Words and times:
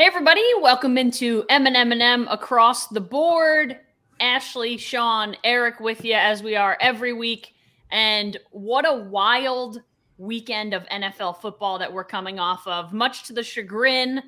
Hey 0.00 0.06
everybody, 0.06 0.42
welcome 0.62 0.96
into 0.96 1.44
M 1.50 1.66
and 1.66 1.76
M 1.76 1.92
and 1.92 2.00
M 2.00 2.26
across 2.28 2.86
the 2.86 3.02
board. 3.02 3.78
Ashley, 4.18 4.78
Sean, 4.78 5.36
Eric 5.44 5.78
with 5.78 6.06
you 6.06 6.14
as 6.14 6.42
we 6.42 6.56
are 6.56 6.78
every 6.80 7.12
week. 7.12 7.52
And 7.90 8.38
what 8.50 8.88
a 8.88 8.94
wild 8.94 9.82
weekend 10.16 10.72
of 10.72 10.84
NFL 10.84 11.42
football 11.42 11.78
that 11.78 11.92
we're 11.92 12.04
coming 12.04 12.38
off 12.38 12.66
of, 12.66 12.94
much 12.94 13.24
to 13.24 13.34
the 13.34 13.42
chagrin 13.42 14.22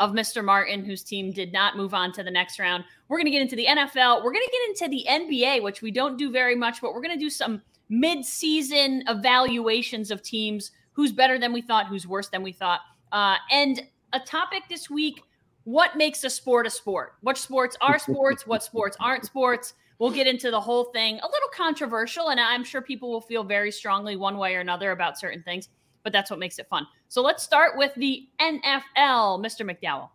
of 0.00 0.10
Mr. 0.10 0.44
Martin, 0.44 0.84
whose 0.84 1.04
team 1.04 1.30
did 1.30 1.52
not 1.52 1.76
move 1.76 1.94
on 1.94 2.10
to 2.10 2.24
the 2.24 2.30
next 2.32 2.58
round. 2.58 2.82
We're 3.06 3.18
going 3.18 3.26
to 3.26 3.30
get 3.30 3.42
into 3.42 3.54
the 3.54 3.66
NFL. 3.66 4.24
We're 4.24 4.32
going 4.32 4.44
to 4.44 4.50
get 4.50 4.68
into 4.68 4.88
the 4.88 5.06
NBA, 5.08 5.62
which 5.62 5.80
we 5.80 5.92
don't 5.92 6.18
do 6.18 6.32
very 6.32 6.56
much, 6.56 6.80
but 6.80 6.92
we're 6.92 7.02
going 7.02 7.16
to 7.16 7.24
do 7.24 7.30
some 7.30 7.62
mid-season 7.88 9.04
evaluations 9.06 10.10
of 10.10 10.22
teams 10.22 10.72
who's 10.90 11.12
better 11.12 11.38
than 11.38 11.52
we 11.52 11.62
thought, 11.62 11.86
who's 11.86 12.04
worse 12.04 12.30
than 12.30 12.42
we 12.42 12.50
thought. 12.50 12.80
Uh, 13.12 13.36
and 13.52 13.80
a 14.14 14.20
topic 14.20 14.62
this 14.68 14.88
week 14.88 15.22
what 15.64 15.96
makes 15.96 16.24
a 16.24 16.30
sport 16.30 16.66
a 16.66 16.70
sport? 16.70 17.14
What 17.22 17.38
sports 17.38 17.76
are 17.80 17.98
sports? 17.98 18.46
what 18.46 18.62
sports 18.62 18.96
aren't 19.00 19.24
sports? 19.24 19.74
We'll 19.98 20.10
get 20.10 20.26
into 20.26 20.50
the 20.50 20.60
whole 20.60 20.84
thing. 20.84 21.18
A 21.20 21.26
little 21.26 21.48
controversial, 21.54 22.28
and 22.30 22.40
I'm 22.40 22.64
sure 22.64 22.82
people 22.82 23.10
will 23.10 23.20
feel 23.20 23.44
very 23.44 23.72
strongly 23.72 24.16
one 24.16 24.36
way 24.36 24.54
or 24.56 24.60
another 24.60 24.90
about 24.90 25.18
certain 25.18 25.42
things, 25.42 25.68
but 26.02 26.12
that's 26.12 26.30
what 26.30 26.38
makes 26.38 26.58
it 26.58 26.68
fun. 26.68 26.86
So 27.08 27.22
let's 27.22 27.42
start 27.42 27.78
with 27.78 27.94
the 27.94 28.28
NFL, 28.40 29.40
Mr. 29.40 29.62
McDowell. 29.62 30.10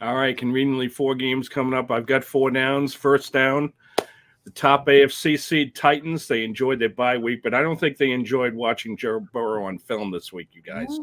All 0.00 0.14
right, 0.14 0.36
conveniently 0.36 0.88
four 0.88 1.14
games 1.14 1.48
coming 1.48 1.74
up. 1.74 1.90
I've 1.90 2.06
got 2.06 2.24
four 2.24 2.50
downs. 2.50 2.94
First 2.94 3.32
down, 3.32 3.72
the 4.44 4.50
top 4.50 4.86
AFC 4.86 5.38
seed 5.38 5.74
Titans. 5.74 6.26
They 6.26 6.44
enjoyed 6.44 6.78
their 6.78 6.88
bye 6.88 7.18
week, 7.18 7.42
but 7.42 7.52
I 7.52 7.62
don't 7.62 7.78
think 7.78 7.96
they 7.96 8.10
enjoyed 8.10 8.54
watching 8.54 8.96
Joe 8.96 9.20
Burrow 9.32 9.66
on 9.66 9.78
film 9.78 10.10
this 10.10 10.32
week, 10.32 10.48
you 10.52 10.62
guys. 10.62 10.98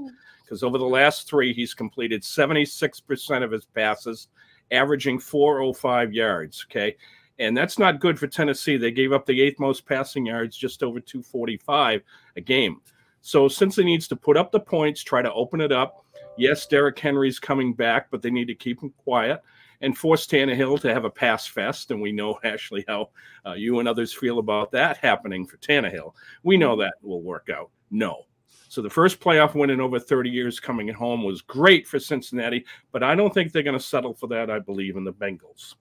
Because 0.45 0.63
over 0.63 0.77
the 0.77 0.85
last 0.85 1.27
three, 1.27 1.53
he's 1.53 1.73
completed 1.73 2.21
76% 2.21 3.43
of 3.43 3.51
his 3.51 3.65
passes, 3.65 4.27
averaging 4.71 5.19
405 5.19 6.13
yards. 6.13 6.65
Okay. 6.69 6.95
And 7.39 7.55
that's 7.57 7.77
not 7.77 7.99
good 7.99 8.17
for 8.17 8.27
Tennessee. 8.27 8.77
They 8.77 8.91
gave 8.91 9.11
up 9.11 9.25
the 9.25 9.41
eighth 9.41 9.59
most 9.59 9.85
passing 9.85 10.25
yards, 10.25 10.55
just 10.55 10.83
over 10.83 10.99
245 10.99 12.01
a 12.37 12.41
game. 12.41 12.81
So 13.21 13.47
since 13.47 13.75
he 13.75 13.83
needs 13.83 14.07
to 14.09 14.15
put 14.15 14.37
up 14.37 14.51
the 14.51 14.59
points, 14.59 15.03
try 15.03 15.21
to 15.21 15.33
open 15.33 15.59
it 15.59 15.71
up. 15.71 16.05
Yes, 16.37 16.67
Derrick 16.67 16.97
Henry's 16.97 17.39
coming 17.39 17.73
back, 17.73 18.11
but 18.11 18.21
they 18.21 18.29
need 18.29 18.47
to 18.47 18.55
keep 18.55 18.81
him 18.81 18.93
quiet 18.97 19.41
and 19.81 19.97
force 19.97 20.25
Tannehill 20.25 20.79
to 20.81 20.93
have 20.93 21.05
a 21.05 21.09
pass 21.09 21.47
fest. 21.47 21.91
And 21.91 22.01
we 22.01 22.11
know, 22.11 22.39
Ashley, 22.43 22.85
how 22.87 23.09
uh, 23.45 23.53
you 23.53 23.79
and 23.79 23.87
others 23.87 24.13
feel 24.13 24.39
about 24.39 24.71
that 24.71 24.97
happening 24.97 25.45
for 25.45 25.57
Tannehill. 25.57 26.13
We 26.43 26.57
know 26.57 26.75
that 26.77 26.95
will 27.01 27.21
work 27.21 27.49
out. 27.49 27.69
No. 27.91 28.25
So 28.67 28.81
the 28.81 28.89
first 28.89 29.19
playoff 29.19 29.55
win 29.55 29.69
in 29.69 29.79
over 29.79 29.99
30 29.99 30.29
years 30.29 30.59
coming 30.59 30.89
at 30.89 30.95
home 30.95 31.23
was 31.23 31.41
great 31.41 31.87
for 31.87 31.99
Cincinnati, 31.99 32.65
but 32.91 33.03
I 33.03 33.15
don't 33.15 33.33
think 33.33 33.51
they're 33.51 33.63
going 33.63 33.77
to 33.77 33.83
settle 33.83 34.13
for 34.13 34.27
that. 34.27 34.49
I 34.49 34.59
believe 34.59 34.97
in 34.97 35.03
the 35.03 35.13
Bengals. 35.13 35.75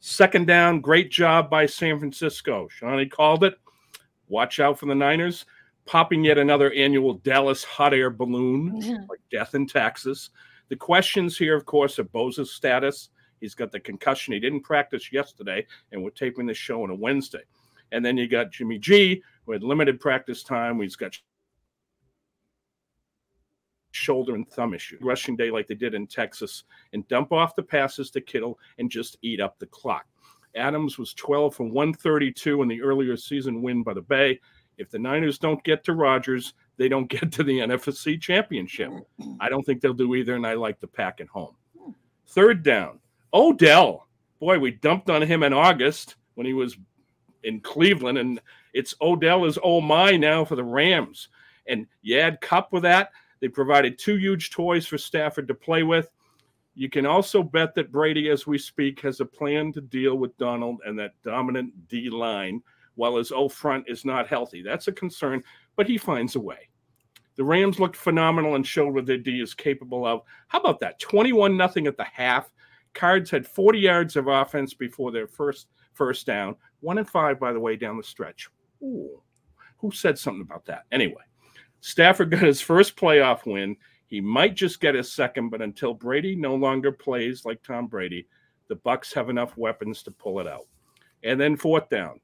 Second 0.00 0.46
down, 0.46 0.80
great 0.80 1.10
job 1.10 1.50
by 1.50 1.66
San 1.66 1.98
Francisco. 1.98 2.68
Shawnee 2.68 3.06
called 3.06 3.44
it. 3.44 3.58
Watch 4.28 4.60
out 4.60 4.78
for 4.78 4.86
the 4.86 4.94
Niners. 4.94 5.46
Popping 5.84 6.24
yet 6.24 6.36
another 6.36 6.72
annual 6.72 7.14
Dallas 7.14 7.62
hot 7.62 7.94
air 7.94 8.10
balloon, 8.10 8.80
like 9.08 9.20
death 9.30 9.54
in 9.54 9.66
Texas. 9.66 10.30
The 10.68 10.76
questions 10.76 11.38
here, 11.38 11.56
of 11.56 11.64
course, 11.64 11.98
are 12.00 12.04
Bosa's 12.04 12.52
status. 12.52 13.10
He's 13.40 13.54
got 13.54 13.70
the 13.70 13.78
concussion. 13.78 14.34
He 14.34 14.40
didn't 14.40 14.62
practice 14.62 15.12
yesterday, 15.12 15.64
and 15.92 16.02
we're 16.02 16.10
taping 16.10 16.46
this 16.46 16.56
show 16.56 16.82
on 16.82 16.90
a 16.90 16.94
Wednesday. 16.94 17.42
And 17.92 18.04
then 18.04 18.16
you 18.16 18.26
got 18.26 18.50
Jimmy 18.50 18.78
G, 18.78 19.22
who 19.44 19.52
had 19.52 19.62
limited 19.62 20.00
practice 20.00 20.42
time. 20.42 20.80
He's 20.80 20.96
got 20.96 21.16
shoulder 23.96 24.34
and 24.34 24.48
thumb 24.48 24.74
issue. 24.74 24.98
Rushing 25.00 25.36
day 25.36 25.50
like 25.50 25.66
they 25.66 25.74
did 25.74 25.94
in 25.94 26.06
Texas 26.06 26.64
and 26.92 27.06
dump 27.08 27.32
off 27.32 27.56
the 27.56 27.62
passes 27.62 28.10
to 28.12 28.20
Kittle 28.20 28.58
and 28.78 28.90
just 28.90 29.18
eat 29.22 29.40
up 29.40 29.58
the 29.58 29.66
clock. 29.66 30.06
Adams 30.54 30.98
was 30.98 31.14
12 31.14 31.54
from 31.54 31.70
132 31.70 32.62
in 32.62 32.68
the 32.68 32.82
earlier 32.82 33.16
season 33.16 33.62
win 33.62 33.82
by 33.82 33.94
the 33.94 34.00
Bay. 34.00 34.40
If 34.78 34.90
the 34.90 34.98
Niners 34.98 35.38
don't 35.38 35.62
get 35.64 35.84
to 35.84 35.94
Rodgers, 35.94 36.54
they 36.76 36.88
don't 36.88 37.08
get 37.10 37.32
to 37.32 37.42
the 37.42 37.58
NFC 37.58 38.20
championship. 38.20 38.90
I 39.40 39.48
don't 39.48 39.64
think 39.64 39.80
they'll 39.80 39.92
do 39.92 40.14
either, 40.14 40.34
and 40.34 40.46
I 40.46 40.54
like 40.54 40.80
the 40.80 40.86
pack 40.86 41.20
at 41.20 41.28
home. 41.28 41.54
Third 42.28 42.62
down, 42.62 43.00
Odell. 43.32 44.06
Boy, 44.40 44.58
we 44.58 44.72
dumped 44.72 45.08
on 45.08 45.22
him 45.22 45.42
in 45.42 45.52
August 45.52 46.16
when 46.34 46.46
he 46.46 46.52
was 46.52 46.76
in 47.44 47.60
Cleveland, 47.60 48.18
and 48.18 48.40
it's 48.74 48.94
Odell 49.00 49.46
is 49.46 49.58
oh 49.62 49.80
my 49.80 50.16
now 50.16 50.44
for 50.44 50.56
the 50.56 50.64
Rams. 50.64 51.28
And 51.66 51.86
you 52.02 52.18
add 52.18 52.40
Kupp 52.40 52.72
with 52.72 52.82
that. 52.82 53.10
They 53.40 53.48
provided 53.48 53.98
two 53.98 54.16
huge 54.16 54.50
toys 54.50 54.86
for 54.86 54.98
Stafford 54.98 55.48
to 55.48 55.54
play 55.54 55.82
with. 55.82 56.10
You 56.74 56.90
can 56.90 57.06
also 57.06 57.42
bet 57.42 57.74
that 57.74 57.92
Brady, 57.92 58.28
as 58.28 58.46
we 58.46 58.58
speak, 58.58 59.00
has 59.00 59.20
a 59.20 59.24
plan 59.24 59.72
to 59.72 59.80
deal 59.80 60.16
with 60.16 60.36
Donald 60.36 60.80
and 60.84 60.98
that 60.98 61.14
dominant 61.24 61.88
D 61.88 62.10
line 62.10 62.62
while 62.96 63.16
his 63.16 63.32
O 63.32 63.48
front 63.48 63.84
is 63.88 64.04
not 64.04 64.26
healthy. 64.26 64.62
That's 64.62 64.88
a 64.88 64.92
concern, 64.92 65.42
but 65.76 65.86
he 65.86 65.96
finds 65.96 66.36
a 66.36 66.40
way. 66.40 66.68
The 67.36 67.44
Rams 67.44 67.78
looked 67.78 67.96
phenomenal 67.96 68.54
and 68.54 68.66
showed 68.66 68.94
what 68.94 69.06
their 69.06 69.18
D 69.18 69.40
is 69.40 69.54
capable 69.54 70.06
of. 70.06 70.22
How 70.48 70.58
about 70.58 70.80
that? 70.80 70.98
21 70.98 71.56
nothing 71.56 71.86
at 71.86 71.96
the 71.96 72.04
half. 72.04 72.50
Cards 72.94 73.30
had 73.30 73.46
40 73.46 73.78
yards 73.78 74.16
of 74.16 74.26
offense 74.26 74.72
before 74.72 75.12
their 75.12 75.26
first 75.26 75.68
first 75.92 76.26
down. 76.26 76.56
One 76.80 76.98
and 76.98 77.08
five, 77.08 77.38
by 77.38 77.52
the 77.52 77.60
way, 77.60 77.76
down 77.76 77.96
the 77.96 78.02
stretch. 78.02 78.48
Ooh, 78.82 79.22
who 79.78 79.90
said 79.90 80.18
something 80.18 80.42
about 80.42 80.64
that? 80.66 80.84
Anyway, 80.92 81.22
Stafford 81.80 82.30
got 82.30 82.42
his 82.42 82.60
first 82.60 82.96
playoff 82.96 83.46
win. 83.46 83.76
He 84.06 84.20
might 84.20 84.54
just 84.54 84.80
get 84.80 84.94
his 84.94 85.12
second, 85.12 85.50
but 85.50 85.62
until 85.62 85.94
Brady 85.94 86.36
no 86.36 86.54
longer 86.54 86.92
plays 86.92 87.44
like 87.44 87.62
Tom 87.62 87.86
Brady, 87.86 88.26
the 88.68 88.76
Bucs 88.76 89.12
have 89.14 89.30
enough 89.30 89.56
weapons 89.56 90.02
to 90.04 90.10
pull 90.10 90.40
it 90.40 90.46
out. 90.46 90.66
And 91.24 91.40
then 91.40 91.56
fourth 91.56 91.88
down. 91.88 92.20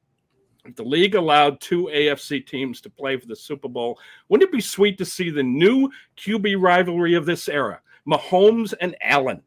If 0.65 0.77
the 0.77 0.85
league 0.85 1.17
allowed 1.17 1.61
two 1.61 1.91
AFC 1.93 2.47
teams 2.47 2.81
to 2.83 2.91
play 2.91 3.17
for 3.17 3.27
the 3.27 3.35
Super 3.35 3.69
Bowl, 3.69 3.99
wouldn't 4.29 4.49
it 4.49 4.53
be 4.53 4.61
sweet 4.61 4.97
to 4.99 5.05
see 5.05 5.31
the 5.31 5.43
new 5.43 5.91
QB 6.17 6.61
rivalry 6.61 7.15
of 7.15 7.27
this 7.27 7.49
era? 7.49 7.81
Mahomes 8.09 8.73
and 8.81 8.97
Allen. 9.03 9.43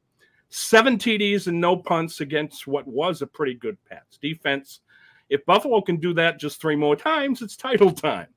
Seven 0.50 0.98
TDs 0.98 1.48
and 1.48 1.60
no 1.60 1.78
punts 1.78 2.22
against 2.22 2.68
what 2.68 2.86
was 2.88 3.22
a 3.22 3.28
pretty 3.28 3.54
good 3.54 3.78
Pats 3.90 4.18
defense. 4.18 4.82
If 5.30 5.46
Buffalo 5.46 5.82
can 5.82 5.98
do 5.98 6.14
that 6.14 6.40
just 6.40 6.62
three 6.62 6.76
more 6.76 6.96
times, 6.96 7.42
it's 7.42 7.56
title 7.56 7.92
time. 7.92 8.28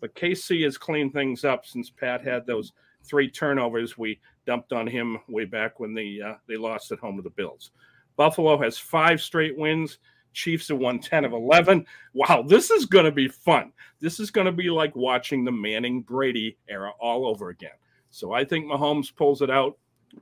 But 0.00 0.14
KC 0.14 0.64
has 0.64 0.78
cleaned 0.78 1.12
things 1.12 1.44
up 1.44 1.66
since 1.66 1.90
Pat 1.90 2.24
had 2.24 2.46
those 2.46 2.72
three 3.02 3.30
turnovers 3.30 3.98
we 3.98 4.20
dumped 4.46 4.72
on 4.72 4.86
him 4.86 5.18
way 5.28 5.44
back 5.44 5.80
when 5.80 5.94
they 5.94 6.20
uh, 6.24 6.34
they 6.48 6.56
lost 6.56 6.92
at 6.92 6.98
home 6.98 7.16
to 7.16 7.22
the 7.22 7.30
Bills. 7.30 7.70
Buffalo 8.16 8.60
has 8.60 8.78
five 8.78 9.20
straight 9.20 9.56
wins. 9.56 9.98
Chiefs 10.32 10.68
have 10.68 10.78
won 10.78 10.98
10 10.98 11.24
of 11.24 11.32
11. 11.32 11.86
Wow, 12.12 12.44
this 12.46 12.70
is 12.70 12.86
going 12.86 13.04
to 13.04 13.12
be 13.12 13.28
fun. 13.28 13.72
This 14.00 14.18
is 14.18 14.32
going 14.32 14.46
to 14.46 14.52
be 14.52 14.68
like 14.68 14.94
watching 14.96 15.44
the 15.44 15.52
Manning 15.52 16.02
Brady 16.02 16.58
era 16.68 16.90
all 16.98 17.26
over 17.26 17.50
again. 17.50 17.70
So 18.10 18.32
I 18.32 18.44
think 18.44 18.66
Mahomes 18.66 19.14
pulls 19.14 19.42
it 19.42 19.50
out, 19.50 19.78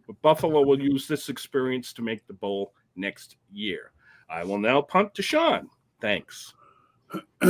but 0.07 0.21
Buffalo 0.21 0.62
will 0.62 0.81
use 0.81 1.09
this 1.09 1.29
experience 1.29 1.93
to 1.95 2.03
make 2.03 2.27
the 2.27 2.35
bowl 2.35 2.75
next 2.95 3.37
year. 3.51 3.93
I 4.29 4.45
will 4.45 4.59
now 4.59 4.83
punt 4.83 5.15
to 5.15 5.23
Sean. 5.23 5.69
Thanks. 6.01 6.55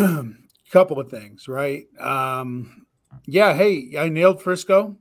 couple 0.73 0.99
of 0.99 1.11
things, 1.11 1.47
right? 1.47 1.87
Um, 2.01 2.87
yeah, 3.27 3.55
hey, 3.55 3.95
I 3.99 4.09
nailed 4.09 4.43
Frisco. 4.43 4.97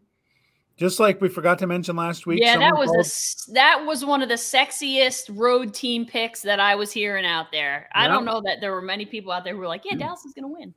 Just 0.78 1.00
like 1.00 1.22
we 1.22 1.30
forgot 1.30 1.60
to 1.60 1.68
mention 1.68 1.96
last 1.96 2.26
week. 2.26 2.40
Yeah, 2.42 2.58
that 2.58 2.76
was 2.76 2.90
called- 2.90 3.06
a, 3.06 3.54
that 3.54 3.86
was 3.86 4.04
one 4.04 4.22
of 4.22 4.30
the 4.30 4.36
sexiest 4.36 5.30
road 5.30 5.74
team 5.74 6.06
picks 6.06 6.42
that 6.42 6.60
I 6.60 6.76
was 6.76 6.92
hearing 6.92 7.26
out 7.26 7.52
there. 7.52 7.88
Yeah. 7.94 8.02
I 8.04 8.08
don't 8.08 8.26
know 8.26 8.42
that 8.46 8.62
there 8.62 8.72
were 8.72 8.82
many 8.82 9.06
people 9.06 9.32
out 9.32 9.44
there 9.44 9.54
who 9.54 9.60
were 9.60 9.68
like, 9.68 9.84
"Yeah, 9.86 9.96
Dallas 9.96 10.26
is 10.26 10.34
going 10.34 10.44
to 10.44 10.60
win." 10.60 10.74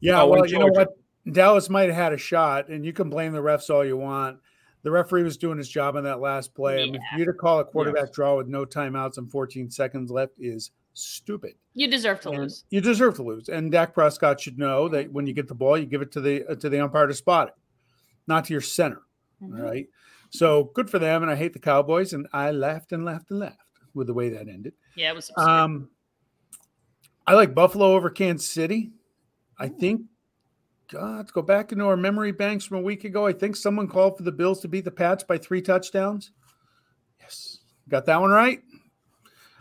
Yeah, 0.00 0.22
well, 0.24 0.46
you 0.46 0.58
know 0.58 0.66
what? 0.66 0.88
Dallas 1.30 1.68
might 1.70 1.88
have 1.88 1.94
had 1.94 2.12
a 2.12 2.18
shot, 2.18 2.68
and 2.68 2.84
you 2.84 2.92
can 2.92 3.10
blame 3.10 3.32
the 3.32 3.40
refs 3.40 3.70
all 3.70 3.84
you 3.84 3.96
want. 3.96 4.38
The 4.82 4.90
referee 4.90 5.22
was 5.22 5.36
doing 5.36 5.58
his 5.58 5.68
job 5.68 5.96
on 5.96 6.04
that 6.04 6.20
last 6.20 6.54
play. 6.54 6.78
Yeah. 6.78 6.82
I 6.82 6.90
mean, 6.90 7.00
for 7.12 7.18
you 7.18 7.24
to 7.26 7.32
call 7.32 7.60
a 7.60 7.64
quarterback 7.64 8.06
yeah. 8.06 8.12
draw 8.14 8.36
with 8.36 8.48
no 8.48 8.64
timeouts 8.64 9.18
and 9.18 9.30
14 9.30 9.70
seconds 9.70 10.10
left 10.10 10.34
is 10.38 10.70
stupid. 11.02 11.54
You 11.74 11.88
deserve 11.88 12.20
to 12.20 12.30
and 12.30 12.38
lose. 12.38 12.64
You 12.70 12.80
deserve 12.80 13.16
to 13.16 13.22
lose. 13.22 13.48
And 13.48 13.70
Dak 13.70 13.94
Prescott 13.94 14.40
should 14.40 14.58
know 14.58 14.88
that 14.88 15.12
when 15.12 15.26
you 15.26 15.32
get 15.32 15.48
the 15.48 15.54
ball, 15.54 15.78
you 15.78 15.86
give 15.86 16.02
it 16.02 16.12
to 16.12 16.20
the 16.20 16.44
uh, 16.46 16.54
to 16.56 16.68
the 16.68 16.80
umpire 16.80 17.06
to 17.06 17.14
spot 17.14 17.48
it, 17.48 17.54
not 18.26 18.44
to 18.46 18.52
your 18.52 18.60
center. 18.60 19.02
Mm-hmm. 19.42 19.60
Right. 19.60 19.86
So 20.30 20.70
good 20.74 20.90
for 20.90 20.98
them. 20.98 21.22
And 21.22 21.30
I 21.30 21.36
hate 21.36 21.52
the 21.52 21.58
Cowboys. 21.58 22.12
And 22.12 22.26
I 22.32 22.50
laughed 22.50 22.92
and 22.92 23.04
laughed 23.04 23.30
and 23.30 23.38
laughed 23.38 23.56
with 23.94 24.06
the 24.06 24.14
way 24.14 24.28
that 24.30 24.48
ended. 24.48 24.74
Yeah, 24.96 25.10
it 25.10 25.16
was. 25.16 25.30
Absurd. 25.30 25.48
Um, 25.48 25.90
I 27.26 27.34
like 27.34 27.54
Buffalo 27.54 27.94
over 27.94 28.10
Kansas 28.10 28.48
City. 28.48 28.90
I 29.58 29.68
think. 29.68 30.02
God, 30.90 31.18
let's 31.18 31.32
go 31.32 31.42
back 31.42 31.70
into 31.70 31.84
our 31.84 31.98
memory 31.98 32.32
banks 32.32 32.64
from 32.64 32.78
a 32.78 32.82
week 32.82 33.04
ago. 33.04 33.26
I 33.26 33.34
think 33.34 33.56
someone 33.56 33.88
called 33.88 34.16
for 34.16 34.22
the 34.22 34.32
Bills 34.32 34.60
to 34.60 34.68
beat 34.68 34.86
the 34.86 34.90
Pats 34.90 35.22
by 35.22 35.36
three 35.36 35.60
touchdowns. 35.60 36.32
Yes, 37.20 37.58
got 37.90 38.06
that 38.06 38.18
one 38.18 38.30
right. 38.30 38.62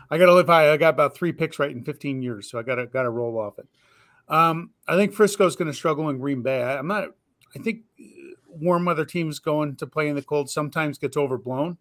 I 0.09 0.17
got 0.17 0.27
to 0.27 0.33
live 0.33 0.47
high. 0.47 0.71
I 0.71 0.77
got 0.77 0.93
about 0.93 1.15
three 1.15 1.31
picks 1.31 1.59
right 1.59 1.71
in 1.71 1.83
15 1.83 2.21
years, 2.21 2.49
so 2.49 2.59
I 2.59 2.63
got 2.63 2.75
to 2.75 2.87
got 2.87 3.03
to 3.03 3.09
roll 3.09 3.37
off 3.39 3.59
it. 3.59 3.67
Um, 4.29 4.71
I 4.87 4.95
think 4.95 5.13
Frisco's 5.13 5.55
going 5.55 5.69
to 5.69 5.73
struggle 5.73 6.09
in 6.09 6.17
Green 6.17 6.41
Bay. 6.41 6.61
I, 6.63 6.77
I'm 6.77 6.87
not. 6.87 7.09
I 7.55 7.59
think 7.59 7.81
warm 8.47 8.85
weather 8.85 9.05
teams 9.05 9.39
going 9.39 9.75
to 9.77 9.87
play 9.87 10.07
in 10.07 10.15
the 10.15 10.21
cold 10.21 10.49
sometimes 10.49 10.97
gets 10.97 11.17
overblown. 11.17 11.77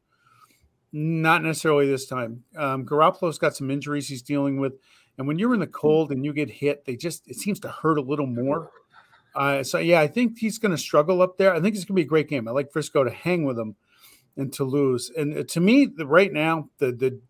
Not 0.93 1.43
necessarily 1.43 1.87
this 1.87 2.06
time. 2.06 2.44
Um, 2.56 2.87
Garoppolo's 2.87 3.38
got 3.38 3.56
some 3.56 3.70
injuries 3.70 4.08
he's 4.08 4.23
dealing 4.23 4.61
with, 4.61 4.75
and 5.19 5.26
when 5.26 5.38
you're 5.38 5.55
in 5.55 5.61
the 5.61 5.67
cold 5.67 6.12
and 6.12 6.25
you 6.25 6.32
get 6.32 6.50
hit, 6.50 6.84
they 6.84 6.96
just 6.96 7.28
it 7.28 7.37
seems 7.37 7.61
to 7.61 7.69
hurt 7.69 7.99
a 7.99 8.02
little 8.02 8.26
more. 8.26 8.70
Uh, 9.34 9.62
so 9.62 9.78
yeah, 9.78 10.00
I 10.00 10.06
think 10.06 10.38
he's 10.38 10.58
going 10.58 10.73
to 10.73 10.78
struggle 10.78 11.20
up 11.20 11.37
there. 11.37 11.52
I 11.52 11.61
think 11.61 11.75
it's 11.75 11.84
going 11.84 11.94
to 11.94 12.00
be 12.00 12.06
a 12.06 12.06
great 12.06 12.28
game. 12.28 12.49
I 12.49 12.52
like 12.52 12.73
Frisco 12.73 13.05
to 13.05 13.11
hang 13.11 13.44
with 13.44 13.56
them 13.56 13.76
and 14.37 14.52
to 14.55 14.64
lose. 14.64 15.11
And 15.17 15.37
uh, 15.37 15.44
to 15.49 15.61
me, 15.61 15.87
the, 15.87 16.06
right 16.06 16.32
now, 16.32 16.70
the 16.78 16.93
the 16.93 17.20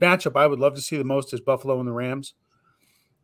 matchup 0.00 0.36
I 0.36 0.46
would 0.46 0.58
love 0.58 0.74
to 0.74 0.80
see 0.80 0.96
the 0.96 1.04
most 1.04 1.32
is 1.32 1.40
Buffalo 1.40 1.78
and 1.78 1.88
the 1.88 1.92
Rams, 1.92 2.34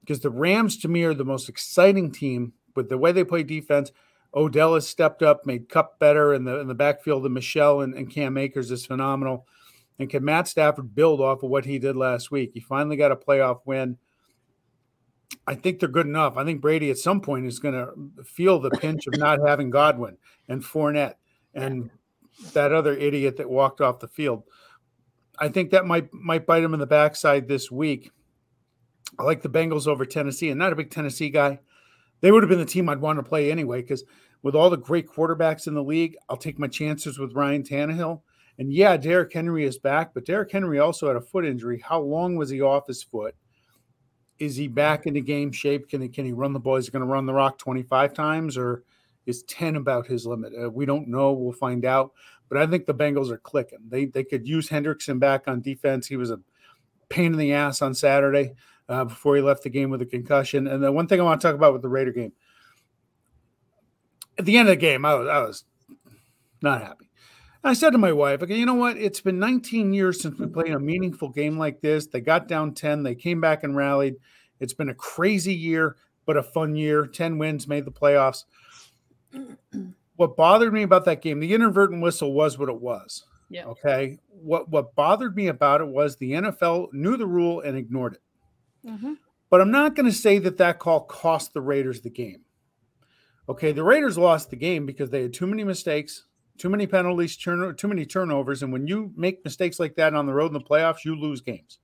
because 0.00 0.20
the 0.20 0.30
Rams 0.30 0.76
to 0.78 0.88
me 0.88 1.02
are 1.04 1.14
the 1.14 1.24
most 1.24 1.48
exciting 1.48 2.12
team 2.12 2.52
with 2.74 2.88
the 2.88 2.98
way 2.98 3.12
they 3.12 3.24
play 3.24 3.42
defense. 3.42 3.92
Odell 4.34 4.74
has 4.74 4.86
stepped 4.86 5.22
up, 5.22 5.46
made 5.46 5.68
Kupp 5.68 5.98
better 5.98 6.34
in 6.34 6.44
the 6.44 6.60
in 6.60 6.68
the 6.68 6.74
backfield. 6.74 7.24
And 7.24 7.34
Michel 7.34 7.80
and, 7.80 7.94
and 7.94 8.10
Cam 8.10 8.36
Akers 8.36 8.70
is 8.70 8.84
phenomenal. 8.84 9.46
And 9.98 10.10
can 10.10 10.24
Matt 10.24 10.46
Stafford 10.46 10.94
build 10.94 11.22
off 11.22 11.42
of 11.42 11.48
what 11.48 11.64
he 11.64 11.78
did 11.78 11.96
last 11.96 12.30
week? 12.30 12.50
He 12.52 12.60
finally 12.60 12.96
got 12.96 13.12
a 13.12 13.16
playoff 13.16 13.60
win. 13.64 13.96
I 15.46 15.54
think 15.54 15.80
they're 15.80 15.88
good 15.88 16.06
enough. 16.06 16.36
I 16.36 16.44
think 16.44 16.60
Brady 16.60 16.90
at 16.90 16.98
some 16.98 17.20
point 17.20 17.46
is 17.46 17.58
going 17.58 17.74
to 17.74 18.24
feel 18.24 18.60
the 18.60 18.70
pinch 18.70 19.06
of 19.06 19.18
not 19.18 19.38
having 19.46 19.70
Godwin 19.70 20.18
and 20.48 20.62
Fournette 20.62 21.14
and 21.54 21.90
that 22.52 22.72
other 22.72 22.94
idiot 22.94 23.38
that 23.38 23.48
walked 23.48 23.80
off 23.80 24.00
the 24.00 24.08
field. 24.08 24.42
I 25.38 25.48
think 25.48 25.70
that 25.70 25.86
might 25.86 26.12
might 26.12 26.46
bite 26.46 26.62
him 26.62 26.74
in 26.74 26.80
the 26.80 26.86
backside 26.86 27.48
this 27.48 27.70
week. 27.70 28.10
I 29.18 29.22
like 29.22 29.42
the 29.42 29.48
Bengals 29.48 29.86
over 29.86 30.04
Tennessee, 30.04 30.50
and 30.50 30.58
not 30.58 30.72
a 30.72 30.76
big 30.76 30.90
Tennessee 30.90 31.30
guy. 31.30 31.60
They 32.20 32.32
would 32.32 32.42
have 32.42 32.50
been 32.50 32.58
the 32.58 32.64
team 32.64 32.88
I'd 32.88 33.00
want 33.00 33.18
to 33.18 33.22
play 33.22 33.50
anyway, 33.50 33.82
because 33.82 34.04
with 34.42 34.54
all 34.54 34.70
the 34.70 34.76
great 34.76 35.08
quarterbacks 35.08 35.66
in 35.66 35.74
the 35.74 35.82
league, 35.82 36.16
I'll 36.28 36.36
take 36.36 36.58
my 36.58 36.68
chances 36.68 37.18
with 37.18 37.34
Ryan 37.34 37.62
Tannehill. 37.62 38.22
And 38.58 38.72
yeah, 38.72 38.96
Derrick 38.96 39.32
Henry 39.32 39.64
is 39.64 39.78
back, 39.78 40.14
but 40.14 40.24
Derrick 40.24 40.50
Henry 40.50 40.78
also 40.78 41.08
had 41.08 41.16
a 41.16 41.20
foot 41.20 41.44
injury. 41.44 41.82
How 41.84 42.00
long 42.00 42.36
was 42.36 42.50
he 42.50 42.62
off 42.62 42.86
his 42.86 43.02
foot? 43.02 43.34
Is 44.38 44.56
he 44.56 44.68
back 44.68 45.06
into 45.06 45.20
game 45.20 45.52
shape? 45.52 45.88
Can 45.88 46.00
he 46.00 46.08
can 46.08 46.24
he 46.24 46.32
run 46.32 46.52
the 46.52 46.60
ball? 46.60 46.76
Is 46.76 46.86
he 46.86 46.92
going 46.92 47.04
to 47.04 47.12
run 47.12 47.26
the 47.26 47.34
rock 47.34 47.58
25 47.58 48.12
times 48.14 48.56
or 48.56 48.82
is 49.26 49.42
10 49.44 49.76
about 49.76 50.06
his 50.06 50.26
limit? 50.26 50.52
Uh, 50.58 50.70
we 50.70 50.86
don't 50.86 51.08
know. 51.08 51.32
We'll 51.32 51.52
find 51.52 51.84
out. 51.84 52.12
But 52.48 52.58
I 52.58 52.66
think 52.66 52.86
the 52.86 52.94
Bengals 52.94 53.30
are 53.30 53.38
clicking. 53.38 53.78
They 53.88 54.06
they 54.06 54.24
could 54.24 54.46
use 54.46 54.68
Hendrickson 54.68 55.18
back 55.18 55.48
on 55.48 55.60
defense. 55.60 56.06
He 56.06 56.16
was 56.16 56.30
a 56.30 56.40
pain 57.08 57.32
in 57.32 57.38
the 57.38 57.52
ass 57.52 57.82
on 57.82 57.94
Saturday 57.94 58.54
uh, 58.88 59.04
before 59.04 59.36
he 59.36 59.42
left 59.42 59.62
the 59.62 59.70
game 59.70 59.90
with 59.90 60.02
a 60.02 60.06
concussion. 60.06 60.66
And 60.66 60.82
the 60.82 60.92
one 60.92 61.06
thing 61.06 61.20
I 61.20 61.24
want 61.24 61.40
to 61.40 61.46
talk 61.46 61.54
about 61.54 61.72
with 61.72 61.82
the 61.82 61.88
Raider 61.88 62.12
game, 62.12 62.32
at 64.38 64.44
the 64.44 64.56
end 64.56 64.68
of 64.68 64.72
the 64.72 64.80
game, 64.80 65.04
I 65.04 65.14
was 65.14 65.28
I 65.28 65.38
was 65.40 65.64
not 66.62 66.82
happy. 66.82 67.06
I 67.64 67.72
said 67.72 67.90
to 67.90 67.98
my 67.98 68.12
wife, 68.12 68.42
okay, 68.42 68.56
you 68.56 68.64
know 68.64 68.74
what? 68.74 68.96
It's 68.96 69.20
been 69.20 69.40
19 69.40 69.92
years 69.92 70.22
since 70.22 70.38
we 70.38 70.46
played 70.46 70.72
a 70.72 70.78
meaningful 70.78 71.30
game 71.30 71.58
like 71.58 71.80
this. 71.80 72.06
They 72.06 72.20
got 72.20 72.46
down 72.46 72.74
10, 72.74 73.02
they 73.02 73.16
came 73.16 73.40
back 73.40 73.64
and 73.64 73.74
rallied. 73.74 74.14
It's 74.60 74.72
been 74.72 74.88
a 74.88 74.94
crazy 74.94 75.54
year, 75.54 75.96
but 76.26 76.36
a 76.36 76.44
fun 76.44 76.76
year. 76.76 77.06
10 77.06 77.38
wins, 77.38 77.66
made 77.66 77.84
the 77.84 77.90
playoffs. 77.90 78.44
What 80.16 80.36
bothered 80.36 80.72
me 80.72 80.82
about 80.82 81.04
that 81.04 81.22
game, 81.22 81.40
the 81.40 81.54
inadvertent 81.54 82.02
whistle 82.02 82.32
was 82.32 82.58
what 82.58 82.68
it 82.68 82.80
was. 82.80 83.24
Yeah. 83.48 83.66
Okay. 83.66 84.18
What 84.28 84.68
what 84.68 84.94
bothered 84.94 85.36
me 85.36 85.48
about 85.48 85.80
it 85.80 85.86
was 85.86 86.16
the 86.16 86.32
NFL 86.32 86.92
knew 86.92 87.16
the 87.16 87.26
rule 87.26 87.60
and 87.60 87.76
ignored 87.76 88.14
it. 88.14 88.88
Mm-hmm. 88.88 89.14
But 89.50 89.60
I'm 89.60 89.70
not 89.70 89.94
going 89.94 90.06
to 90.06 90.16
say 90.16 90.38
that 90.38 90.56
that 90.58 90.78
call 90.78 91.00
cost 91.00 91.54
the 91.54 91.60
Raiders 91.60 92.00
the 92.00 92.10
game. 92.10 92.42
Okay, 93.48 93.70
the 93.70 93.84
Raiders 93.84 94.18
lost 94.18 94.50
the 94.50 94.56
game 94.56 94.86
because 94.86 95.10
they 95.10 95.22
had 95.22 95.32
too 95.32 95.46
many 95.46 95.62
mistakes, 95.62 96.24
too 96.58 96.68
many 96.68 96.86
penalties, 96.86 97.36
turn, 97.36 97.76
too 97.76 97.86
many 97.86 98.04
turnovers, 98.04 98.64
and 98.64 98.72
when 98.72 98.88
you 98.88 99.12
make 99.16 99.44
mistakes 99.44 99.78
like 99.78 99.94
that 99.96 100.14
on 100.14 100.26
the 100.26 100.34
road 100.34 100.48
in 100.48 100.52
the 100.54 100.60
playoffs, 100.60 101.04
you 101.04 101.14
lose 101.14 101.40
games. 101.40 101.78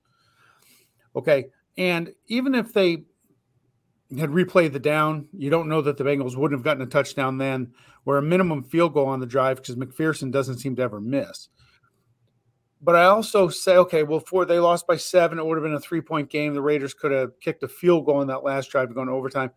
Okay, 1.15 1.45
and 1.77 2.13
even 2.27 2.53
if 2.53 2.73
they 2.73 3.03
had 4.17 4.29
replayed 4.31 4.73
the 4.73 4.79
down, 4.79 5.27
you 5.37 5.49
don't 5.49 5.69
know 5.69 5.81
that 5.81 5.97
the 5.97 6.03
Bengals 6.03 6.35
wouldn't 6.35 6.59
have 6.59 6.63
gotten 6.65 6.83
a 6.83 6.87
touchdown 6.87 7.37
then, 7.37 7.73
or 8.05 8.17
a 8.17 8.21
minimum 8.21 8.63
field 8.63 8.93
goal 8.93 9.07
on 9.07 9.19
the 9.19 9.25
drive 9.25 9.57
because 9.57 9.75
McPherson 9.75 10.31
doesn't 10.31 10.59
seem 10.59 10.75
to 10.75 10.81
ever 10.81 10.99
miss. 10.99 11.49
But 12.81 12.95
I 12.95 13.05
also 13.05 13.47
say, 13.47 13.77
okay, 13.77 14.03
well, 14.03 14.19
before 14.19 14.43
they 14.43 14.59
lost 14.59 14.85
by 14.87 14.97
seven, 14.97 15.39
it 15.39 15.45
would 15.45 15.55
have 15.57 15.63
been 15.63 15.73
a 15.73 15.79
three 15.79 16.01
point 16.01 16.29
game. 16.29 16.53
The 16.53 16.61
Raiders 16.61 16.93
could 16.93 17.11
have 17.11 17.39
kicked 17.39 17.63
a 17.63 17.67
field 17.67 18.05
goal 18.05 18.21
in 18.21 18.27
that 18.27 18.43
last 18.43 18.69
drive 18.69 18.89
to 18.89 18.93
go 18.93 19.01
into 19.01 19.13
overtime. 19.13 19.51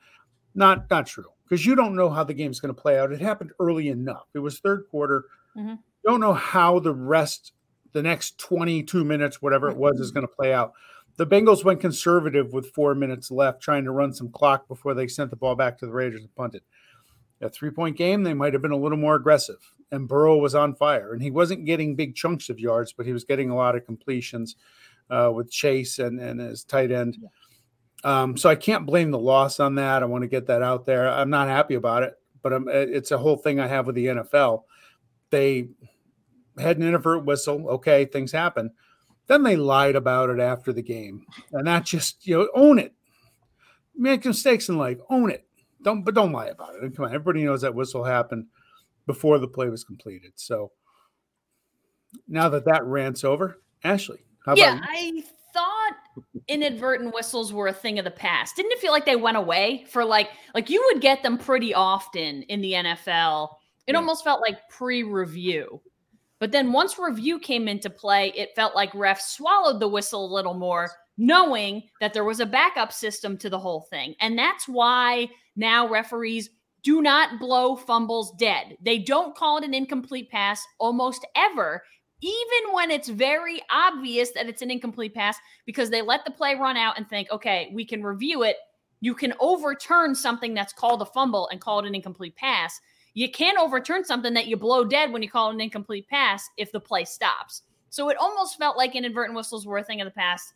Not 0.54 0.88
not 0.90 1.06
true 1.06 1.26
because 1.48 1.66
you 1.66 1.74
don't 1.74 1.96
know 1.96 2.08
how 2.08 2.24
the 2.24 2.34
game's 2.34 2.60
going 2.60 2.74
to 2.74 2.80
play 2.80 2.98
out. 2.98 3.12
It 3.12 3.20
happened 3.20 3.50
early 3.58 3.88
enough. 3.88 4.26
It 4.34 4.38
was 4.38 4.58
third 4.60 4.84
quarter. 4.90 5.24
Mhm. 5.56 5.78
Don't 6.04 6.20
know 6.20 6.34
how 6.34 6.78
the 6.78 6.94
rest, 6.94 7.52
the 7.92 8.02
next 8.02 8.38
22 8.38 9.04
minutes, 9.04 9.42
whatever 9.42 9.68
it 9.68 9.76
was, 9.76 9.98
is 9.98 10.12
going 10.12 10.26
to 10.26 10.32
play 10.32 10.54
out. 10.54 10.72
The 11.16 11.26
Bengals 11.26 11.64
went 11.64 11.80
conservative 11.80 12.52
with 12.52 12.72
four 12.72 12.94
minutes 12.94 13.30
left, 13.30 13.62
trying 13.62 13.84
to 13.84 13.90
run 13.90 14.12
some 14.12 14.30
clock 14.30 14.68
before 14.68 14.94
they 14.94 15.08
sent 15.08 15.30
the 15.30 15.36
ball 15.36 15.54
back 15.54 15.78
to 15.78 15.86
the 15.86 15.92
Raiders 15.92 16.20
and 16.20 16.34
punted. 16.34 16.62
A 17.40 17.48
three 17.48 17.70
point 17.70 17.96
game, 17.96 18.22
they 18.22 18.34
might 18.34 18.52
have 18.52 18.62
been 18.62 18.70
a 18.70 18.76
little 18.76 18.98
more 18.98 19.14
aggressive. 19.14 19.58
And 19.92 20.08
Burrow 20.08 20.36
was 20.38 20.54
on 20.54 20.74
fire. 20.74 21.12
And 21.12 21.22
he 21.22 21.30
wasn't 21.30 21.64
getting 21.64 21.94
big 21.94 22.14
chunks 22.14 22.48
of 22.48 22.58
yards, 22.58 22.92
but 22.92 23.06
he 23.06 23.12
was 23.12 23.24
getting 23.24 23.50
a 23.50 23.56
lot 23.56 23.76
of 23.76 23.86
completions 23.86 24.56
uh, 25.10 25.30
with 25.34 25.50
Chase 25.50 25.98
and, 25.98 26.18
and 26.20 26.40
his 26.40 26.64
tight 26.64 26.90
end. 26.90 27.18
Um, 28.04 28.36
so 28.36 28.48
I 28.48 28.54
can't 28.54 28.86
blame 28.86 29.10
the 29.10 29.18
loss 29.18 29.60
on 29.60 29.76
that. 29.76 30.02
I 30.02 30.06
want 30.06 30.22
to 30.22 30.28
get 30.28 30.46
that 30.46 30.62
out 30.62 30.84
there. 30.84 31.08
I'm 31.08 31.30
not 31.30 31.48
happy 31.48 31.74
about 31.74 32.02
it, 32.02 32.14
but 32.42 32.52
I'm, 32.52 32.68
it's 32.68 33.10
a 33.10 33.18
whole 33.18 33.36
thing 33.36 33.58
I 33.58 33.66
have 33.66 33.86
with 33.86 33.94
the 33.94 34.06
NFL. 34.06 34.64
They 35.30 35.68
had 36.58 36.78
an 36.78 36.86
inadvertent 36.86 37.26
whistle. 37.26 37.68
Okay, 37.68 38.04
things 38.04 38.32
happen. 38.32 38.70
Then 39.26 39.42
they 39.42 39.56
lied 39.56 39.96
about 39.96 40.30
it 40.30 40.38
after 40.40 40.72
the 40.72 40.82
game, 40.82 41.26
and 41.52 41.66
that 41.66 41.84
just 41.84 42.26
you 42.26 42.38
know 42.38 42.48
own 42.54 42.78
it. 42.78 42.92
Make 43.96 44.24
mistakes 44.24 44.68
in 44.68 44.76
life, 44.76 44.98
own 45.10 45.30
it. 45.30 45.46
Don't 45.82 46.02
but 46.04 46.14
don't 46.14 46.32
lie 46.32 46.46
about 46.46 46.74
it. 46.76 46.82
And 46.82 46.94
come 46.94 47.06
on, 47.06 47.14
everybody 47.14 47.44
knows 47.44 47.62
that 47.62 47.74
whistle 47.74 48.04
happened 48.04 48.46
before 49.06 49.38
the 49.38 49.48
play 49.48 49.68
was 49.68 49.84
completed. 49.84 50.32
So 50.36 50.72
now 52.28 52.48
that 52.48 52.64
that 52.66 52.84
rant's 52.84 53.24
over, 53.24 53.60
Ashley, 53.84 54.20
how 54.44 54.52
about 54.52 54.58
yeah, 54.58 54.80
I 54.82 55.22
thought 55.52 55.96
inadvertent 56.48 57.14
whistles 57.14 57.52
were 57.52 57.68
a 57.68 57.72
thing 57.72 57.98
of 57.98 58.04
the 58.04 58.10
past. 58.10 58.56
Didn't 58.56 58.72
it 58.72 58.78
feel 58.78 58.92
like 58.92 59.06
they 59.06 59.16
went 59.16 59.36
away 59.36 59.84
for 59.88 60.04
like 60.04 60.28
like 60.54 60.70
you 60.70 60.82
would 60.92 61.02
get 61.02 61.22
them 61.22 61.38
pretty 61.38 61.74
often 61.74 62.42
in 62.44 62.60
the 62.60 62.72
NFL? 62.72 63.50
It 63.86 63.92
Yeah. 63.92 63.98
almost 63.98 64.24
felt 64.24 64.40
like 64.40 64.68
pre-review. 64.68 65.80
But 66.38 66.52
then 66.52 66.72
once 66.72 66.98
review 66.98 67.38
came 67.38 67.66
into 67.66 67.88
play, 67.88 68.32
it 68.36 68.54
felt 68.54 68.74
like 68.74 68.92
refs 68.92 69.34
swallowed 69.36 69.80
the 69.80 69.88
whistle 69.88 70.26
a 70.26 70.34
little 70.34 70.54
more, 70.54 70.90
knowing 71.16 71.84
that 72.00 72.12
there 72.12 72.24
was 72.24 72.40
a 72.40 72.46
backup 72.46 72.92
system 72.92 73.38
to 73.38 73.48
the 73.48 73.58
whole 73.58 73.86
thing. 73.88 74.14
And 74.20 74.38
that's 74.38 74.68
why 74.68 75.30
now 75.56 75.88
referees 75.88 76.50
do 76.82 77.00
not 77.02 77.40
blow 77.40 77.74
fumbles 77.74 78.32
dead. 78.38 78.76
They 78.80 78.98
don't 78.98 79.34
call 79.34 79.58
it 79.58 79.64
an 79.64 79.74
incomplete 79.74 80.30
pass 80.30 80.64
almost 80.78 81.26
ever, 81.34 81.82
even 82.20 82.72
when 82.72 82.90
it's 82.90 83.08
very 83.08 83.60
obvious 83.70 84.30
that 84.32 84.46
it's 84.46 84.62
an 84.62 84.70
incomplete 84.70 85.14
pass, 85.14 85.36
because 85.64 85.90
they 85.90 86.02
let 86.02 86.24
the 86.24 86.30
play 86.30 86.54
run 86.54 86.76
out 86.76 86.96
and 86.96 87.08
think, 87.08 87.30
okay, 87.30 87.70
we 87.74 87.84
can 87.84 88.02
review 88.02 88.42
it. 88.42 88.56
You 89.00 89.14
can 89.14 89.34
overturn 89.40 90.14
something 90.14 90.54
that's 90.54 90.72
called 90.72 91.02
a 91.02 91.06
fumble 91.06 91.48
and 91.48 91.60
call 91.60 91.80
it 91.80 91.86
an 91.86 91.94
incomplete 91.94 92.36
pass. 92.36 92.80
You 93.16 93.30
can't 93.30 93.58
overturn 93.58 94.04
something 94.04 94.34
that 94.34 94.46
you 94.46 94.58
blow 94.58 94.84
dead 94.84 95.10
when 95.10 95.22
you 95.22 95.30
call 95.30 95.48
an 95.48 95.58
incomplete 95.58 96.06
pass 96.06 96.50
if 96.58 96.70
the 96.70 96.78
play 96.78 97.06
stops. 97.06 97.62
So 97.88 98.10
it 98.10 98.18
almost 98.18 98.58
felt 98.58 98.76
like 98.76 98.94
inadvertent 98.94 99.34
whistles 99.34 99.66
were 99.66 99.78
a 99.78 99.82
thing 99.82 100.02
of 100.02 100.04
the 100.04 100.10
past 100.10 100.52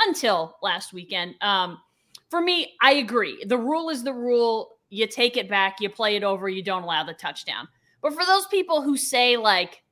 until 0.00 0.56
last 0.62 0.94
weekend. 0.94 1.34
Um, 1.42 1.78
for 2.30 2.40
me, 2.40 2.76
I 2.80 2.92
agree. 2.94 3.44
The 3.44 3.58
rule 3.58 3.90
is 3.90 4.02
the 4.02 4.14
rule. 4.14 4.78
You 4.88 5.06
take 5.06 5.36
it 5.36 5.50
back, 5.50 5.82
you 5.82 5.90
play 5.90 6.16
it 6.16 6.24
over, 6.24 6.48
you 6.48 6.62
don't 6.62 6.82
allow 6.82 7.04
the 7.04 7.12
touchdown. 7.12 7.68
But 8.00 8.14
for 8.14 8.24
those 8.24 8.46
people 8.46 8.80
who 8.80 8.96
say, 8.96 9.36
like, 9.36 9.82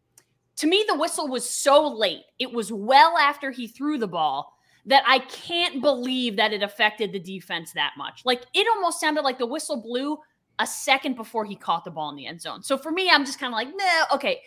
to 0.56 0.66
me, 0.66 0.87
the 0.88 0.96
whistle 0.96 1.28
was 1.28 1.46
so 1.46 1.87
late, 1.87 2.23
it 2.38 2.50
was 2.50 2.73
well 2.73 3.18
after 3.18 3.50
he 3.50 3.68
threw 3.68 3.99
the 3.99 4.08
ball 4.08 4.54
that 4.87 5.02
I 5.06 5.18
can't 5.18 5.82
believe 5.82 6.37
that 6.37 6.54
it 6.54 6.62
affected 6.62 7.12
the 7.12 7.20
defense 7.20 7.73
that 7.73 7.92
much. 7.99 8.23
Like, 8.25 8.46
it 8.54 8.66
almost 8.75 9.00
sounded 9.00 9.20
like 9.20 9.37
the 9.37 9.44
whistle 9.44 9.82
blew 9.82 10.16
a 10.58 10.66
second 10.66 11.16
before 11.16 11.44
he 11.44 11.56
caught 11.56 11.84
the 11.84 11.90
ball 11.90 12.10
in 12.10 12.16
the 12.16 12.26
end 12.26 12.40
zone. 12.40 12.62
So 12.62 12.76
for 12.78 12.90
me, 12.90 13.10
I'm 13.10 13.25
just 13.25 13.38
kind 13.38 13.52
of 13.52 13.56
like, 13.56 13.68
no, 13.68 14.02
okay. 14.14 14.40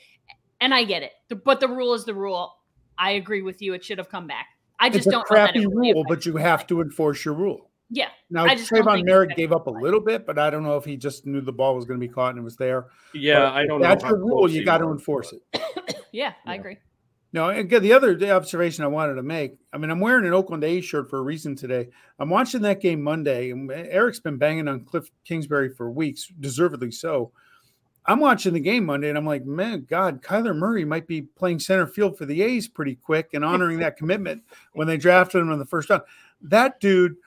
And 0.61 0.73
I 0.73 0.83
get 0.83 1.03
it. 1.03 1.13
But 1.43 1.59
the 1.59 1.67
rule 1.67 1.93
is 1.93 2.05
the 2.05 2.13
rule. 2.13 2.55
I 2.97 3.11
agree 3.11 3.41
with 3.41 3.61
you. 3.61 3.73
It 3.73 3.83
should 3.83 3.97
have 3.97 4.09
come 4.09 4.27
back. 4.27 4.47
I 4.79 4.89
just 4.89 4.99
It's 4.99 5.07
a 5.07 5.11
don't 5.11 5.29
know 5.29 5.35
that 5.37 5.51
crappy 5.53 5.65
really 5.67 5.93
rule, 5.93 6.05
but 6.07 6.25
you 6.25 6.37
have 6.37 6.67
to 6.67 6.81
enforce 6.81 7.23
your 7.23 7.33
rule. 7.33 7.69
Yeah. 7.89 8.09
Now, 8.29 8.45
I 8.45 8.55
just 8.55 8.69
Trayvon 8.69 8.95
think 8.95 9.07
Merrick 9.07 9.35
gave 9.35 9.51
up 9.51 9.67
a 9.67 9.71
little 9.71 9.99
bit, 9.99 10.25
but 10.25 10.37
I 10.37 10.49
don't 10.49 10.63
know 10.63 10.77
if 10.77 10.85
he 10.85 10.95
just 10.95 11.25
knew 11.25 11.41
the 11.41 11.51
ball 11.51 11.75
was 11.75 11.85
going 11.85 11.99
to 11.99 12.05
be 12.05 12.11
caught 12.11 12.31
and 12.31 12.39
it 12.39 12.43
was 12.43 12.55
there. 12.55 12.87
Yeah, 13.13 13.39
But 13.39 13.53
I 13.53 13.65
don't 13.65 13.81
know. 13.81 13.87
That's 13.87 14.03
the 14.03 14.15
rule. 14.15 14.49
You 14.49 14.63
got 14.63 14.77
to 14.79 14.89
enforce 14.89 15.33
it. 15.33 15.61
Yeah, 16.11 16.33
I 16.43 16.55
agree. 16.55 16.77
No, 17.31 17.49
again, 17.49 17.83
the 17.83 17.93
other 17.93 18.17
observation 18.31 18.83
I 18.83 18.87
wanted 18.87 19.15
to 19.15 19.23
make. 19.23 19.55
I 19.71 19.77
mean, 19.77 19.91
I'm 19.91 19.99
wearing 19.99 20.25
an 20.25 20.33
Oakland 20.33 20.63
A's 20.63 20.83
shirt 20.83 21.09
for 21.09 21.19
a 21.19 21.23
reason 21.23 21.55
today. 21.55 21.89
I'm 22.17 22.29
watching 22.29 22.61
that 22.63 22.81
game 22.81 23.03
Monday, 23.03 23.51
and 23.51 23.71
Eric's 23.71 24.19
been 24.19 24.37
banging 24.37 24.67
on 24.67 24.83
Cliff 24.83 25.11
Kingsbury 25.25 25.69
for 25.69 25.91
weeks, 25.91 26.27
deservedly 26.39 26.91
so. 26.91 27.31
I'm 28.05 28.19
watching 28.19 28.53
the 28.53 28.59
game 28.59 28.85
Monday 28.85 29.09
and 29.09 29.17
I'm 29.17 29.25
like, 29.25 29.45
man, 29.45 29.85
God, 29.87 30.23
Kyler 30.23 30.55
Murray 30.55 30.83
might 30.83 31.05
be 31.05 31.21
playing 31.21 31.59
center 31.59 31.85
field 31.85 32.17
for 32.17 32.25
the 32.25 32.41
A's 32.41 32.67
pretty 32.67 32.95
quick 32.95 33.29
and 33.33 33.45
honoring 33.45 33.77
that 33.79 33.97
commitment 33.97 34.41
when 34.73 34.87
they 34.87 34.97
drafted 34.97 35.41
him 35.41 35.51
in 35.51 35.59
the 35.59 35.65
first 35.65 35.91
round. 35.91 36.01
That 36.41 36.79
dude, 36.79 37.17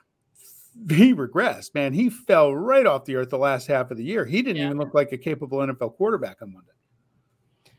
he 0.88 1.14
regressed, 1.14 1.74
man. 1.74 1.92
He 1.92 2.10
fell 2.10 2.52
right 2.52 2.84
off 2.86 3.04
the 3.04 3.14
earth 3.14 3.30
the 3.30 3.38
last 3.38 3.68
half 3.68 3.92
of 3.92 3.96
the 3.96 4.02
year. 4.02 4.24
He 4.24 4.42
didn't 4.42 4.56
yeah. 4.56 4.66
even 4.66 4.78
look 4.78 4.92
like 4.92 5.12
a 5.12 5.18
capable 5.18 5.58
NFL 5.58 5.96
quarterback 5.96 6.42
on 6.42 6.52
Monday. 6.52 6.72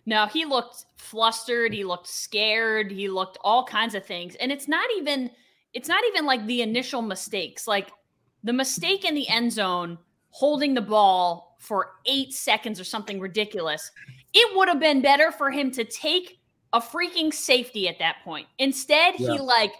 No, 0.06 0.26
he 0.26 0.46
looked 0.46 0.86
flustered. 0.98 1.74
He 1.74 1.84
looked 1.84 2.08
scared. 2.08 2.92
He 2.92 3.08
looked 3.08 3.38
all 3.42 3.64
kinds 3.66 3.96
of 3.96 4.06
things. 4.06 4.36
And 4.36 4.52
it's 4.52 4.68
not 4.68 4.86
even, 4.98 5.32
it's 5.74 5.88
not 5.88 6.04
even 6.10 6.26
like 6.26 6.46
the 6.46 6.62
initial 6.62 7.02
mistakes. 7.02 7.68
Like 7.68 7.92
the 8.44 8.54
mistake 8.54 9.06
in 9.06 9.16
the 9.16 9.28
end 9.30 9.52
zone 9.54 9.98
holding 10.30 10.74
the 10.74 10.82
ball 10.82 11.58
for 11.60 11.92
eight 12.06 12.34
seconds 12.34 12.80
or 12.80 12.84
something 12.84 13.20
ridiculous. 13.20 13.92
It 14.34 14.58
would 14.58 14.68
have 14.68 14.80
been 14.80 15.02
better 15.02 15.32
for 15.32 15.52
him 15.52 15.72
to 15.72 15.86
take 15.86 16.40
a 16.74 16.82
freaking 16.82 17.34
safety 17.34 17.88
at 17.88 18.00
that 18.00 18.18
point. 18.24 18.48
Instead, 18.58 19.16
yeah. 19.20 19.34
he 19.34 19.40
like 19.40 19.74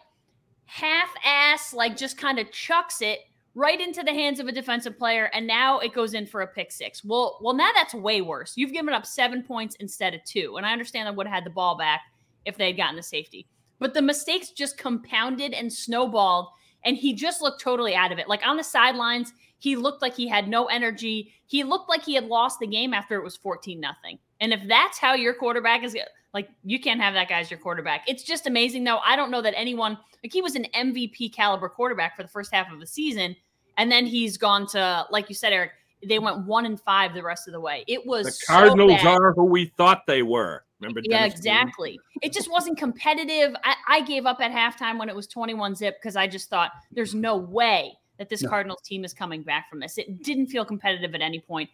half 0.66 1.10
ass, 1.26 1.74
like 1.74 1.98
just 1.98 2.18
kind 2.18 2.40
of 2.40 2.52
chucks 2.52 3.02
it 3.02 3.20
right 3.56 3.80
into 3.80 4.04
the 4.04 4.14
hands 4.14 4.40
of 4.40 4.48
a 4.48 4.52
defensive 4.52 4.98
player, 4.98 5.30
and 5.34 5.46
now 5.46 5.80
it 5.80 5.94
goes 5.94 6.14
in 6.14 6.26
for 6.26 6.42
a 6.42 6.48
pick 6.48 6.72
six. 6.72 7.04
Well, 7.04 7.40
well, 7.42 7.54
now 7.54 7.70
that's 7.76 7.94
way 7.94 8.22
worse. 8.22 8.54
You've 8.56 8.74
given 8.74 8.94
up 8.94 9.06
seven 9.06 9.44
points 9.44 9.76
instead 9.76 10.14
of 10.14 10.24
two, 10.24 10.58
and 10.58 10.66
I 10.66 10.74
understand 10.74 11.08
I 11.08 11.12
would 11.12 11.28
have 11.28 11.36
had 11.36 11.46
the 11.46 11.52
ball 11.52 11.78
back 11.78 12.02
if 12.46 12.58
they 12.58 12.68
had 12.68 12.78
gotten 12.78 12.96
the 12.96 13.04
safety. 13.04 13.48
But 13.80 13.94
the 13.94 14.02
mistakes 14.02 14.50
just 14.52 14.78
compounded 14.78 15.54
and 15.54 15.72
snowballed, 15.72 16.48
and 16.86 16.98
he 16.98 17.14
just 17.14 17.42
looked 17.42 17.62
totally 17.62 17.96
out 17.96 18.12
of 18.12 18.20
it. 18.20 18.28
Like 18.28 18.46
on 18.46 18.58
the 18.58 18.64
sidelines, 18.64 19.34
he 19.60 19.76
looked 19.76 20.02
like 20.02 20.16
he 20.16 20.28
had 20.28 20.48
no 20.48 20.66
energy. 20.66 21.34
He 21.46 21.64
looked 21.64 21.90
like 21.90 22.04
he 22.04 22.16
had 22.16 22.26
lost 22.26 22.60
the 22.60 22.68
game 22.68 22.94
after 22.94 23.16
it 23.16 23.24
was 23.24 23.38
14 23.38 23.80
nothing. 23.80 24.20
And 24.42 24.52
if 24.52 24.62
that's 24.68 24.98
how 24.98 25.14
your 25.14 25.34
quarterback 25.34 25.84
is 25.84 25.96
like 26.34 26.50
you 26.64 26.80
can't 26.80 27.00
have 27.00 27.14
that 27.14 27.30
guy 27.30 27.40
as 27.40 27.52
your 27.52 27.60
quarterback. 27.60 28.04
It's 28.08 28.24
just 28.24 28.48
amazing 28.48 28.84
though. 28.84 29.00
I 29.00 29.16
don't 29.16 29.32
know 29.32 29.42
that 29.42 29.54
anyone 29.56 29.98
like 30.24 30.34
he 30.34 30.42
was 30.42 30.56
an 30.56 30.66
MVP 30.76 31.34
caliber 31.34 31.70
quarterback 31.70 32.16
for 32.16 32.24
the 32.24 32.30
first 32.30 32.54
half 32.54 32.72
of 32.72 32.80
the 32.80 32.88
season 32.88 33.36
and 33.78 33.92
then 33.92 34.06
he's 34.06 34.38
gone 34.38 34.68
to 34.68 35.06
like 35.12 35.30
you 35.30 35.36
said 35.36 35.54
Eric, 35.54 35.72
they 36.08 36.20
went 36.20 36.46
1 36.46 36.66
and 36.66 36.80
5 36.80 37.14
the 37.14 37.24
rest 37.24 37.48
of 37.48 37.54
the 37.54 37.60
way. 37.62 37.84
It 37.88 38.06
was 38.06 38.26
The 38.26 38.46
Cardinals 38.48 39.02
so 39.02 39.08
are 39.08 39.34
who 39.34 39.46
we 39.46 39.68
thought 39.78 40.04
they 40.08 40.24
were. 40.24 40.64
Remember 40.80 41.02
Yeah, 41.04 41.20
Dennis 41.20 41.36
exactly. 41.36 42.00
It 42.22 42.34
just 42.34 42.52
wasn't 42.52 42.78
competitive. 42.78 43.56
I, 43.64 43.76
I 43.88 44.02
gave 44.02 44.26
up 44.26 44.42
at 44.42 44.52
halftime 44.52 45.00
when 45.00 45.10
it 45.10 45.16
was 45.16 45.28
21 45.28 45.76
zip 45.76 45.98
because 46.02 46.16
I 46.16 46.28
just 46.28 46.50
thought 46.50 46.72
there's 46.92 47.16
no 47.16 47.38
way 47.38 47.94
that 48.18 48.30
this 48.30 48.44
no. 48.44 48.50
Cardinals 48.50 48.82
team 48.82 49.06
is 49.06 49.14
coming 49.14 49.44
back 49.44 49.70
from 49.70 49.80
this. 49.80 49.98
It 49.98 50.24
didn't 50.24 50.48
feel 50.48 50.66
competitive 50.66 51.16
at 51.16 51.22
any 51.22 51.40
point. 51.40 51.70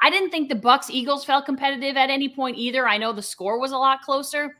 I 0.00 0.10
didn't 0.10 0.30
think 0.30 0.48
the 0.48 0.54
Bucs 0.54 0.90
Eagles 0.90 1.24
felt 1.24 1.44
competitive 1.44 1.96
at 1.96 2.10
any 2.10 2.28
point 2.28 2.56
either. 2.56 2.86
I 2.86 2.98
know 2.98 3.12
the 3.12 3.22
score 3.22 3.58
was 3.58 3.72
a 3.72 3.78
lot 3.78 4.02
closer, 4.02 4.56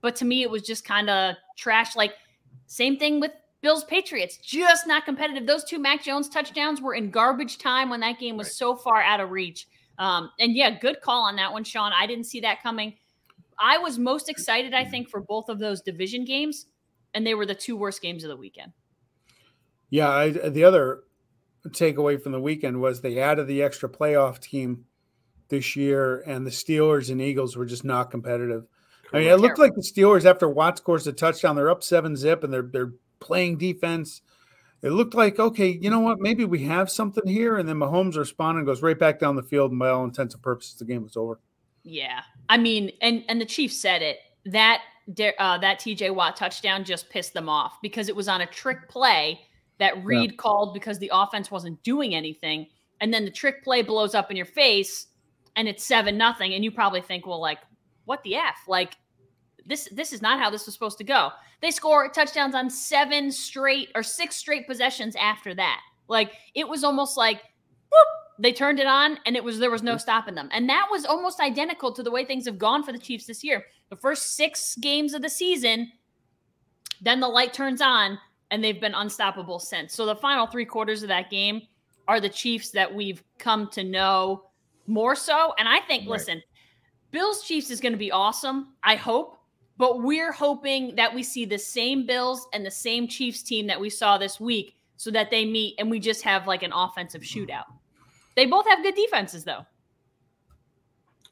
but 0.00 0.14
to 0.16 0.24
me 0.24 0.42
it 0.42 0.50
was 0.50 0.62
just 0.62 0.84
kind 0.84 1.08
of 1.08 1.36
trash. 1.56 1.96
Like 1.96 2.14
same 2.66 2.98
thing 2.98 3.20
with 3.20 3.32
Bills 3.62 3.84
Patriots, 3.84 4.36
just 4.38 4.86
not 4.86 5.04
competitive. 5.04 5.46
Those 5.46 5.64
two 5.64 5.78
Mac 5.78 6.02
Jones 6.02 6.28
touchdowns 6.28 6.80
were 6.80 6.94
in 6.94 7.10
garbage 7.10 7.58
time 7.58 7.88
when 7.88 8.00
that 8.00 8.18
game 8.18 8.36
was 8.36 8.48
right. 8.48 8.54
so 8.54 8.76
far 8.76 9.00
out 9.00 9.20
of 9.20 9.30
reach. 9.30 9.68
Um, 9.98 10.30
and 10.40 10.56
yeah, 10.56 10.78
good 10.78 11.00
call 11.00 11.22
on 11.22 11.36
that 11.36 11.52
one, 11.52 11.64
Sean. 11.64 11.92
I 11.92 12.06
didn't 12.06 12.24
see 12.24 12.40
that 12.40 12.62
coming. 12.62 12.94
I 13.58 13.78
was 13.78 13.98
most 13.98 14.28
excited, 14.28 14.74
I 14.74 14.84
think, 14.84 15.08
for 15.08 15.20
both 15.20 15.48
of 15.48 15.58
those 15.58 15.80
division 15.80 16.24
games, 16.24 16.66
and 17.14 17.24
they 17.24 17.34
were 17.34 17.46
the 17.46 17.54
two 17.54 17.76
worst 17.76 18.02
games 18.02 18.24
of 18.24 18.30
the 18.30 18.36
weekend. 18.36 18.72
Yeah, 19.90 20.10
I, 20.10 20.30
the 20.30 20.64
other 20.64 21.04
takeaway 21.68 22.20
from 22.20 22.32
the 22.32 22.40
weekend 22.40 22.80
was 22.80 23.00
they 23.00 23.18
added 23.18 23.46
the 23.46 23.62
extra 23.62 23.88
playoff 23.88 24.40
team 24.40 24.84
this 25.48 25.76
year, 25.76 26.22
and 26.26 26.46
the 26.46 26.50
Steelers 26.50 27.10
and 27.10 27.20
Eagles 27.20 27.56
were 27.56 27.66
just 27.66 27.84
not 27.84 28.10
competitive. 28.10 28.64
I 29.12 29.18
mean, 29.18 29.28
it 29.28 29.40
looked 29.40 29.58
like 29.58 29.74
the 29.74 29.82
Steelers 29.82 30.24
after 30.24 30.48
Watt 30.48 30.78
scores 30.78 31.06
a 31.06 31.12
touchdown, 31.12 31.54
they're 31.54 31.70
up 31.70 31.82
seven 31.82 32.16
zip, 32.16 32.42
and 32.42 32.52
they're 32.52 32.62
they're 32.62 32.92
playing 33.20 33.58
defense. 33.58 34.22
It 34.80 34.90
looked 34.90 35.14
like 35.14 35.38
okay, 35.38 35.68
you 35.68 35.90
know 35.90 36.00
what? 36.00 36.18
Maybe 36.18 36.44
we 36.44 36.64
have 36.64 36.90
something 36.90 37.26
here, 37.26 37.58
and 37.58 37.68
then 37.68 37.76
Mahomes 37.76 38.16
responded 38.16 38.60
and 38.60 38.66
goes 38.66 38.82
right 38.82 38.98
back 38.98 39.20
down 39.20 39.36
the 39.36 39.42
field, 39.42 39.70
and 39.70 39.78
by 39.78 39.90
all 39.90 40.04
intents 40.04 40.34
and 40.34 40.42
purposes, 40.42 40.76
the 40.76 40.84
game 40.84 41.02
was 41.02 41.16
over. 41.16 41.38
Yeah, 41.84 42.22
I 42.48 42.58
mean, 42.58 42.92
and 43.00 43.22
and 43.28 43.40
the 43.40 43.46
Chiefs 43.46 43.78
said 43.78 44.02
it 44.02 44.18
that 44.46 44.80
uh, 45.38 45.58
that 45.58 45.80
TJ 45.80 46.14
Watt 46.14 46.36
touchdown 46.36 46.84
just 46.84 47.10
pissed 47.10 47.34
them 47.34 47.48
off 47.48 47.78
because 47.82 48.08
it 48.08 48.16
was 48.16 48.28
on 48.28 48.40
a 48.40 48.46
trick 48.46 48.88
play 48.88 49.40
that 49.82 50.04
Reid 50.04 50.30
yeah. 50.30 50.36
called 50.36 50.74
because 50.74 51.00
the 51.00 51.10
offense 51.12 51.50
wasn't 51.50 51.82
doing 51.82 52.14
anything. 52.14 52.68
And 53.00 53.12
then 53.12 53.24
the 53.24 53.32
trick 53.32 53.64
play 53.64 53.82
blows 53.82 54.14
up 54.14 54.30
in 54.30 54.36
your 54.36 54.46
face 54.46 55.08
and 55.56 55.66
it's 55.66 55.82
seven 55.82 56.16
nothing. 56.16 56.54
And 56.54 56.62
you 56.62 56.70
probably 56.70 57.00
think, 57.00 57.26
well, 57.26 57.40
like, 57.40 57.58
what 58.04 58.22
the 58.22 58.36
F? 58.36 58.58
Like, 58.68 58.94
this 59.66 59.88
this 59.92 60.12
is 60.12 60.22
not 60.22 60.38
how 60.38 60.50
this 60.50 60.66
was 60.66 60.74
supposed 60.74 60.98
to 60.98 61.04
go. 61.04 61.30
They 61.60 61.72
score 61.72 62.08
touchdowns 62.08 62.54
on 62.54 62.70
seven 62.70 63.32
straight 63.32 63.90
or 63.96 64.04
six 64.04 64.36
straight 64.36 64.68
possessions 64.68 65.16
after 65.16 65.52
that. 65.54 65.80
Like 66.08 66.32
it 66.54 66.68
was 66.68 66.84
almost 66.84 67.16
like 67.16 67.36
whoop, 67.36 68.06
they 68.38 68.52
turned 68.52 68.80
it 68.80 68.86
on 68.86 69.18
and 69.26 69.36
it 69.36 69.44
was 69.44 69.58
there 69.58 69.70
was 69.70 69.82
no 69.82 69.92
mm-hmm. 69.92 69.98
stopping 69.98 70.34
them. 70.34 70.48
And 70.52 70.68
that 70.68 70.88
was 70.90 71.04
almost 71.04 71.40
identical 71.40 71.92
to 71.92 72.02
the 72.02 72.10
way 72.10 72.24
things 72.24 72.46
have 72.46 72.58
gone 72.58 72.82
for 72.82 72.92
the 72.92 72.98
Chiefs 72.98 73.26
this 73.26 73.44
year. 73.44 73.64
The 73.90 73.96
first 73.96 74.36
6 74.36 74.76
games 74.76 75.14
of 75.14 75.22
the 75.22 75.30
season, 75.30 75.92
then 77.00 77.20
the 77.20 77.28
light 77.28 77.52
turns 77.52 77.80
on 77.80 78.18
and 78.52 78.62
they've 78.62 78.80
been 78.80 78.94
unstoppable 78.94 79.58
since. 79.58 79.94
So 79.94 80.04
the 80.04 80.14
final 80.14 80.46
three 80.46 80.66
quarters 80.66 81.02
of 81.02 81.08
that 81.08 81.30
game 81.30 81.62
are 82.06 82.20
the 82.20 82.28
Chiefs 82.28 82.70
that 82.70 82.94
we've 82.94 83.24
come 83.38 83.66
to 83.70 83.82
know 83.82 84.44
more 84.86 85.16
so. 85.16 85.54
And 85.58 85.66
I 85.66 85.80
think, 85.80 86.02
right. 86.02 86.10
listen, 86.10 86.42
Bills 87.12 87.42
Chiefs 87.42 87.70
is 87.70 87.80
going 87.80 87.92
to 87.92 87.98
be 87.98 88.12
awesome. 88.12 88.74
I 88.84 88.94
hope. 88.94 89.38
But 89.78 90.02
we're 90.02 90.32
hoping 90.32 90.94
that 90.96 91.12
we 91.12 91.22
see 91.22 91.46
the 91.46 91.58
same 91.58 92.06
Bills 92.06 92.46
and 92.52 92.64
the 92.64 92.70
same 92.70 93.08
Chiefs 93.08 93.42
team 93.42 93.66
that 93.68 93.80
we 93.80 93.88
saw 93.88 94.18
this 94.18 94.38
week 94.38 94.76
so 94.96 95.10
that 95.10 95.30
they 95.30 95.46
meet 95.46 95.74
and 95.78 95.90
we 95.90 95.98
just 95.98 96.22
have 96.22 96.46
like 96.46 96.62
an 96.62 96.72
offensive 96.74 97.22
shootout. 97.22 97.64
They 98.36 98.44
both 98.44 98.68
have 98.68 98.82
good 98.82 98.94
defenses, 98.94 99.44
though. 99.44 99.66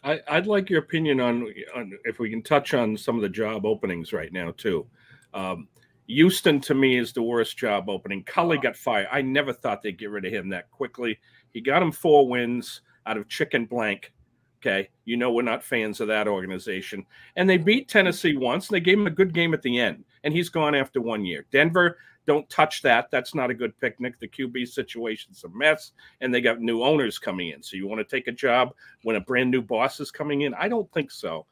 I, 0.03 0.21
would 0.33 0.47
like 0.47 0.71
your 0.71 0.79
opinion 0.79 1.21
on, 1.21 1.53
on, 1.77 1.93
if 2.05 2.19
we 2.19 2.31
can 2.31 2.43
touch 2.43 2.73
on 2.73 2.97
some 2.97 3.17
of 3.17 3.23
the 3.23 3.29
job 3.29 3.67
openings 3.67 4.15
right 4.15 4.33
now, 4.33 4.53
too. 4.57 4.87
Um, 5.35 5.69
Houston 6.11 6.61
to 6.63 6.75
me 6.75 6.99
is 6.99 7.13
the 7.13 7.23
worst 7.23 7.57
job 7.57 7.89
opening. 7.89 8.25
Culley 8.25 8.59
got 8.59 8.77
fired. 8.77 9.09
I 9.13 9.23
never 9.23 9.53
thought 9.53 9.83
they'd 9.83 9.99
get 9.99 10.11
rid 10.11 10.25
of 10.25 10.33
him 10.33 10.49
that 10.49 10.71
quickly. 10.71 11.19
He 11.53 11.61
got 11.61 11.83
him 11.83 11.93
four 11.93 12.29
wins 12.29 12.81
out 13.07 13.17
of 13.17 13.29
chicken 13.29 13.65
blank. 13.65 14.13
Okay. 14.61 14.91
You 15.05 15.17
know, 15.17 15.33
we're 15.33 15.43
not 15.43 15.63
fans 15.63 16.01
of 16.01 16.09
that 16.09 16.29
organization. 16.29 17.07
And 17.37 17.49
they 17.49 17.57
beat 17.57 17.89
Tennessee 17.89 18.37
once. 18.37 18.69
And 18.69 18.75
they 18.75 18.81
gave 18.81 18.99
him 18.99 19.07
a 19.07 19.11
good 19.11 19.33
game 19.33 19.55
at 19.55 19.63
the 19.63 19.79
end. 19.79 20.05
And 20.25 20.35
he's 20.35 20.49
gone 20.49 20.75
after 20.75 21.01
one 21.01 21.25
year. 21.25 21.47
Denver, 21.51 21.97
don't 22.27 22.49
touch 22.51 22.83
that. 22.83 23.11
That's 23.11 23.35
not 23.35 23.51
a 23.51 23.55
good 23.55 23.79
picnic. 23.79 24.19
The 24.19 24.29
QB 24.29 24.69
situation's 24.69 25.45
a 25.45 25.49
mess. 25.49 25.93
And 26.21 26.35
they 26.35 26.41
got 26.41 26.61
new 26.61 26.83
owners 26.83 27.19
coming 27.19 27.51
in. 27.51 27.63
So 27.63 27.77
you 27.77 27.87
want 27.87 28.07
to 28.07 28.17
take 28.17 28.27
a 28.27 28.33
job 28.33 28.75
when 29.05 29.17
a 29.17 29.21
brand 29.21 29.51
new 29.51 29.63
boss 29.63 30.01
is 30.01 30.11
coming 30.11 30.43
in? 30.43 30.55
I 30.55 30.69
don't 30.69 30.93
think 30.93 31.11
so. 31.11 31.47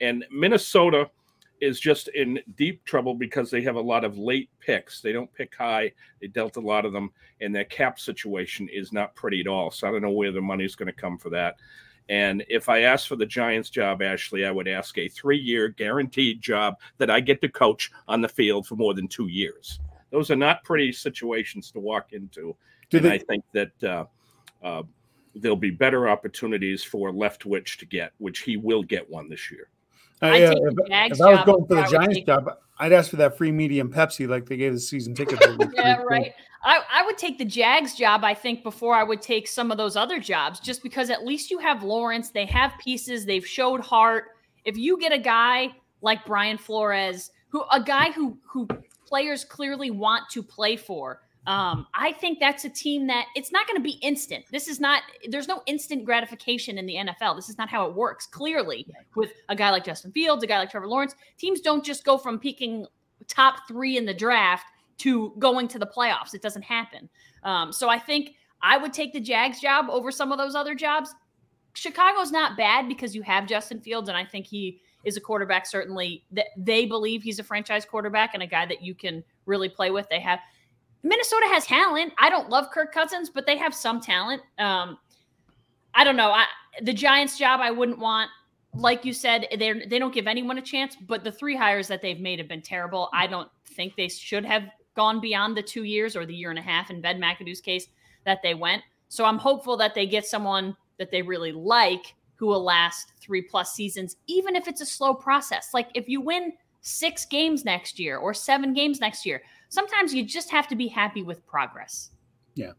And 0.00 0.24
Minnesota, 0.30 1.10
is 1.62 1.78
just 1.78 2.08
in 2.08 2.40
deep 2.56 2.84
trouble 2.84 3.14
because 3.14 3.50
they 3.50 3.62
have 3.62 3.76
a 3.76 3.80
lot 3.80 4.04
of 4.04 4.18
late 4.18 4.50
picks. 4.58 5.00
They 5.00 5.12
don't 5.12 5.32
pick 5.32 5.54
high. 5.54 5.92
They 6.20 6.26
dealt 6.26 6.56
a 6.56 6.60
lot 6.60 6.84
of 6.84 6.92
them, 6.92 7.12
and 7.40 7.54
their 7.54 7.64
cap 7.64 8.00
situation 8.00 8.68
is 8.68 8.92
not 8.92 9.14
pretty 9.14 9.40
at 9.40 9.46
all. 9.46 9.70
So 9.70 9.86
I 9.86 9.92
don't 9.92 10.02
know 10.02 10.10
where 10.10 10.32
the 10.32 10.40
money's 10.40 10.74
going 10.74 10.88
to 10.88 10.92
come 10.92 11.16
for 11.16 11.30
that. 11.30 11.54
And 12.08 12.44
if 12.48 12.68
I 12.68 12.80
ask 12.80 13.06
for 13.06 13.14
the 13.14 13.24
Giants 13.24 13.70
job, 13.70 14.02
Ashley, 14.02 14.44
I 14.44 14.50
would 14.50 14.66
ask 14.66 14.98
a 14.98 15.08
three-year 15.08 15.68
guaranteed 15.68 16.42
job 16.42 16.74
that 16.98 17.10
I 17.10 17.20
get 17.20 17.40
to 17.42 17.48
coach 17.48 17.92
on 18.08 18.20
the 18.20 18.28
field 18.28 18.66
for 18.66 18.74
more 18.74 18.92
than 18.92 19.06
two 19.06 19.28
years. 19.28 19.78
Those 20.10 20.30
are 20.30 20.36
not 20.36 20.64
pretty 20.64 20.92
situations 20.92 21.70
to 21.70 21.78
walk 21.80 22.12
into. 22.12 22.56
and 22.98 23.04
they- 23.04 23.12
I 23.14 23.18
think 23.18 23.44
that 23.52 23.84
uh, 23.84 24.04
uh, 24.64 24.82
there'll 25.36 25.56
be 25.56 25.70
better 25.70 26.08
opportunities 26.08 26.82
for 26.82 27.12
Leftwich 27.12 27.78
to 27.78 27.86
get, 27.86 28.12
which 28.18 28.40
he 28.40 28.56
will 28.56 28.82
get 28.82 29.08
one 29.08 29.28
this 29.28 29.50
year. 29.50 29.68
Uh, 30.22 30.26
yeah, 30.28 30.52
if, 30.52 31.12
if 31.12 31.20
I 31.20 31.30
was 31.30 31.44
going 31.44 31.66
for 31.66 31.74
the 31.74 31.86
Giants 31.90 32.16
take... 32.16 32.26
job, 32.26 32.58
I'd 32.78 32.92
ask 32.92 33.10
for 33.10 33.16
that 33.16 33.36
free 33.36 33.50
medium 33.50 33.92
Pepsi 33.92 34.28
like 34.28 34.46
they 34.46 34.56
gave 34.56 34.72
the 34.72 34.80
season 34.80 35.14
ticket. 35.14 35.42
yeah, 35.74 36.00
right. 36.02 36.32
I, 36.64 36.80
I 36.92 37.04
would 37.04 37.18
take 37.18 37.38
the 37.38 37.44
Jags 37.44 37.96
job, 37.96 38.22
I 38.24 38.34
think, 38.34 38.62
before 38.62 38.94
I 38.94 39.02
would 39.02 39.20
take 39.20 39.48
some 39.48 39.72
of 39.72 39.78
those 39.78 39.96
other 39.96 40.20
jobs, 40.20 40.60
just 40.60 40.82
because 40.82 41.10
at 41.10 41.24
least 41.24 41.50
you 41.50 41.58
have 41.58 41.82
Lawrence. 41.82 42.30
They 42.30 42.46
have 42.46 42.72
pieces. 42.78 43.26
They've 43.26 43.46
showed 43.46 43.80
heart. 43.80 44.26
If 44.64 44.76
you 44.76 44.98
get 44.98 45.12
a 45.12 45.18
guy 45.18 45.70
like 46.02 46.24
Brian 46.24 46.56
Flores, 46.56 47.30
who 47.48 47.64
a 47.72 47.82
guy 47.82 48.12
who 48.12 48.38
who 48.46 48.68
players 49.06 49.44
clearly 49.44 49.90
want 49.90 50.30
to 50.30 50.42
play 50.42 50.76
for, 50.76 51.20
um, 51.46 51.88
I 51.94 52.12
think 52.12 52.38
that's 52.38 52.64
a 52.64 52.68
team 52.68 53.08
that 53.08 53.26
it's 53.34 53.50
not 53.50 53.66
going 53.66 53.76
to 53.76 53.82
be 53.82 53.98
instant. 54.00 54.44
This 54.52 54.68
is 54.68 54.78
not, 54.78 55.02
there's 55.28 55.48
no 55.48 55.62
instant 55.66 56.04
gratification 56.04 56.78
in 56.78 56.86
the 56.86 56.94
NFL. 56.94 57.34
This 57.34 57.48
is 57.48 57.58
not 57.58 57.68
how 57.68 57.86
it 57.86 57.94
works. 57.94 58.26
Clearly, 58.26 58.86
with 59.16 59.32
a 59.48 59.56
guy 59.56 59.70
like 59.70 59.84
Justin 59.84 60.12
Fields, 60.12 60.44
a 60.44 60.46
guy 60.46 60.58
like 60.58 60.70
Trevor 60.70 60.86
Lawrence, 60.86 61.16
teams 61.38 61.60
don't 61.60 61.84
just 61.84 62.04
go 62.04 62.16
from 62.16 62.38
peaking 62.38 62.86
top 63.26 63.66
three 63.66 63.96
in 63.96 64.04
the 64.04 64.14
draft 64.14 64.66
to 64.98 65.34
going 65.38 65.66
to 65.68 65.80
the 65.80 65.86
playoffs. 65.86 66.32
It 66.32 66.42
doesn't 66.42 66.62
happen. 66.62 67.08
Um, 67.42 67.72
so 67.72 67.88
I 67.88 67.98
think 67.98 68.36
I 68.62 68.76
would 68.76 68.92
take 68.92 69.12
the 69.12 69.20
Jags 69.20 69.60
job 69.60 69.86
over 69.88 70.12
some 70.12 70.30
of 70.30 70.38
those 70.38 70.54
other 70.54 70.76
jobs. 70.76 71.12
Chicago's 71.74 72.30
not 72.30 72.56
bad 72.56 72.86
because 72.86 73.16
you 73.16 73.22
have 73.22 73.48
Justin 73.48 73.80
Fields, 73.80 74.08
and 74.08 74.16
I 74.16 74.24
think 74.24 74.46
he 74.46 74.80
is 75.04 75.16
a 75.16 75.20
quarterback. 75.20 75.66
Certainly, 75.66 76.24
that 76.30 76.46
they 76.56 76.86
believe 76.86 77.22
he's 77.22 77.40
a 77.40 77.42
franchise 77.42 77.84
quarterback 77.84 78.34
and 78.34 78.42
a 78.44 78.46
guy 78.46 78.66
that 78.66 78.82
you 78.82 78.94
can 78.94 79.24
really 79.46 79.68
play 79.68 79.90
with. 79.90 80.08
They 80.08 80.20
have 80.20 80.38
Minnesota 81.02 81.46
has 81.48 81.66
talent. 81.66 82.12
I 82.18 82.30
don't 82.30 82.48
love 82.48 82.70
Kirk 82.70 82.92
Cousins, 82.92 83.30
but 83.30 83.46
they 83.46 83.56
have 83.56 83.74
some 83.74 84.00
talent. 84.00 84.42
Um, 84.58 84.98
I 85.94 86.04
don't 86.04 86.16
know. 86.16 86.30
I, 86.30 86.46
the 86.82 86.92
Giants' 86.92 87.38
job, 87.38 87.60
I 87.60 87.70
wouldn't 87.70 87.98
want. 87.98 88.30
Like 88.74 89.04
you 89.04 89.12
said, 89.12 89.46
they 89.58 89.72
they 89.86 89.98
don't 89.98 90.14
give 90.14 90.26
anyone 90.26 90.56
a 90.56 90.62
chance. 90.62 90.96
But 90.96 91.24
the 91.24 91.32
three 91.32 91.56
hires 91.56 91.88
that 91.88 92.00
they've 92.00 92.20
made 92.20 92.38
have 92.38 92.48
been 92.48 92.62
terrible. 92.62 93.10
I 93.12 93.26
don't 93.26 93.50
think 93.66 93.96
they 93.96 94.08
should 94.08 94.44
have 94.44 94.64
gone 94.94 95.20
beyond 95.20 95.56
the 95.56 95.62
two 95.62 95.84
years 95.84 96.16
or 96.16 96.24
the 96.24 96.34
year 96.34 96.50
and 96.50 96.58
a 96.58 96.62
half 96.62 96.90
in 96.90 97.00
Ben 97.00 97.20
McAdoo's 97.20 97.60
case 97.60 97.88
that 98.24 98.42
they 98.42 98.54
went. 98.54 98.82
So 99.08 99.24
I'm 99.24 99.38
hopeful 99.38 99.76
that 99.78 99.94
they 99.94 100.06
get 100.06 100.24
someone 100.24 100.76
that 100.98 101.10
they 101.10 101.20
really 101.22 101.52
like 101.52 102.14
who 102.36 102.46
will 102.46 102.62
last 102.62 103.12
three 103.20 103.42
plus 103.42 103.74
seasons, 103.74 104.16
even 104.26 104.56
if 104.56 104.66
it's 104.66 104.80
a 104.80 104.86
slow 104.86 105.14
process. 105.14 105.70
Like 105.74 105.88
if 105.94 106.08
you 106.08 106.20
win 106.20 106.52
six 106.80 107.24
games 107.24 107.64
next 107.64 107.98
year 107.98 108.16
or 108.16 108.34
seven 108.34 108.72
games 108.72 109.00
next 109.00 109.24
year, 109.24 109.42
sometimes 109.72 110.12
you 110.12 110.22
just 110.22 110.50
have 110.50 110.68
to 110.68 110.76
be 110.76 110.86
happy 110.86 111.22
with 111.22 111.46
progress. 111.46 112.10
Yeah. 112.54 112.72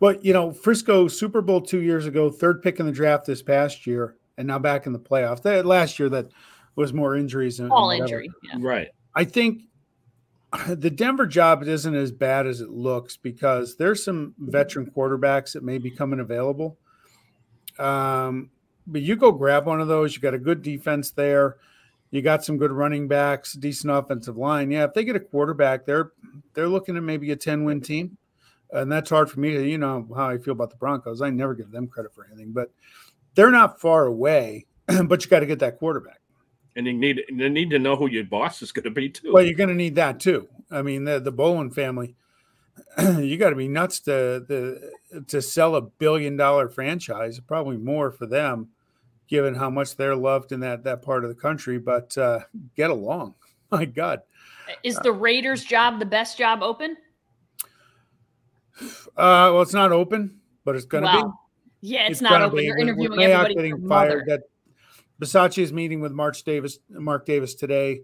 Well, 0.00 0.16
you 0.22 0.32
know, 0.32 0.50
Frisco 0.50 1.06
Super 1.06 1.42
Bowl 1.42 1.60
two 1.60 1.82
years 1.82 2.06
ago, 2.06 2.30
third 2.30 2.62
pick 2.62 2.80
in 2.80 2.86
the 2.86 2.92
draft 2.92 3.26
this 3.26 3.42
past 3.42 3.86
year, 3.86 4.16
and 4.38 4.48
now 4.48 4.58
back 4.58 4.86
in 4.86 4.94
the 4.94 4.98
playoffs. 4.98 5.42
That 5.42 5.66
last 5.66 5.98
year 5.98 6.08
that 6.08 6.28
was 6.76 6.94
more 6.94 7.14
injuries 7.14 7.60
and 7.60 7.70
all 7.70 7.90
injury. 7.90 8.30
Yeah. 8.42 8.56
Right. 8.58 8.88
I 9.14 9.24
think 9.24 9.64
the 10.68 10.90
Denver 10.90 11.26
job 11.26 11.62
isn't 11.62 11.94
as 11.94 12.10
bad 12.10 12.46
as 12.46 12.62
it 12.62 12.70
looks 12.70 13.18
because 13.18 13.76
there's 13.76 14.02
some 14.02 14.34
veteran 14.38 14.90
quarterbacks 14.90 15.52
that 15.52 15.62
may 15.62 15.76
be 15.76 15.90
coming 15.90 16.20
available. 16.20 16.78
Um, 17.78 18.48
but 18.86 19.02
you 19.02 19.14
go 19.14 19.30
grab 19.30 19.66
one 19.66 19.82
of 19.82 19.88
those. 19.88 20.16
You 20.16 20.22
got 20.22 20.34
a 20.34 20.38
good 20.38 20.62
defense 20.62 21.10
there. 21.10 21.58
You 22.10 22.22
got 22.22 22.44
some 22.44 22.58
good 22.58 22.72
running 22.72 23.06
backs, 23.06 23.52
decent 23.52 23.92
offensive 23.92 24.36
line. 24.36 24.70
Yeah, 24.70 24.84
if 24.84 24.94
they 24.94 25.04
get 25.04 25.16
a 25.16 25.20
quarterback, 25.20 25.86
they're 25.86 26.12
they're 26.54 26.68
looking 26.68 26.96
at 26.96 27.02
maybe 27.02 27.30
a 27.30 27.36
ten 27.36 27.64
win 27.64 27.80
team, 27.80 28.16
and 28.72 28.90
that's 28.90 29.10
hard 29.10 29.30
for 29.30 29.40
me 29.40 29.52
to 29.52 29.66
you 29.66 29.78
know 29.78 30.08
how 30.16 30.28
I 30.28 30.38
feel 30.38 30.52
about 30.52 30.70
the 30.70 30.76
Broncos. 30.76 31.22
I 31.22 31.30
never 31.30 31.54
give 31.54 31.70
them 31.70 31.86
credit 31.86 32.14
for 32.14 32.26
anything, 32.26 32.52
but 32.52 32.70
they're 33.34 33.50
not 33.50 33.80
far 33.80 34.06
away. 34.06 34.66
but 35.06 35.24
you 35.24 35.30
got 35.30 35.40
to 35.40 35.46
get 35.46 35.60
that 35.60 35.78
quarterback 35.78 36.20
and 36.76 36.86
you 36.86 36.92
need 36.92 37.22
you 37.28 37.48
need 37.48 37.70
to 37.70 37.78
know 37.78 37.96
who 37.96 38.08
your 38.08 38.24
boss 38.24 38.62
is 38.62 38.72
going 38.72 38.84
to 38.84 38.90
be 38.90 39.08
too. 39.08 39.32
Well, 39.32 39.44
you're 39.44 39.54
going 39.54 39.68
to 39.68 39.74
need 39.74 39.96
that 39.96 40.20
too. 40.20 40.48
I 40.70 40.82
mean, 40.82 41.04
the 41.04 41.20
the 41.20 41.32
Bowlen 41.32 41.70
family, 41.70 42.14
you 42.98 43.36
got 43.36 43.50
to 43.50 43.56
be 43.56 43.68
nuts 43.68 44.00
to 44.00 44.44
the 44.46 44.92
to 45.28 45.42
sell 45.42 45.74
a 45.76 45.82
billion 45.82 46.36
dollar 46.36 46.68
franchise. 46.68 47.40
Probably 47.40 47.76
more 47.76 48.10
for 48.10 48.26
them, 48.26 48.68
given 49.30 49.54
how 49.54 49.70
much 49.70 49.96
they're 49.96 50.16
loved 50.16 50.52
in 50.52 50.60
that 50.60 50.84
that 50.84 51.02
part 51.02 51.24
of 51.24 51.30
the 51.30 51.40
country. 51.40 51.78
But 51.78 52.18
uh, 52.18 52.40
get 52.76 52.90
along, 52.90 53.36
my 53.70 53.84
God. 53.86 54.20
Is 54.82 54.96
the 54.96 55.12
Raiders' 55.12 55.64
job 55.64 55.98
the 55.98 56.06
best 56.06 56.36
job 56.36 56.62
open? 56.62 56.96
Uh, 59.10 59.52
well, 59.52 59.60
it's 59.60 59.74
not 59.74 59.92
open, 59.92 60.40
but 60.64 60.74
it's 60.74 60.86
going 60.86 61.02
to 61.02 61.08
wow. 61.08 61.36
be. 61.82 61.88
Yeah, 61.88 62.04
it's, 62.04 62.12
it's 62.12 62.20
not 62.22 62.40
open. 62.40 62.58
Be. 62.58 62.64
You're 62.64 62.78
interviewing 62.78 63.20
everybody. 63.20 63.54
Getting 63.54 63.86
fired. 63.86 64.24
That 64.26 64.44
Bisaccia 65.20 65.62
is 65.62 65.70
meeting 65.70 66.00
with 66.00 66.12
Mark 66.12 66.34
Davis, 66.44 66.78
Mark 66.88 67.26
Davis 67.26 67.54
today 67.54 68.00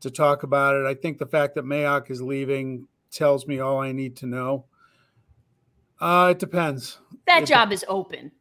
to 0.00 0.10
talk 0.10 0.42
about 0.42 0.76
it. 0.76 0.84
I 0.84 0.92
think 0.92 1.16
the 1.16 1.26
fact 1.26 1.54
that 1.54 1.64
Mayock 1.64 2.10
is 2.10 2.20
leaving 2.20 2.88
tells 3.10 3.46
me 3.46 3.58
all 3.58 3.80
I 3.80 3.92
need 3.92 4.16
to 4.16 4.26
know. 4.26 4.66
Uh, 5.98 6.28
it 6.32 6.38
depends. 6.38 6.98
That 7.26 7.44
it 7.44 7.46
job 7.46 7.72
is 7.72 7.84
open. 7.88 8.32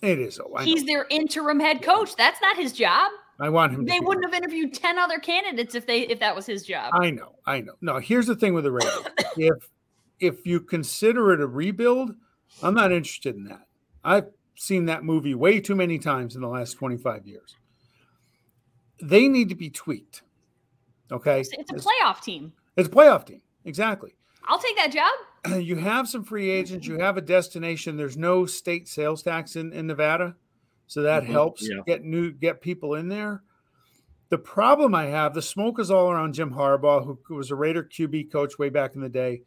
It 0.00 0.18
is. 0.18 0.38
Oh, 0.38 0.56
He's 0.58 0.84
their 0.84 1.06
interim 1.10 1.58
head 1.58 1.82
coach. 1.82 2.14
That's 2.16 2.40
not 2.40 2.56
his 2.56 2.72
job. 2.72 3.10
I 3.40 3.48
want 3.48 3.72
him. 3.72 3.84
They 3.84 4.00
wouldn't 4.00 4.24
have 4.24 4.34
interviewed 4.34 4.74
ten 4.74 4.98
other 4.98 5.18
candidates 5.18 5.74
if 5.74 5.86
they 5.86 6.00
if 6.02 6.18
that 6.20 6.34
was 6.34 6.46
his 6.46 6.64
job. 6.64 6.92
I 6.92 7.10
know. 7.10 7.36
I 7.46 7.60
know. 7.60 7.74
No, 7.80 7.98
here's 7.98 8.26
the 8.26 8.36
thing 8.36 8.54
with 8.54 8.64
the 8.64 8.72
Raiders. 8.72 9.06
if 9.36 9.68
if 10.20 10.46
you 10.46 10.60
consider 10.60 11.32
it 11.32 11.40
a 11.40 11.46
rebuild, 11.46 12.14
I'm 12.62 12.74
not 12.74 12.92
interested 12.92 13.36
in 13.36 13.44
that. 13.44 13.66
I've 14.04 14.26
seen 14.56 14.86
that 14.86 15.04
movie 15.04 15.34
way 15.34 15.60
too 15.60 15.76
many 15.76 15.98
times 15.98 16.34
in 16.34 16.42
the 16.42 16.48
last 16.48 16.74
25 16.74 17.26
years. 17.26 17.54
They 19.00 19.28
need 19.28 19.48
to 19.50 19.54
be 19.54 19.70
tweaked. 19.70 20.22
Okay. 21.12 21.40
It's, 21.40 21.50
it's 21.52 21.70
a 21.70 21.88
playoff 21.88 22.20
team. 22.20 22.52
It's 22.76 22.88
a 22.88 22.90
playoff 22.90 23.26
team. 23.26 23.40
Exactly. 23.64 24.14
I'll 24.44 24.58
take 24.58 24.76
that 24.76 24.92
job. 24.92 25.12
You 25.58 25.76
have 25.76 26.08
some 26.08 26.24
free 26.24 26.50
agents. 26.50 26.86
You 26.86 26.98
have 26.98 27.16
a 27.16 27.22
destination. 27.22 27.96
There's 27.96 28.16
no 28.16 28.46
state 28.46 28.88
sales 28.88 29.22
tax 29.22 29.56
in, 29.56 29.72
in 29.72 29.86
Nevada. 29.86 30.34
So 30.86 31.02
that 31.02 31.24
mm-hmm. 31.24 31.32
helps 31.32 31.68
yeah. 31.68 31.82
get 31.86 32.02
new 32.02 32.32
get 32.32 32.60
people 32.60 32.94
in 32.94 33.08
there. 33.08 33.42
The 34.30 34.38
problem 34.38 34.94
I 34.94 35.06
have, 35.06 35.34
the 35.34 35.42
smoke 35.42 35.78
is 35.78 35.90
all 35.90 36.10
around 36.10 36.34
Jim 36.34 36.52
Harbaugh, 36.52 37.04
who, 37.04 37.18
who 37.26 37.36
was 37.36 37.50
a 37.50 37.54
Raider 37.54 37.82
QB 37.82 38.30
coach 38.30 38.58
way 38.58 38.68
back 38.68 38.94
in 38.94 39.00
the 39.00 39.08
day. 39.08 39.42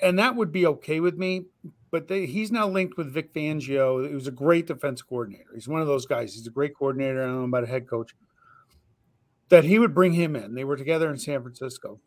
And 0.00 0.18
that 0.18 0.36
would 0.36 0.52
be 0.52 0.66
okay 0.66 1.00
with 1.00 1.16
me 1.16 1.46
but 1.90 2.08
they, 2.08 2.26
he's 2.26 2.52
now 2.52 2.68
linked 2.68 2.96
with 2.96 3.12
Vic 3.12 3.32
Fangio, 3.32 4.08
who's 4.10 4.26
a 4.26 4.32
great 4.32 4.66
defense 4.66 5.02
coordinator. 5.02 5.50
He's 5.54 5.68
one 5.68 5.80
of 5.80 5.86
those 5.86 6.06
guys. 6.06 6.34
He's 6.34 6.46
a 6.46 6.50
great 6.50 6.76
coordinator. 6.76 7.22
I 7.22 7.26
don't 7.26 7.38
know 7.38 7.44
about 7.44 7.64
a 7.64 7.68
head 7.68 7.88
coach. 7.88 8.14
That 9.48 9.64
he 9.64 9.78
would 9.78 9.94
bring 9.94 10.12
him 10.12 10.36
in. 10.36 10.54
They 10.54 10.64
were 10.64 10.76
together 10.76 11.10
in 11.10 11.18
San 11.18 11.40
Francisco. 11.40 12.00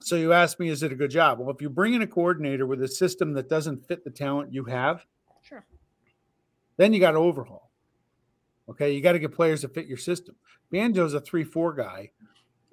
So 0.00 0.16
you 0.16 0.32
ask 0.32 0.58
me, 0.58 0.68
is 0.68 0.82
it 0.82 0.92
a 0.92 0.94
good 0.94 1.10
job? 1.10 1.38
Well, 1.38 1.50
if 1.50 1.60
you 1.60 1.68
bring 1.68 1.94
in 1.94 2.02
a 2.02 2.06
coordinator 2.06 2.66
with 2.66 2.82
a 2.82 2.88
system 2.88 3.32
that 3.34 3.48
doesn't 3.48 3.86
fit 3.86 4.04
the 4.04 4.10
talent 4.10 4.52
you 4.52 4.64
have, 4.64 5.04
sure. 5.42 5.64
Then 6.76 6.92
you 6.92 7.00
got 7.00 7.12
to 7.12 7.18
overhaul. 7.18 7.70
Okay, 8.68 8.92
you 8.92 9.00
got 9.00 9.12
to 9.12 9.18
get 9.18 9.32
players 9.32 9.62
that 9.62 9.74
fit 9.74 9.86
your 9.86 9.98
system. 9.98 10.36
Fangio's 10.72 11.14
a 11.14 11.20
three-four 11.20 11.72
guy 11.72 12.10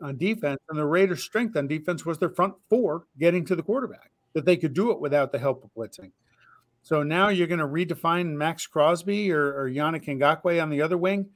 on 0.02 0.18
defense, 0.18 0.60
and 0.70 0.78
the 0.78 0.86
Raiders' 0.86 1.24
strength 1.24 1.56
on 1.56 1.68
defense 1.68 2.06
was 2.06 2.18
their 2.18 2.30
front 2.30 2.54
four 2.70 3.06
getting 3.18 3.46
to 3.46 3.56
the 3.56 3.64
quarterback 3.64 4.12
that 4.34 4.46
they 4.46 4.58
could 4.58 4.74
do 4.74 4.92
it 4.92 5.00
without 5.00 5.32
the 5.32 5.40
help 5.40 5.64
of 5.64 5.74
blitzing. 5.74 6.12
So 6.82 7.02
now 7.02 7.30
you're 7.30 7.48
going 7.48 7.60
to 7.60 7.66
redefine 7.66 8.34
Maxx 8.34 8.68
Crosby 8.68 9.32
or, 9.32 9.60
or 9.60 9.70
Yannick 9.70 10.06
Ngakoue 10.06 10.62
on 10.62 10.70
the 10.70 10.82
other 10.82 10.98
wing. 10.98 11.28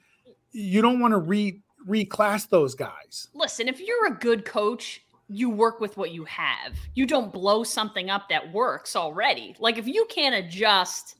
You 0.52 0.82
don't 0.82 1.00
want 1.00 1.14
to 1.14 1.18
re 1.18 1.62
reclass 1.88 2.48
those 2.50 2.76
guys. 2.76 3.30
Listen, 3.34 3.70
if 3.70 3.80
you're 3.80 4.08
a 4.08 4.16
good 4.16 4.44
coach, 4.44 5.02
you 5.30 5.50
work 5.50 5.80
with 5.80 5.96
what 5.96 6.12
you 6.12 6.26
have. 6.26 6.76
You 6.96 7.06
don't 7.06 7.32
blow 7.32 7.64
something 7.64 8.10
up 8.10 8.30
that 8.30 8.52
works 8.52 8.96
already. 8.96 9.56
Like 9.60 9.78
if 9.78 9.88
you 9.88 10.06
can't 10.10 10.36
adjust 10.36 11.16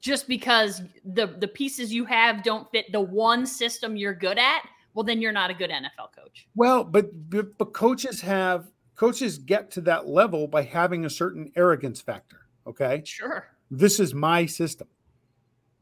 just 0.00 0.26
because 0.26 0.82
the 1.04 1.26
the 1.26 1.48
pieces 1.48 1.92
you 1.92 2.06
have 2.06 2.42
don't 2.42 2.70
fit 2.70 2.90
the 2.90 3.00
one 3.00 3.46
system 3.46 3.96
you're 3.96 4.14
good 4.14 4.38
at, 4.38 4.62
well 4.94 5.04
then 5.04 5.20
you're 5.20 5.32
not 5.32 5.50
a 5.50 5.54
good 5.54 5.70
NFL 5.70 6.12
coach. 6.16 6.48
Well, 6.54 6.84
but 6.84 7.30
but, 7.30 7.58
but 7.58 7.72
coaches 7.74 8.20
have 8.22 8.70
coaches 8.96 9.38
get 9.38 9.70
to 9.72 9.80
that 9.82 10.08
level 10.08 10.48
by 10.48 10.62
having 10.62 11.04
a 11.04 11.10
certain 11.10 11.52
arrogance 11.54 12.00
factor. 12.00 12.46
Okay. 12.66 13.02
Sure. 13.04 13.46
This 13.70 14.00
is 14.00 14.14
my 14.14 14.46
system, 14.46 14.88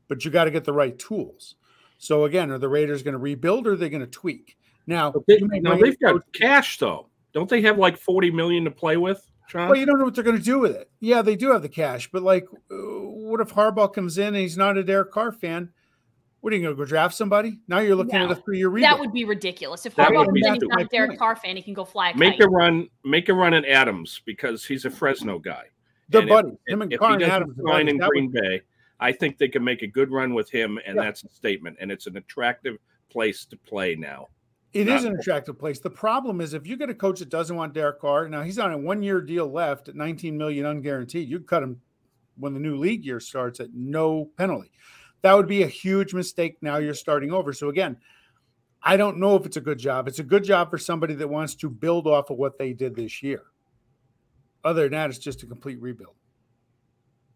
but 0.09 0.25
you 0.25 0.31
got 0.31 0.45
to 0.45 0.51
get 0.51 0.65
the 0.65 0.73
right 0.73 0.99
tools. 0.99 1.55
So 1.99 2.25
again, 2.25 2.51
are 2.51 2.59
the 2.59 2.69
Raiders 2.69 3.03
going 3.03 3.13
to 3.13 3.19
rebuild 3.19 3.67
or 3.67 3.73
are 3.73 3.77
they 3.77 3.89
going 3.89 4.01
to 4.01 4.07
tweak? 4.07 4.57
Now, 4.87 5.13
they, 5.27 5.39
now 5.41 5.77
they've 5.77 5.99
got 5.99 6.33
cash 6.33 6.79
though. 6.79 7.09
Don't 7.39 7.49
they 7.49 7.63
have 7.63 7.79
like 7.79 7.97
40 7.97 8.33
million 8.33 8.65
to 8.65 8.71
play 8.73 8.97
with? 8.97 9.25
Sean? 9.47 9.69
Well, 9.69 9.79
you 9.79 9.87
don't 9.87 10.01
know 10.01 10.05
what 10.05 10.17
they're 10.17 10.25
going 10.25 10.39
to 10.39 10.43
do 10.43 10.59
with 10.59 10.75
it. 10.75 10.91
Yeah, 10.99 11.23
they 11.23 11.37
do 11.37 11.53
have 11.53 11.63
the 11.63 11.69
cash, 11.69 12.11
but 12.11 12.25
like, 12.25 12.45
uh, 12.69 12.75
what 12.75 13.41
if 13.41 13.55
Harbaugh 13.55 13.95
comes 13.95 14.19
in 14.19 14.27
and 14.27 14.37
he's 14.39 14.57
not 14.57 14.77
a 14.77 14.83
Derek 14.83 15.13
Carr 15.13 15.31
fan? 15.31 15.71
What 16.41 16.53
are 16.53 16.57
you 16.57 16.63
going 16.63 16.75
to 16.75 16.83
go 16.83 16.85
draft 16.85 17.15
somebody? 17.15 17.61
Now 17.69 17.79
you're 17.79 17.95
looking 17.95 18.19
no, 18.19 18.25
at 18.25 18.33
a 18.33 18.35
three-year 18.35 18.71
rebuild. 18.71 18.93
That 18.93 18.99
would 18.99 19.13
be 19.13 19.25
ridiculous. 19.25 19.87
If 19.87 19.95
Harbaugh 19.95 20.27
comes 20.27 20.45
in, 20.45 20.55
he's 20.55 20.63
not 20.65 20.83
a 20.83 20.87
Derek 20.87 21.17
Carr 21.17 21.37
fan. 21.37 21.55
He 21.55 21.63
can 21.63 21.75
go 21.75 21.85
fly. 21.85 22.11
A 22.11 22.17
make 22.17 22.41
a 22.41 22.49
run. 22.49 22.89
Make 23.05 23.29
a 23.29 23.35
run 23.35 23.55
at 23.55 23.65
Adams 23.65 24.21
because 24.27 24.65
he's 24.65 24.85
a 24.85 24.91
Fresno 24.91 25.39
guy. 25.39 25.67
The 26.09 26.23
buddy. 26.23 26.49
If, 26.67 26.73
Him 26.73 26.83
and 26.83 26.93
if, 26.93 26.99
Carr 26.99 27.15
if 27.15 27.21
he 27.21 27.27
doesn't 27.27 27.43
Adams 27.43 27.57
sign 27.65 27.87
in 27.87 27.99
Green 27.99 28.33
would... 28.33 28.43
Bay, 28.43 28.63
I 28.99 29.13
think 29.13 29.39
they 29.39 29.49
can 29.49 29.63
make 29.63 29.83
a 29.83 29.87
good 29.87 30.11
run 30.11 30.35
with 30.35 30.51
him, 30.51 30.81
and 30.85 30.97
yeah. 30.97 31.05
that's 31.05 31.23
a 31.23 31.29
statement. 31.29 31.77
And 31.81 31.93
it's 31.93 32.09
an 32.09 32.17
attractive 32.17 32.79
place 33.11 33.45
to 33.47 33.57
play 33.57 33.95
now. 33.95 34.27
It 34.75 34.87
not 34.87 34.99
is 34.99 35.05
an 35.05 35.17
attractive 35.17 35.59
place. 35.59 35.81
The 35.81 35.91
problem 35.91 36.41
is 36.41 36.53
if 36.53 36.67
you 36.67 36.77
get 36.77 36.91
a 36.91 36.95
coach 36.95 37.21
that 37.21 37.31
doesn't 37.31 37.57
want 37.57 37.73
Derek 37.73 38.01
Carr, 38.01 38.29
now 38.29 38.43
he's 38.43 38.59
on 38.59 38.73
a 38.73 38.79
one-year 38.79 39.23
deal 39.23 39.51
left 39.51 39.89
at 39.89 39.97
19 39.97 40.37
million 40.37 40.67
unguaranteed. 40.67 41.27
You 41.27 41.41
cut 41.41 41.63
him 41.63 41.81
when 42.37 42.53
the 42.53 42.61
new 42.61 42.77
league 42.77 43.05
year 43.05 43.19
starts 43.19 43.61
at 43.61 43.73
no 43.73 44.27
penalty 44.37 44.71
that 45.23 45.35
would 45.35 45.49
be 45.49 45.63
a 45.63 45.69
huge 45.69 46.15
mistake. 46.15 46.59
Now 46.63 46.77
you're 46.77 46.95
starting 46.95 47.33
over. 47.33 47.53
So 47.53 47.69
again, 47.69 47.97
I 48.83 48.97
don't 48.97 49.19
know 49.19 49.35
if 49.37 49.47
it's 49.47 49.57
a 49.57 49.61
good 49.61 49.79
job. 49.79 50.07
It's 50.07 50.21
a 50.21 50.25
good 50.25 50.45
job 50.45 50.71
for 50.71 50.79
somebody 50.79 51.15
that 51.15 51.29
wants 51.29 51.55
to 51.57 51.69
build 51.69 52.07
off 52.07 52.31
of 52.31 52.37
what 52.37 52.59
they 52.59 52.73
did 52.73 52.95
this 52.95 53.23
year. 53.23 53.43
Other 54.65 54.83
than 54.83 54.93
that, 54.93 55.11
it's 55.11 55.19
just 55.19 55.43
a 55.43 55.47
complete 55.47 55.81
rebuild. 55.81 56.15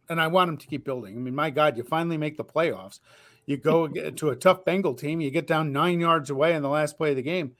And 0.08 0.20
I 0.20 0.28
want 0.28 0.48
them 0.48 0.56
to 0.58 0.66
keep 0.66 0.84
building. 0.84 1.16
I 1.16 1.18
mean, 1.18 1.34
my 1.34 1.50
God, 1.50 1.76
you 1.76 1.82
finally 1.82 2.16
make 2.16 2.36
the 2.36 2.44
playoffs. 2.44 3.00
You 3.46 3.56
go 3.56 3.88
to 3.88 4.30
a 4.30 4.36
tough 4.36 4.64
Bengal 4.64 4.94
team, 4.94 5.20
you 5.20 5.30
get 5.30 5.46
down 5.46 5.72
nine 5.72 6.00
yards 6.00 6.30
away 6.30 6.54
in 6.54 6.62
the 6.62 6.68
last 6.68 6.96
play 6.96 7.10
of 7.10 7.16
the 7.16 7.22
game, 7.22 7.52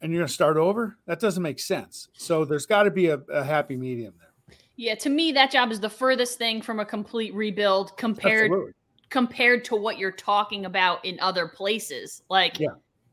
and 0.00 0.12
you're 0.12 0.20
going 0.20 0.28
to 0.28 0.32
start 0.32 0.56
over? 0.56 0.96
That 1.06 1.20
doesn't 1.20 1.42
make 1.42 1.58
sense. 1.58 2.08
So 2.12 2.44
there's 2.44 2.66
got 2.66 2.84
to 2.84 2.90
be 2.90 3.08
a, 3.08 3.16
a 3.30 3.42
happy 3.42 3.76
medium 3.76 4.14
there. 4.18 4.56
Yeah, 4.76 4.94
to 4.94 5.10
me, 5.10 5.32
that 5.32 5.50
job 5.50 5.72
is 5.72 5.80
the 5.80 5.90
furthest 5.90 6.38
thing 6.38 6.62
from 6.62 6.80
a 6.80 6.84
complete 6.84 7.34
rebuild 7.34 7.96
compared 7.96 8.44
Absolutely 8.50 8.72
compared 9.10 9.64
to 9.64 9.76
what 9.76 9.98
you're 9.98 10.12
talking 10.12 10.64
about 10.64 11.04
in 11.04 11.18
other 11.20 11.48
places. 11.48 12.22
Like 12.30 12.58
Yeah. 12.58 12.68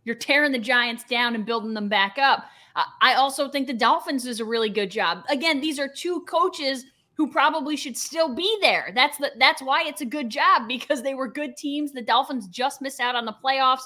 you're 0.05 0.15
tearing 0.15 0.51
the 0.51 0.59
Giants 0.59 1.03
down 1.03 1.35
and 1.35 1.45
building 1.45 1.73
them 1.73 1.89
back 1.89 2.17
up. 2.19 2.45
I- 2.75 2.85
I 3.01 3.13
also 3.15 3.49
think 3.49 3.67
the 3.67 3.73
Dolphins 3.73 4.25
is 4.27 4.39
a 4.39 4.45
really 4.45 4.69
good 4.69 4.91
job. 4.91 5.23
Again, 5.27 5.59
these 5.59 5.79
are 5.79 5.87
two 5.87 6.21
coaches 6.21 6.85
who 7.17 7.27
probably 7.27 7.75
should 7.75 7.97
still 7.97 8.33
be 8.33 8.57
there. 8.61 8.91
That's 8.93 9.17
the 9.17 9.31
that's 9.39 9.61
why 9.61 9.83
it's 9.83 10.01
a 10.01 10.05
good 10.05 10.29
job 10.29 10.67
because 10.67 11.01
they 11.01 11.15
were 11.15 11.27
good 11.27 11.57
teams. 11.57 11.91
The 11.91 12.03
Dolphins 12.03 12.47
just 12.47 12.79
missed 12.79 12.99
out 12.99 13.15
on 13.15 13.25
the 13.25 13.35
playoffs. 13.43 13.81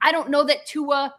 I 0.00 0.12
don't 0.12 0.30
know 0.30 0.44
that 0.44 0.64
Tua. 0.64 1.12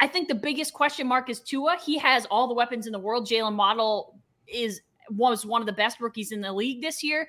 I 0.00 0.08
think 0.08 0.26
the 0.26 0.34
biggest 0.34 0.74
question 0.74 1.06
mark 1.06 1.30
is 1.30 1.40
Tua. 1.40 1.76
He 1.84 1.96
has 1.98 2.26
all 2.26 2.48
the 2.48 2.54
weapons 2.54 2.86
in 2.86 2.92
the 2.92 2.98
world. 2.98 3.28
Jaylen 3.28 3.56
Waddle 3.56 4.18
is 4.48 4.80
was 5.10 5.46
one 5.46 5.62
of 5.62 5.66
the 5.66 5.72
best 5.72 6.00
rookies 6.00 6.32
in 6.32 6.40
the 6.40 6.52
league 6.52 6.82
this 6.82 7.04
year. 7.04 7.28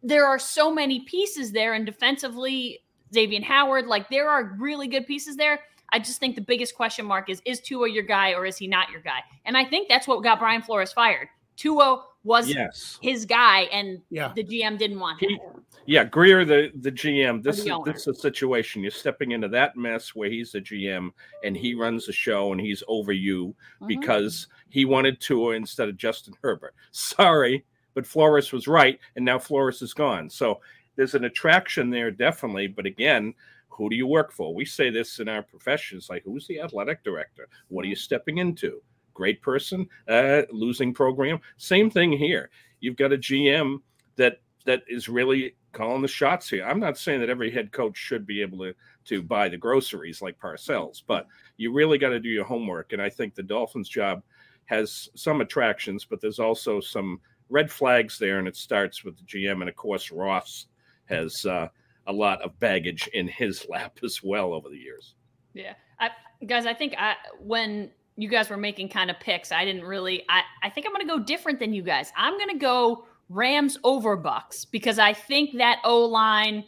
There 0.00 0.24
are 0.24 0.38
so 0.38 0.72
many 0.72 1.00
pieces 1.00 1.50
there, 1.50 1.74
and 1.74 1.84
defensively, 1.84 2.78
Xavier 3.12 3.42
Howard, 3.42 3.86
like 3.86 4.08
there 4.10 4.28
are 4.28 4.56
really 4.60 4.86
good 4.86 5.08
pieces 5.08 5.34
there. 5.36 5.58
I 5.92 5.98
just 5.98 6.20
think 6.20 6.36
the 6.36 6.40
biggest 6.40 6.76
question 6.76 7.04
mark 7.04 7.28
is 7.28 7.42
is 7.44 7.58
Tua 7.60 7.90
your 7.90 8.04
guy 8.04 8.34
or 8.34 8.46
is 8.46 8.58
he 8.58 8.68
not 8.68 8.90
your 8.90 9.00
guy? 9.00 9.24
And 9.44 9.56
I 9.56 9.64
think 9.64 9.88
that's 9.88 10.06
what 10.06 10.22
got 10.22 10.38
Brian 10.38 10.62
Flores 10.62 10.92
fired. 10.92 11.28
Tua 11.58 12.04
was 12.24 12.48
Yes. 12.48 12.98
his 13.02 13.24
guy, 13.26 13.62
and 13.72 14.00
Yeah. 14.10 14.32
the 14.34 14.44
GM 14.44 14.76
didn't 14.78 15.00
want 15.00 15.18
He- 15.20 15.26
that. 15.36 15.56
Yeah, 15.86 16.04
Grier, 16.04 16.44
the 16.44 16.70
the 16.80 16.90
GM. 16.90 17.42
This 17.42 17.56
the 17.56 17.62
is 17.62 17.70
owner. 17.70 17.92
this 17.92 18.02
is 18.02 18.08
a 18.08 18.14
situation. 18.14 18.82
You're 18.82 18.90
stepping 18.90 19.32
into 19.32 19.48
that 19.48 19.74
mess 19.76 20.14
where 20.14 20.28
he's 20.28 20.52
the 20.52 20.60
GM 20.60 21.12
and 21.44 21.56
he 21.56 21.74
runs 21.74 22.06
the 22.06 22.12
show 22.12 22.52
and 22.52 22.60
he's 22.60 22.82
over 22.88 23.12
you 23.12 23.56
Mhm. 23.80 23.88
because 23.88 24.48
he 24.68 24.84
wanted 24.84 25.18
Tua 25.20 25.54
instead 25.54 25.88
of 25.88 25.96
Justin 25.96 26.34
Herbert. 26.42 26.74
Sorry, 26.90 27.64
but 27.94 28.06
Flores 28.06 28.52
was 28.52 28.68
right, 28.68 29.00
and 29.16 29.24
now 29.24 29.38
Flores 29.38 29.80
is 29.82 29.94
gone. 29.94 30.28
So 30.28 30.60
there's 30.96 31.14
an 31.14 31.24
attraction 31.24 31.88
there, 31.90 32.10
definitely. 32.10 32.66
But 32.66 32.84
again, 32.86 33.34
who 33.70 33.88
do 33.88 33.96
you 33.96 34.06
work 34.06 34.30
for? 34.30 34.54
We 34.54 34.64
say 34.66 34.90
this 34.90 35.20
in 35.20 35.28
our 35.28 35.42
professions, 35.42 36.10
like 36.10 36.22
who's 36.24 36.46
the 36.48 36.60
athletic 36.60 37.02
director? 37.02 37.48
What 37.68 37.84
are 37.84 37.88
you 37.88 37.96
stepping 37.96 38.38
into? 38.38 38.82
Great 39.18 39.42
person, 39.42 39.84
uh, 40.06 40.42
losing 40.52 40.94
program. 40.94 41.40
Same 41.56 41.90
thing 41.90 42.12
here. 42.12 42.50
You've 42.78 42.94
got 42.94 43.12
a 43.12 43.18
GM 43.18 43.80
that 44.14 44.36
that 44.64 44.84
is 44.86 45.08
really 45.08 45.56
calling 45.72 46.02
the 46.02 46.06
shots 46.06 46.48
here. 46.48 46.64
I'm 46.64 46.78
not 46.78 46.96
saying 46.96 47.18
that 47.18 47.28
every 47.28 47.50
head 47.50 47.72
coach 47.72 47.96
should 47.96 48.24
be 48.24 48.40
able 48.40 48.58
to 48.58 48.74
to 49.06 49.20
buy 49.20 49.48
the 49.48 49.56
groceries 49.56 50.22
like 50.22 50.38
Parcells, 50.38 51.02
but 51.04 51.26
you 51.56 51.72
really 51.72 51.98
got 51.98 52.10
to 52.10 52.20
do 52.20 52.28
your 52.28 52.44
homework. 52.44 52.92
And 52.92 53.02
I 53.02 53.08
think 53.08 53.34
the 53.34 53.42
Dolphins' 53.42 53.88
job 53.88 54.22
has 54.66 55.08
some 55.16 55.40
attractions, 55.40 56.04
but 56.04 56.20
there's 56.20 56.38
also 56.38 56.78
some 56.78 57.20
red 57.48 57.72
flags 57.72 58.20
there, 58.20 58.38
and 58.38 58.46
it 58.46 58.54
starts 58.54 59.02
with 59.02 59.16
the 59.16 59.24
GM. 59.24 59.62
And 59.62 59.68
of 59.68 59.74
course, 59.74 60.12
Ross 60.12 60.66
has 61.06 61.44
uh, 61.44 61.66
a 62.06 62.12
lot 62.12 62.40
of 62.42 62.56
baggage 62.60 63.08
in 63.14 63.26
his 63.26 63.66
lap 63.68 63.98
as 64.04 64.22
well 64.22 64.52
over 64.52 64.68
the 64.68 64.78
years. 64.78 65.16
Yeah, 65.54 65.74
I, 65.98 66.10
guys, 66.46 66.66
I 66.66 66.74
think 66.74 66.94
I 66.96 67.16
when 67.40 67.90
you 68.18 68.28
guys 68.28 68.50
were 68.50 68.56
making 68.56 68.88
kind 68.88 69.10
of 69.10 69.20
picks, 69.20 69.52
I 69.52 69.64
didn't 69.64 69.84
really. 69.84 70.24
I 70.28 70.42
I 70.62 70.68
think 70.68 70.86
I'm 70.86 70.92
going 70.92 71.06
to 71.06 71.16
go 71.16 71.22
different 71.22 71.60
than 71.60 71.72
you 71.72 71.82
guys. 71.82 72.12
I'm 72.16 72.36
going 72.36 72.50
to 72.50 72.58
go 72.58 73.06
Rams 73.28 73.78
over 73.84 74.18
Bucs 74.18 74.66
because 74.68 74.98
I 74.98 75.12
think 75.12 75.56
that 75.58 75.78
O 75.84 76.04
line, 76.04 76.64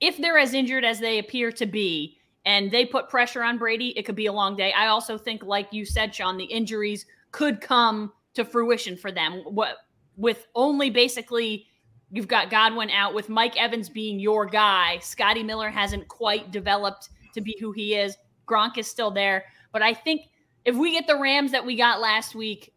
if 0.00 0.16
they're 0.18 0.38
as 0.38 0.54
injured 0.54 0.84
as 0.84 0.98
they 0.98 1.18
appear 1.18 1.52
to 1.52 1.66
be, 1.66 2.18
and 2.44 2.70
they 2.70 2.84
put 2.84 3.08
pressure 3.08 3.44
on 3.44 3.58
Brady, 3.58 3.96
it 3.96 4.04
could 4.04 4.16
be 4.16 4.26
a 4.26 4.32
long 4.32 4.56
day. 4.56 4.72
I 4.72 4.88
also 4.88 5.16
think, 5.16 5.44
like 5.44 5.72
you 5.72 5.84
said, 5.84 6.14
Sean, 6.14 6.36
the 6.36 6.44
injuries 6.44 7.06
could 7.30 7.60
come 7.60 8.12
to 8.34 8.44
fruition 8.44 8.96
for 8.96 9.12
them. 9.12 9.42
What 9.44 9.76
with 10.16 10.46
only 10.54 10.90
basically. 10.90 11.66
You've 12.10 12.26
got 12.26 12.48
Godwin 12.48 12.88
out 12.88 13.12
with 13.12 13.28
Mike 13.28 13.60
Evans 13.60 13.90
being 13.90 14.18
your 14.18 14.46
guy. 14.46 14.98
Scotty 15.00 15.42
Miller 15.42 15.68
hasn't 15.68 16.08
quite 16.08 16.50
developed 16.50 17.10
to 17.34 17.42
be 17.42 17.54
who 17.60 17.70
he 17.70 17.94
is. 17.96 18.16
Gronk 18.46 18.78
is 18.78 18.86
still 18.86 19.10
there. 19.10 19.44
But 19.72 19.82
I 19.82 19.92
think 19.92 20.22
if 20.68 20.76
we 20.76 20.92
get 20.92 21.06
the 21.06 21.16
Rams 21.16 21.52
that 21.52 21.64
we 21.64 21.76
got 21.76 21.98
last 21.98 22.34
week, 22.34 22.74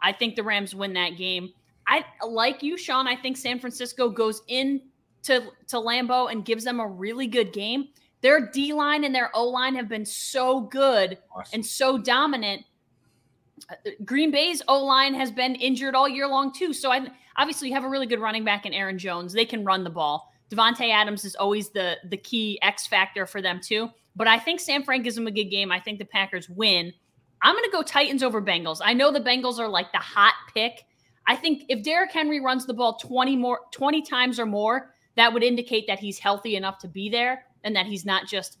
I 0.00 0.12
think 0.12 0.36
the 0.36 0.44
Rams 0.44 0.76
win 0.76 0.92
that 0.92 1.16
game. 1.16 1.52
I 1.88 2.04
like 2.24 2.62
you, 2.62 2.78
Sean. 2.78 3.08
I 3.08 3.16
think 3.16 3.36
San 3.36 3.58
Francisco 3.58 4.08
goes 4.08 4.42
in 4.46 4.80
to, 5.24 5.42
to 5.66 5.76
Lambeau 5.76 6.30
and 6.30 6.44
gives 6.44 6.62
them 6.62 6.78
a 6.78 6.86
really 6.86 7.26
good 7.26 7.52
game. 7.52 7.88
Their 8.20 8.48
D 8.48 8.72
line 8.72 9.02
and 9.02 9.12
their 9.12 9.34
O 9.34 9.48
line 9.48 9.74
have 9.74 9.88
been 9.88 10.04
so 10.04 10.60
good 10.60 11.18
and 11.52 11.66
so 11.66 11.98
dominant. 11.98 12.62
Green 14.04 14.30
Bay's 14.30 14.62
O 14.68 14.84
line 14.84 15.14
has 15.14 15.32
been 15.32 15.56
injured 15.56 15.96
all 15.96 16.08
year 16.08 16.28
long 16.28 16.52
too. 16.52 16.72
So 16.72 16.92
I 16.92 17.08
obviously 17.36 17.68
you 17.68 17.74
have 17.74 17.84
a 17.84 17.88
really 17.88 18.06
good 18.06 18.20
running 18.20 18.44
back 18.44 18.66
in 18.66 18.72
Aaron 18.72 18.98
Jones. 18.98 19.32
They 19.32 19.44
can 19.44 19.64
run 19.64 19.82
the 19.82 19.90
ball. 19.90 20.32
Davante 20.48 20.92
Adams 20.92 21.24
is 21.24 21.34
always 21.34 21.70
the 21.70 21.96
the 22.08 22.16
key 22.16 22.56
X 22.62 22.86
factor 22.86 23.26
for 23.26 23.42
them 23.42 23.60
too. 23.60 23.90
But 24.14 24.28
I 24.28 24.38
think 24.38 24.60
San 24.60 24.84
Frank 24.84 25.02
gives 25.02 25.16
them 25.16 25.26
a 25.26 25.32
good 25.32 25.50
game. 25.50 25.72
I 25.72 25.80
think 25.80 25.98
the 25.98 26.04
Packers 26.04 26.48
win. 26.48 26.92
I'm 27.42 27.54
going 27.54 27.64
to 27.64 27.70
go 27.70 27.82
Titans 27.82 28.22
over 28.22 28.40
Bengals. 28.42 28.80
I 28.82 28.92
know 28.92 29.12
the 29.12 29.20
Bengals 29.20 29.58
are 29.58 29.68
like 29.68 29.92
the 29.92 29.98
hot 29.98 30.34
pick. 30.54 30.84
I 31.26 31.36
think 31.36 31.64
if 31.68 31.82
Derrick 31.82 32.12
Henry 32.12 32.40
runs 32.40 32.66
the 32.66 32.74
ball 32.74 32.98
20 32.98 33.36
more 33.36 33.60
20 33.72 34.02
times 34.02 34.38
or 34.38 34.46
more, 34.46 34.94
that 35.16 35.32
would 35.32 35.42
indicate 35.42 35.86
that 35.86 35.98
he's 35.98 36.18
healthy 36.18 36.56
enough 36.56 36.78
to 36.78 36.88
be 36.88 37.08
there 37.08 37.44
and 37.64 37.74
that 37.74 37.86
he's 37.86 38.04
not 38.04 38.26
just 38.26 38.58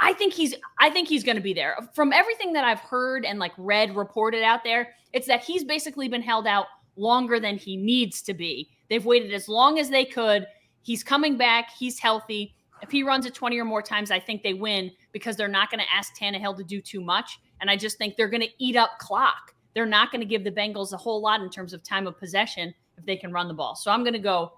I 0.00 0.14
think 0.14 0.32
he's 0.32 0.54
I 0.78 0.90
think 0.90 1.08
he's 1.08 1.22
going 1.22 1.36
to 1.36 1.42
be 1.42 1.52
there. 1.52 1.76
From 1.94 2.12
everything 2.12 2.54
that 2.54 2.64
I've 2.64 2.80
heard 2.80 3.24
and 3.24 3.38
like 3.38 3.52
read 3.58 3.94
reported 3.94 4.42
out 4.42 4.64
there, 4.64 4.94
it's 5.12 5.26
that 5.26 5.44
he's 5.44 5.62
basically 5.62 6.08
been 6.08 6.22
held 6.22 6.46
out 6.46 6.66
longer 6.96 7.38
than 7.38 7.56
he 7.56 7.76
needs 7.76 8.22
to 8.22 8.34
be. 8.34 8.70
They've 8.88 9.04
waited 9.04 9.32
as 9.34 9.48
long 9.48 9.78
as 9.78 9.90
they 9.90 10.04
could. 10.04 10.46
He's 10.82 11.04
coming 11.04 11.36
back. 11.36 11.70
He's 11.78 11.98
healthy. 11.98 12.54
If 12.82 12.90
he 12.90 13.02
runs 13.02 13.26
it 13.26 13.34
20 13.34 13.58
or 13.58 13.64
more 13.64 13.82
times, 13.82 14.10
I 14.10 14.18
think 14.18 14.42
they 14.42 14.54
win 14.54 14.90
because 15.12 15.36
they're 15.36 15.48
not 15.48 15.70
going 15.70 15.80
to 15.80 15.92
ask 15.92 16.16
Tannehill 16.16 16.56
to 16.56 16.64
do 16.64 16.80
too 16.80 17.00
much. 17.00 17.38
And 17.60 17.70
I 17.70 17.76
just 17.76 17.98
think 17.98 18.16
they're 18.16 18.28
going 18.28 18.42
to 18.42 18.50
eat 18.58 18.76
up 18.76 18.98
clock. 18.98 19.54
They're 19.74 19.86
not 19.86 20.10
going 20.10 20.20
to 20.20 20.26
give 20.26 20.44
the 20.44 20.50
Bengals 20.50 20.92
a 20.92 20.96
whole 20.96 21.20
lot 21.20 21.40
in 21.40 21.50
terms 21.50 21.72
of 21.72 21.82
time 21.82 22.06
of 22.06 22.18
possession 22.18 22.74
if 22.98 23.04
they 23.04 23.16
can 23.16 23.32
run 23.32 23.48
the 23.48 23.54
ball. 23.54 23.74
So 23.76 23.90
I'm 23.90 24.02
going 24.02 24.14
to 24.14 24.18
go 24.18 24.52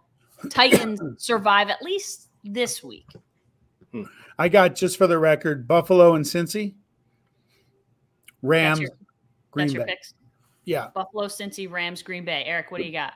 Titans 0.51 1.01
survive 1.23 1.69
at 1.69 1.83
least 1.83 2.29
this 2.45 2.83
week. 2.83 3.07
Hmm. 3.93 4.05
I 4.39 4.49
got 4.49 4.75
just 4.75 4.97
for 4.97 5.07
the 5.07 5.19
record 5.19 5.69
Buffalo 5.69 6.15
and 6.15 6.25
Cincy, 6.25 6.75
Rams, 8.41 8.79
That's 8.79 8.89
your, 8.89 8.99
Green 9.51 9.67
that's 9.67 9.75
your 9.75 9.85
Bay. 9.85 9.93
picks. 9.93 10.15
Yeah, 10.65 10.89
Buffalo, 10.95 11.27
Cincy, 11.27 11.71
Rams, 11.71 12.03
Green 12.03 12.25
Bay. 12.25 12.45
Eric, 12.47 12.71
what 12.71 12.79
do 12.79 12.85
you 12.85 12.93
got? 12.93 13.15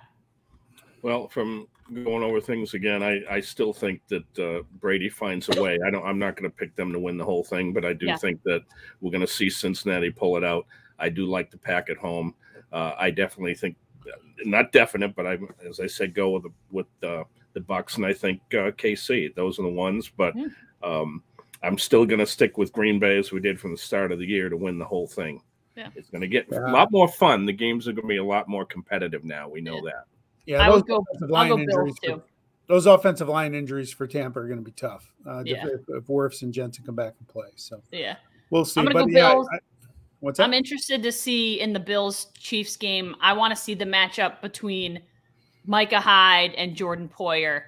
Well, 1.03 1.29
from 1.29 1.69
going 2.05 2.23
over 2.23 2.41
things 2.41 2.75
again, 2.75 3.03
I, 3.03 3.23
I 3.31 3.41
still 3.41 3.73
think 3.73 4.01
that 4.09 4.39
uh, 4.39 4.63
Brady 4.81 5.09
finds 5.09 5.49
a 5.55 5.63
way. 5.63 5.79
I 5.87 5.91
don't. 5.91 6.05
I'm 6.05 6.19
not 6.19 6.37
going 6.37 6.51
to 6.51 6.57
pick 6.57 6.75
them 6.77 6.93
to 6.93 6.99
win 6.99 7.17
the 7.17 7.25
whole 7.25 7.45
thing, 7.45 7.73
but 7.73 7.85
I 7.85 7.93
do 7.93 8.07
Yeah. 8.07 8.17
think 8.17 8.43
that 8.45 8.63
we're 9.01 9.11
going 9.11 9.21
to 9.21 9.27
see 9.27 9.49
Cincinnati 9.51 10.11
pull 10.11 10.37
it 10.37 10.45
out. 10.45 10.67
I 10.99 11.09
do 11.09 11.27
like 11.27 11.51
the 11.51 11.59
pack 11.59 11.91
at 11.91 11.97
home. 11.97 12.35
Uh, 12.73 12.95
I 12.99 13.11
definitely 13.11 13.55
think, 13.55 13.77
not 14.45 14.73
definite, 14.73 15.15
but 15.15 15.27
I, 15.27 15.39
as 15.69 15.79
I 15.81 15.87
said, 15.87 16.15
go 16.15 16.31
with 16.31 16.43
the, 16.45 16.53
with 16.71 16.87
uh, 17.03 17.25
the 17.53 17.61
Bucs, 17.61 17.97
and 17.97 18.05
I 18.07 18.13
think 18.13 18.41
uh, 18.53 18.71
KC. 18.73 19.35
Those 19.35 19.59
are 19.59 19.63
the 19.63 19.69
ones. 19.69 20.09
But 20.09 20.35
Yeah. 20.37 20.47
um, 20.83 21.23
I'm 21.63 21.79
still 21.79 22.05
going 22.05 22.19
to 22.21 22.27
stick 22.27 22.59
with 22.59 22.73
Green 22.73 22.99
Bay 22.99 23.19
as 23.19 23.33
we 23.33 23.41
did 23.41 23.59
from 23.61 23.73
the 23.73 23.79
start 23.79 24.13
of 24.13 24.19
the 24.19 24.27
year 24.27 24.49
to 24.49 24.57
win 24.57 24.79
the 24.79 24.85
whole 24.85 25.07
thing. 25.07 25.43
Yeah. 25.77 25.89
It's 25.95 26.11
going 26.11 26.23
to 26.23 26.29
get 26.29 26.47
Yeah. 26.51 26.71
a 26.71 26.73
lot 26.73 26.91
more 26.91 27.09
fun. 27.09 27.47
The 27.47 27.53
games 27.53 27.87
are 27.89 27.93
going 27.93 28.03
to 28.05 28.09
be 28.09 28.17
a 28.19 28.25
lot 28.25 28.49
more 28.49 28.65
competitive 28.65 29.25
now. 29.25 29.49
We 29.49 29.61
know 29.61 29.77
Yeah. 29.77 29.93
that. 29.93 30.05
Yeah. 30.47 30.63
I 30.63 30.67
those 30.71 30.77
would 30.83 30.87
go. 30.89 30.97
offensive 30.99 31.29
I'll 31.29 31.35
line 31.35 31.49
go 31.51 31.59
injuries 31.59 31.95
for- 32.05 32.23
those 32.69 32.87
offensive 32.87 33.29
line 33.29 33.55
injuries 33.55 33.93
for 33.93 34.07
Tampa 34.09 34.41
are 34.41 34.47
going 34.49 34.59
to 34.59 34.65
be 34.65 34.73
tough. 34.73 35.13
Uh, 35.25 35.39
if- 35.41 35.47
Yeah. 35.47 35.67
if, 35.67 35.81
if 35.89 36.05
Wirfs 36.07 36.43
and 36.43 36.53
Jensen 36.53 36.85
come 36.85 36.97
back 36.97 37.15
and 37.19 37.29
play, 37.29 37.49
so 37.55 37.81
Yeah. 37.93 38.17
we'll 38.51 38.65
see. 38.65 38.81
gonna 38.81 38.93
but 38.93 39.05
go 39.07 39.11
yeah, 39.11 39.33
Bills. 39.35 39.49
I- 39.53 39.59
what's 40.21 40.39
that? 40.39 40.45
I'm 40.45 40.53
interested 40.55 41.03
to 41.05 41.13
see 41.13 41.61
in 41.61 41.73
the 41.73 41.79
Bills 41.81 42.27
Chiefs 42.39 42.77
game. 42.77 43.15
I 43.21 43.35
want 43.35 43.55
to 43.55 43.61
see 43.61 43.75
the 43.75 43.85
matchup 43.85 44.41
between 44.41 45.01
Micah 45.65 46.01
Hyde 46.01 46.55
and 46.57 46.75
Jordan 46.75 47.09
Poyer 47.09 47.63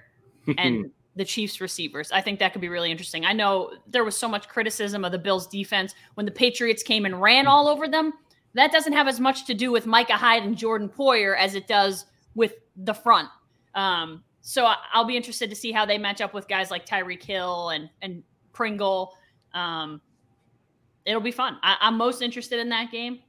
and 0.57 0.91
the 1.15 1.23
Chiefs 1.25 1.59
receivers. 1.61 2.11
I 2.11 2.19
think 2.21 2.39
that 2.39 2.51
could 2.53 2.61
be 2.61 2.69
really 2.69 2.91
interesting. 2.91 3.25
I 3.25 3.31
know 3.33 3.71
there 3.87 4.03
was 4.03 4.17
so 4.17 4.27
much 4.27 4.47
criticism 4.49 5.03
of 5.05 5.11
the 5.13 5.17
Bills 5.19 5.47
defense 5.47 5.95
when 6.15 6.25
the 6.25 6.31
Patriots 6.31 6.83
came 6.83 7.05
and 7.05 7.21
ran 7.21 7.47
all 7.47 7.67
over 7.69 7.87
them. 7.87 8.13
That 8.53 8.71
doesn't 8.71 8.93
have 8.93 9.07
as 9.07 9.19
much 9.19 9.45
to 9.47 9.53
do 9.53 9.71
with 9.71 9.85
Micah 9.85 10.13
Hyde 10.17 10.43
and 10.43 10.57
Jordan 10.57 10.89
Poyer 10.89 11.37
as 11.37 11.55
it 11.55 11.67
does 11.67 12.05
with 12.35 12.53
the 12.75 12.93
front. 12.93 13.29
Um, 13.75 14.23
so 14.41 14.65
I- 14.65 14.77
I'll 14.93 15.05
be 15.05 15.17
interested 15.17 15.49
to 15.49 15.55
see 15.55 15.71
how 15.71 15.85
they 15.85 15.97
match 15.97 16.21
up 16.21 16.33
with 16.33 16.47
guys 16.47 16.71
like 16.71 16.85
Tyreek 16.85 17.23
Hill 17.23 17.69
and 17.69 17.89
and 18.01 18.23
Pringle. 18.53 19.13
Um, 19.53 20.01
it'll 21.05 21.21
be 21.21 21.31
fun. 21.31 21.57
I, 21.63 21.77
I'm 21.81 21.97
most 21.97 22.21
interested 22.21 22.59
in 22.59 22.69
that 22.69 22.91
game, 22.91 23.19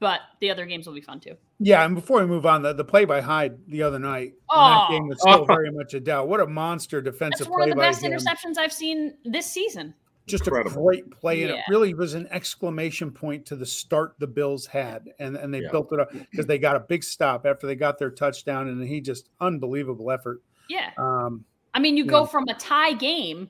but 0.00 0.20
the 0.40 0.50
other 0.50 0.66
games 0.66 0.86
will 0.86 0.94
be 0.94 1.00
fun 1.00 1.20
too. 1.20 1.36
yeah, 1.60 1.84
and 1.84 1.94
before 1.94 2.20
we 2.20 2.26
move 2.26 2.46
on, 2.46 2.62
the, 2.62 2.72
the 2.72 2.84
play 2.84 3.04
by 3.04 3.20
Hyde 3.20 3.58
the 3.68 3.82
other 3.82 3.98
night, 3.98 4.32
when 4.46 4.58
Oh. 4.58 4.86
that 4.88 4.90
game 4.90 5.08
was 5.08 5.20
still 5.20 5.44
very 5.46 5.70
much 5.70 5.94
a 5.94 6.00
doubt. 6.00 6.28
What 6.28 6.40
a 6.40 6.46
monster 6.46 7.00
defensive 7.02 7.46
That's 7.46 7.50
one 7.50 7.62
of 7.62 7.64
play 7.66 7.70
the 7.70 7.76
by 7.76 7.82
best 7.88 8.02
him. 8.02 8.12
interceptions 8.12 8.58
I've 8.58 8.72
seen 8.72 9.14
this 9.24 9.46
season. 9.46 9.94
Just 10.28 10.46
Incredible. 10.46 10.80
a 10.82 10.84
great 10.84 11.10
play, 11.10 11.42
and 11.42 11.52
it 11.52 11.60
really 11.68 11.94
was 11.94 12.14
an 12.14 12.26
exclamation 12.30 13.10
point 13.10 13.46
to 13.46 13.56
the 13.56 13.66
start 13.66 14.14
the 14.18 14.26
Bills 14.26 14.66
had, 14.66 15.10
and 15.18 15.36
and 15.36 15.52
they 15.52 15.62
Yeah. 15.62 15.70
built 15.72 15.92
it 15.92 15.98
up 16.00 16.12
because 16.30 16.46
they 16.46 16.58
got 16.58 16.76
a 16.76 16.80
big 16.80 17.02
stop 17.02 17.46
after 17.46 17.66
they 17.66 17.74
got 17.74 17.98
their 17.98 18.10
touchdown, 18.10 18.68
and 18.68 18.82
he 18.86 19.00
just 19.00 19.30
unbelievable 19.40 20.10
effort. 20.10 20.42
Yeah. 20.68 20.90
Um, 20.98 21.44
I 21.74 21.78
I 21.78 21.80
mean, 21.80 21.96
you 21.96 22.04
Yeah. 22.04 22.10
go 22.10 22.26
from 22.26 22.44
a 22.48 22.54
tie 22.54 22.92
game 22.92 23.48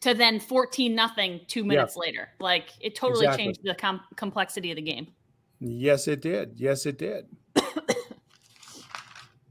to 0.00 0.14
then 0.14 0.38
14 0.40 0.94
nothing 0.94 1.40
two 1.46 1.64
minutes 1.64 1.96
later. 1.96 2.28
Like 2.40 2.70
it 2.80 2.94
totally 2.94 3.24
Exactly. 3.26 3.44
changed 3.46 3.60
the 3.64 3.74
com- 3.74 4.00
complexity 4.16 4.70
of 4.70 4.76
the 4.76 4.82
game. 4.82 5.06
Yes, 5.60 6.08
it 6.08 6.20
did. 6.20 6.54
Yes, 6.56 6.86
it 6.86 6.98
did. 6.98 7.26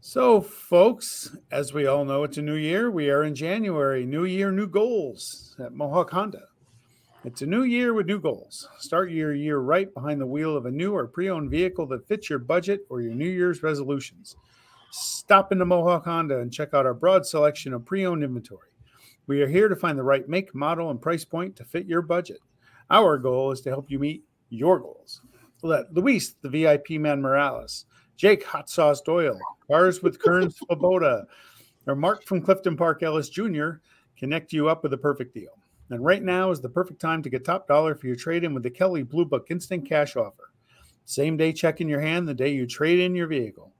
so, 0.01 0.41
folks, 0.41 1.36
as 1.51 1.73
we 1.73 1.86
all 1.88 2.03
know, 2.05 2.23
it's 2.23 2.38
a 2.38 2.41
new 2.41 2.55
year. 2.55 2.91
We 2.91 3.10
are 3.10 3.23
in 3.23 3.34
January. 3.36 4.05
New 4.05 4.25
year, 4.25 4.51
new 4.51 4.67
goals 4.67 5.55
at 5.60 5.73
Mohawk 5.73 6.12
Honda. 6.12 6.43
It's 7.23 7.43
a 7.43 7.45
new 7.45 7.62
year 7.62 7.93
with 7.93 8.07
new 8.07 8.19
goals. 8.19 8.67
Start 8.79 9.12
your 9.12 9.36
year 9.36 9.60
right 9.60 9.93
behind 9.93 10.19
the 10.19 10.25
wheel 10.25 10.57
of 10.57 10.65
a 10.65 10.71
new 10.71 10.95
or 10.95 11.05
pre 11.05 11.29
owned 11.29 11.51
vehicle 11.51 11.86
that 11.88 12.07
fits 12.07 12.31
your 12.31 12.39
budget 12.39 12.81
or 12.89 12.99
your 12.99 13.13
New 13.13 13.29
Year's 13.29 13.62
resolutions. 13.62 14.36
Stop 14.89 15.51
into 15.51 15.63
Mohawk 15.63 16.05
Honda 16.05 16.39
and 16.39 16.51
check 16.51 16.73
out 16.73 16.88
our 16.88 16.95
broad 16.95 17.27
selection 17.27 17.75
of 17.75 17.86
pre 17.86 18.07
owned 18.07 18.23
inventory. 18.23 18.69
We 19.27 19.39
are 19.43 19.47
here 19.47 19.67
to 19.67 19.75
find 19.75 19.99
the 19.99 20.03
right 20.03 20.27
make, 20.27 20.55
model, 20.55 20.89
and 20.89 20.99
price 20.99 21.23
point 21.23 21.55
to 21.57 21.63
fit 21.63 21.86
your 21.86 22.01
budget. 22.01 22.39
Our 22.89 23.19
goal 23.19 23.51
is 23.51 23.62
to 23.62 23.69
help 23.69 23.91
you 23.91 23.99
meet 23.99 24.23
your 24.49 24.79
goals. 24.79 25.21
Let 25.62 25.93
Luis, 25.93 26.34
the 26.41 26.49
VIP 26.49 26.99
man 26.99 27.21
Morales, 27.21 27.86
Jake 28.17 28.43
Hot 28.45 28.67
Sauce 28.67 28.99
Doyle, 28.99 29.39
Cars 29.67 30.01
with 30.01 30.19
Kern 30.19 30.49
Svoboda, 30.49 31.25
or 31.86 31.95
Mark 31.95 32.25
from 32.25 32.41
Clifton 32.41 32.75
Park 32.75 33.03
Ellis 33.03 33.29
Jr. 33.29 33.73
connect 34.17 34.53
you 34.53 34.69
up 34.69 34.81
with 34.81 34.93
a 34.93 34.97
perfect 34.97 35.36
deal. 35.36 35.61
And 35.91 36.04
right 36.04 36.23
now 36.23 36.51
is 36.51 36.62
the 36.62 36.69
perfect 36.69 37.01
time 37.01 37.21
to 37.21 37.30
get 37.30 37.43
top 37.43 37.67
dollar 37.67 37.95
for 37.95 38.08
your 38.08 38.15
trade 38.15 38.45
in 38.45 38.54
with 38.54 38.63
the 38.63 38.69
Kelley 38.69 39.04
Blue 39.04 39.25
Book 39.25 39.47
Instant 39.49 39.88
Cash 39.88 40.15
Offer. 40.15 40.51
Same 41.04 41.36
day 41.36 41.51
check 41.51 41.82
in 41.82 41.89
your 41.89 41.99
hand 41.99 42.27
the 42.27 42.34
day 42.34 42.47
you 42.47 42.65
trade 42.65 42.99
in 42.99 43.13
your 43.13 43.27
vehicle. 43.27 43.73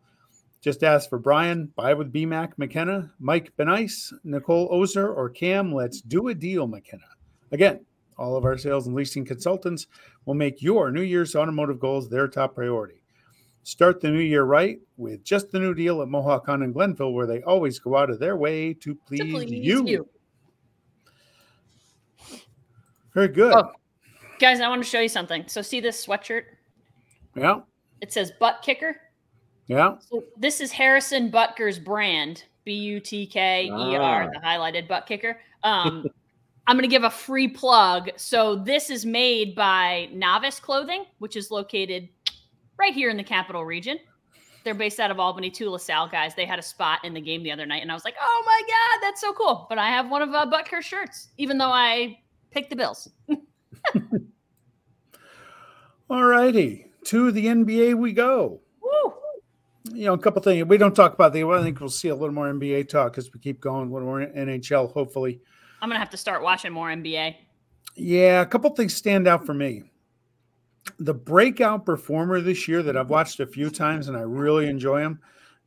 Just 0.60 0.84
ask 0.84 1.10
for 1.10 1.18
Brian, 1.18 1.72
buy 1.78 1.94
with 1.94 2.12
BMAC 2.12 2.52
McKenna, 2.58 3.14
Mike 3.20 3.54
Benice, 3.56 4.14
Nicole 4.26 4.68
Ozer, 4.72 5.12
or 5.14 5.30
Cam. 5.30 5.74
Let's 5.74 6.02
do 6.02 6.28
a 6.28 6.36
deal, 6.36 6.68
McKenna. 6.68 7.08
Again, 7.54 7.86
all 8.18 8.36
of 8.36 8.44
our 8.44 8.58
sales 8.58 8.88
and 8.88 8.96
leasing 8.96 9.24
consultants 9.24 9.88
will 10.26 10.34
make 10.34 10.62
your 10.62 10.92
New 10.92 11.02
Year's 11.04 11.34
automotive 11.34 11.80
goals 11.80 12.10
their 12.10 12.28
top 12.28 12.56
priority. 12.56 13.02
Start 13.64 14.02
the 14.02 14.12
new 14.12 14.20
year 14.20 14.44
right 14.44 14.80
with 14.98 15.24
just 15.24 15.50
the 15.52 15.60
new 15.60 15.74
deal 15.74 16.02
at 16.02 16.10
Mohawk 16.10 16.46
Honda 16.46 16.66
in 16.66 16.74
Glenville, 16.74 17.14
where 17.14 17.26
they 17.28 17.42
always 17.44 17.80
go 17.80 17.96
out 17.96 18.10
of 18.10 18.20
their 18.20 18.36
way 18.36 18.74
to 18.74 18.96
please, 18.96 19.22
To 19.22 19.32
please 19.32 19.52
you. 19.52 19.88
you. 19.88 20.10
Very 23.14 23.28
good. 23.28 23.54
Oh. 23.54 23.72
Guys, 24.40 24.60
I 24.60 24.68
want 24.70 24.84
to 24.84 24.90
show 24.90 25.00
you 25.00 25.10
something. 25.10 25.44
So 25.48 25.62
see 25.62 25.80
this 25.80 26.06
sweatshirt? 26.06 26.44
Yeah, 27.36 27.62
It 28.02 28.12
says 28.12 28.32
butt 28.40 28.62
kicker. 28.64 28.98
yeah. 29.68 29.96
So 30.00 30.24
this 30.38 30.60
is 30.62 30.72
Harrison 30.72 31.30
Butker's 31.30 31.80
brand, 31.80 32.44
B 32.66 32.74
U 32.74 33.00
T 33.00 33.26
K 33.26 33.66
E 33.68 33.70
R, 33.96 34.24
Ah. 34.24 34.28
the 34.34 34.40
highlighted 34.46 34.88
butt 34.88 35.06
kicker. 35.06 35.40
Um, 35.64 36.06
I'm 36.68 36.76
going 36.76 36.84
to 36.88 36.94
give 36.94 37.04
a 37.04 37.10
free 37.10 37.48
plug. 37.48 38.10
So 38.18 38.56
this 38.56 38.90
is 38.90 39.06
made 39.06 39.56
by 39.56 40.10
Novice 40.12 40.60
Clothing, 40.60 41.06
which 41.20 41.36
is 41.36 41.52
located 41.52 42.08
right 42.78 42.94
here 42.94 43.10
in 43.10 43.18
the 43.18 43.24
capital 43.24 43.66
region. 43.66 43.98
They're 44.64 44.76
based 44.76 45.00
out 45.00 45.10
of 45.10 45.20
Albany, 45.20 45.50
too. 45.50 45.70
LaSalle 45.72 46.08
guys. 46.10 46.36
They 46.36 46.46
had 46.46 46.60
a 46.60 46.64
spot 46.64 47.00
in 47.04 47.14
the 47.16 47.22
game 47.22 47.42
the 47.42 47.52
other 47.52 47.66
night, 47.66 47.82
and 47.82 47.90
I 47.92 47.96
was 47.96 48.06
like, 48.06 48.14
"Oh 48.22 48.44
my 48.46 48.62
god, 48.68 49.08
that's 49.08 49.20
so 49.20 49.34
cool!" 49.34 49.66
But 49.70 49.80
I 49.80 49.88
have 49.88 50.10
one 50.12 50.22
of 50.22 50.34
uh, 50.36 50.46
Butker's 50.46 50.86
shirts, 50.86 51.30
even 51.38 51.58
though 51.58 51.72
I 51.72 52.20
picked 52.52 52.70
the 52.70 52.76
Bills. 52.76 53.10
All 56.10 56.24
righty. 56.24 56.88
To 57.06 57.32
the 57.32 57.48
NBA 57.48 57.96
we 57.96 58.14
go. 58.14 58.62
Woo! 58.82 59.14
You 59.92 60.06
know, 60.06 60.14
a 60.14 60.18
couple 60.18 60.42
things. 60.42 60.66
We 60.68 60.78
don't 60.78 60.96
talk 60.96 61.14
about 61.14 61.34
the. 61.34 61.44
I 61.44 61.64
think 61.64 61.80
we'll 61.80 61.90
see 61.90 62.10
a 62.10 62.16
little 62.16 62.36
more 62.36 62.52
NBA 62.52 62.90
talk 62.90 63.18
as 63.18 63.34
we 63.34 63.40
keep 63.40 63.60
going. 63.60 63.90
A 63.90 63.94
little 63.94 64.08
more 64.08 64.20
NHL, 64.20 64.92
hopefully. 64.92 65.42
I'm 65.82 65.90
gonna 65.90 66.00
have 66.00 66.12
to 66.12 66.18
start 66.18 66.44
watching 66.44 66.72
more 66.72 66.90
NBA. 66.90 67.36
Yeah, 67.96 68.42
a 68.42 68.46
couple 68.46 68.70
things 68.72 68.94
stand 68.94 69.28
out 69.28 69.46
for 69.46 69.54
me. 69.54 69.84
The 71.00 71.14
breakout 71.14 71.86
performer 71.86 72.40
this 72.40 72.68
year 72.68 72.84
that 72.84 72.96
I've 72.96 73.10
watched 73.10 73.40
a 73.40 73.48
few 73.48 73.70
times 73.70 74.08
and 74.08 74.16
I 74.16 74.22
really 74.22 74.68
enjoy 74.68 75.02
him, 75.02 75.20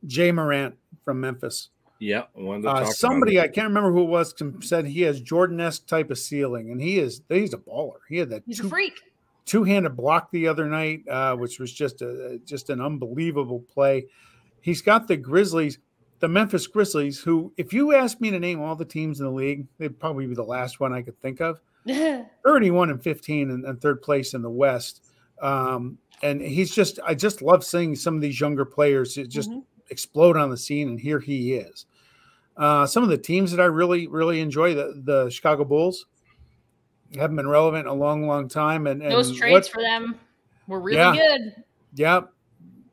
Ja 0.02 0.32
Morant 0.32 0.76
from 1.04 1.20
Memphis. 1.20 1.70
Yeah, 2.00 2.24
I 2.36 2.40
wanted 2.40 2.62
to 2.62 2.70
Uh, 2.70 2.84
somebody 2.86 3.40
I 3.40 3.48
can't 3.48 3.68
remember 3.68 3.92
who 3.92 4.02
it 4.02 4.08
was 4.08 4.34
said 4.60 4.86
he 4.86 5.02
has 5.02 5.20
Jordan-esque 5.20 5.86
type 5.86 6.10
of 6.10 6.18
ceiling, 6.18 6.70
and 6.70 6.80
he 6.80 6.98
is 6.98 7.22
he's 7.28 7.54
a 7.54 7.58
baller. 7.58 7.98
He 8.08 8.16
had 8.18 8.30
that 8.30 8.42
He's 8.46 8.58
two, 8.60 8.66
a 8.66 8.70
freak. 8.70 9.00
two-handed 9.46 9.96
block 9.96 10.30
the 10.30 10.48
other 10.48 10.66
night, 10.68 11.06
uh, 11.08 11.36
which 11.36 11.58
was 11.58 11.72
just 11.72 12.02
a 12.02 12.40
just 12.44 12.68
an 12.70 12.80
unbelievable 12.80 13.60
play. 13.72 14.06
He's 14.60 14.82
got 14.82 15.06
the 15.08 15.16
Grizzlies, 15.16 15.78
the 16.20 16.28
Memphis 16.28 16.66
Grizzlies, 16.66 17.20
who, 17.20 17.52
if 17.56 17.72
you 17.72 17.94
asked 17.94 18.20
me 18.20 18.30
to 18.30 18.40
name 18.40 18.60
all 18.60 18.74
the 18.74 18.84
teams 18.84 19.20
in 19.20 19.26
the 19.26 19.32
league, 19.32 19.66
they'd 19.78 19.98
probably 20.00 20.26
be 20.26 20.34
the 20.34 20.42
last 20.42 20.80
one 20.80 20.92
I 20.92 21.02
could 21.02 21.20
think 21.20 21.40
of. 21.40 21.60
31 21.86 22.90
and 22.90 23.02
15 23.02 23.50
and, 23.50 23.64
and 23.64 23.80
third 23.80 24.00
place 24.02 24.34
in 24.34 24.42
the 24.42 24.50
West. 24.50 25.04
Um, 25.42 25.98
and 26.22 26.40
he's 26.40 26.74
just, 26.74 26.98
I 27.04 27.14
just 27.14 27.42
love 27.42 27.62
seeing 27.64 27.94
some 27.94 28.14
of 28.16 28.22
these 28.22 28.40
younger 28.40 28.64
players 28.64 29.14
just 29.14 29.50
Mhm. 29.50 29.64
Explode 29.90 30.36
on 30.36 30.50
the 30.50 30.56
scene, 30.56 30.88
and 30.88 31.00
here 31.00 31.20
he 31.20 31.54
is. 31.54 31.86
Uh, 32.56 32.86
some 32.86 33.02
of 33.02 33.08
the 33.08 33.18
teams 33.18 33.50
that 33.50 33.60
I 33.60 33.66
really, 33.66 34.06
really 34.06 34.40
enjoy, 34.40 34.74
the, 34.74 35.00
the 35.04 35.28
Chicago 35.30 35.64
Bulls, 35.64 36.06
haven't 37.16 37.36
been 37.36 37.48
relevant 37.48 37.86
in 37.86 37.90
a 37.92 37.94
long, 37.94 38.26
long 38.26 38.48
time. 38.48 38.86
And, 38.86 39.02
and 39.02 39.12
Those 39.12 39.36
trades 39.36 39.66
what- 39.68 39.72
for 39.72 39.82
them 39.82 40.18
were 40.66 40.80
really 40.80 40.98
Yeah. 40.98 41.14
good. 41.14 41.54
yeah. 41.94 42.20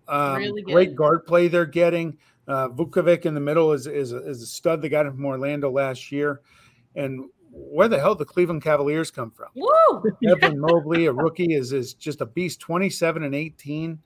Um, 0.07 0.35
Really 0.37 0.61
Great 0.63 0.95
guard 0.95 1.25
play 1.25 1.47
they're 1.47 1.65
getting. 1.65 2.17
Uh, 2.47 2.67
Vucevic 2.69 3.25
in 3.25 3.33
the 3.33 3.39
middle 3.39 3.71
is, 3.71 3.87
is, 3.87 4.11
a, 4.11 4.17
is 4.27 4.41
a 4.41 4.45
stud. 4.45 4.81
They 4.81 4.89
got 4.89 5.05
him 5.05 5.13
from 5.13 5.25
Orlando 5.25 5.71
last 5.71 6.11
year. 6.11 6.41
And 6.95 7.29
where 7.51 7.87
the 7.87 7.99
hell 7.99 8.15
the 8.15 8.25
Cleveland 8.25 8.63
Cavaliers 8.63 9.09
come 9.11 9.31
from? 9.31 9.49
Woo! 9.55 10.03
Evan 10.27 10.59
Mobley, 10.59 11.05
a 11.05 11.13
rookie, 11.13 11.53
is 11.53 11.71
is 11.71 11.93
just 11.93 12.19
a 12.21 12.25
beast. 12.25 12.59
Twenty 12.59 12.89
seven 12.89 13.23
and 13.23 13.35
eighteen, 13.35 13.99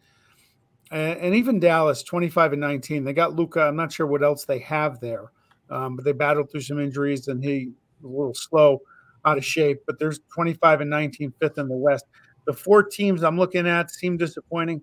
and, 0.91 1.19
and 1.19 1.35
even 1.35 1.59
Dallas, 1.59 2.03
twenty 2.03 2.29
five 2.29 2.51
and 2.51 2.61
nineteen. 2.61 3.03
They 3.03 3.13
got 3.13 3.35
Luka. 3.35 3.61
I'm 3.61 3.75
not 3.75 3.91
sure 3.91 4.07
what 4.07 4.23
else 4.23 4.45
they 4.45 4.59
have 4.59 4.99
there, 4.99 5.31
um, 5.69 5.95
but 5.95 6.05
they 6.05 6.11
battled 6.11 6.51
through 6.51 6.61
some 6.61 6.79
injuries, 6.79 7.27
and 7.27 7.43
he 7.43 7.71
was 8.01 8.11
a 8.11 8.17
little 8.17 8.33
slow, 8.33 8.81
out 9.25 9.37
of 9.37 9.45
shape. 9.45 9.81
But 9.87 9.99
there's 9.99 10.19
twenty 10.33 10.53
five 10.53 10.81
and 10.81 10.89
19, 10.89 11.33
fifth 11.39 11.57
in 11.57 11.67
the 11.67 11.75
West. 11.75 12.05
The 12.45 12.53
four 12.53 12.83
teams 12.83 13.23
I'm 13.23 13.37
looking 13.37 13.67
at 13.67 13.91
seem 13.91 14.17
disappointing. 14.17 14.81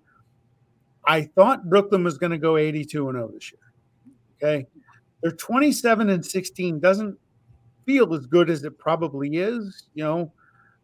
I 1.07 1.23
thought 1.23 1.69
Brooklyn 1.69 2.05
was 2.05 2.19
going 2.19 2.31
to 2.31 2.39
go 2.39 2.57
82 2.57 3.09
and 3.09 3.17
0 3.17 3.31
this 3.35 3.53
year. 3.53 3.61
Okay, 4.37 4.67
they're 5.23 5.33
27 5.33 6.11
and 6.11 6.25
16. 6.25 6.81
Doesn't 6.81 7.17
feel 7.87 8.13
as 8.15 8.27
good 8.27 8.51
as 8.51 8.65
it 8.65 8.79
probably 8.79 9.37
is. 9.37 9.89
You 9.95 10.05
know, 10.05 10.33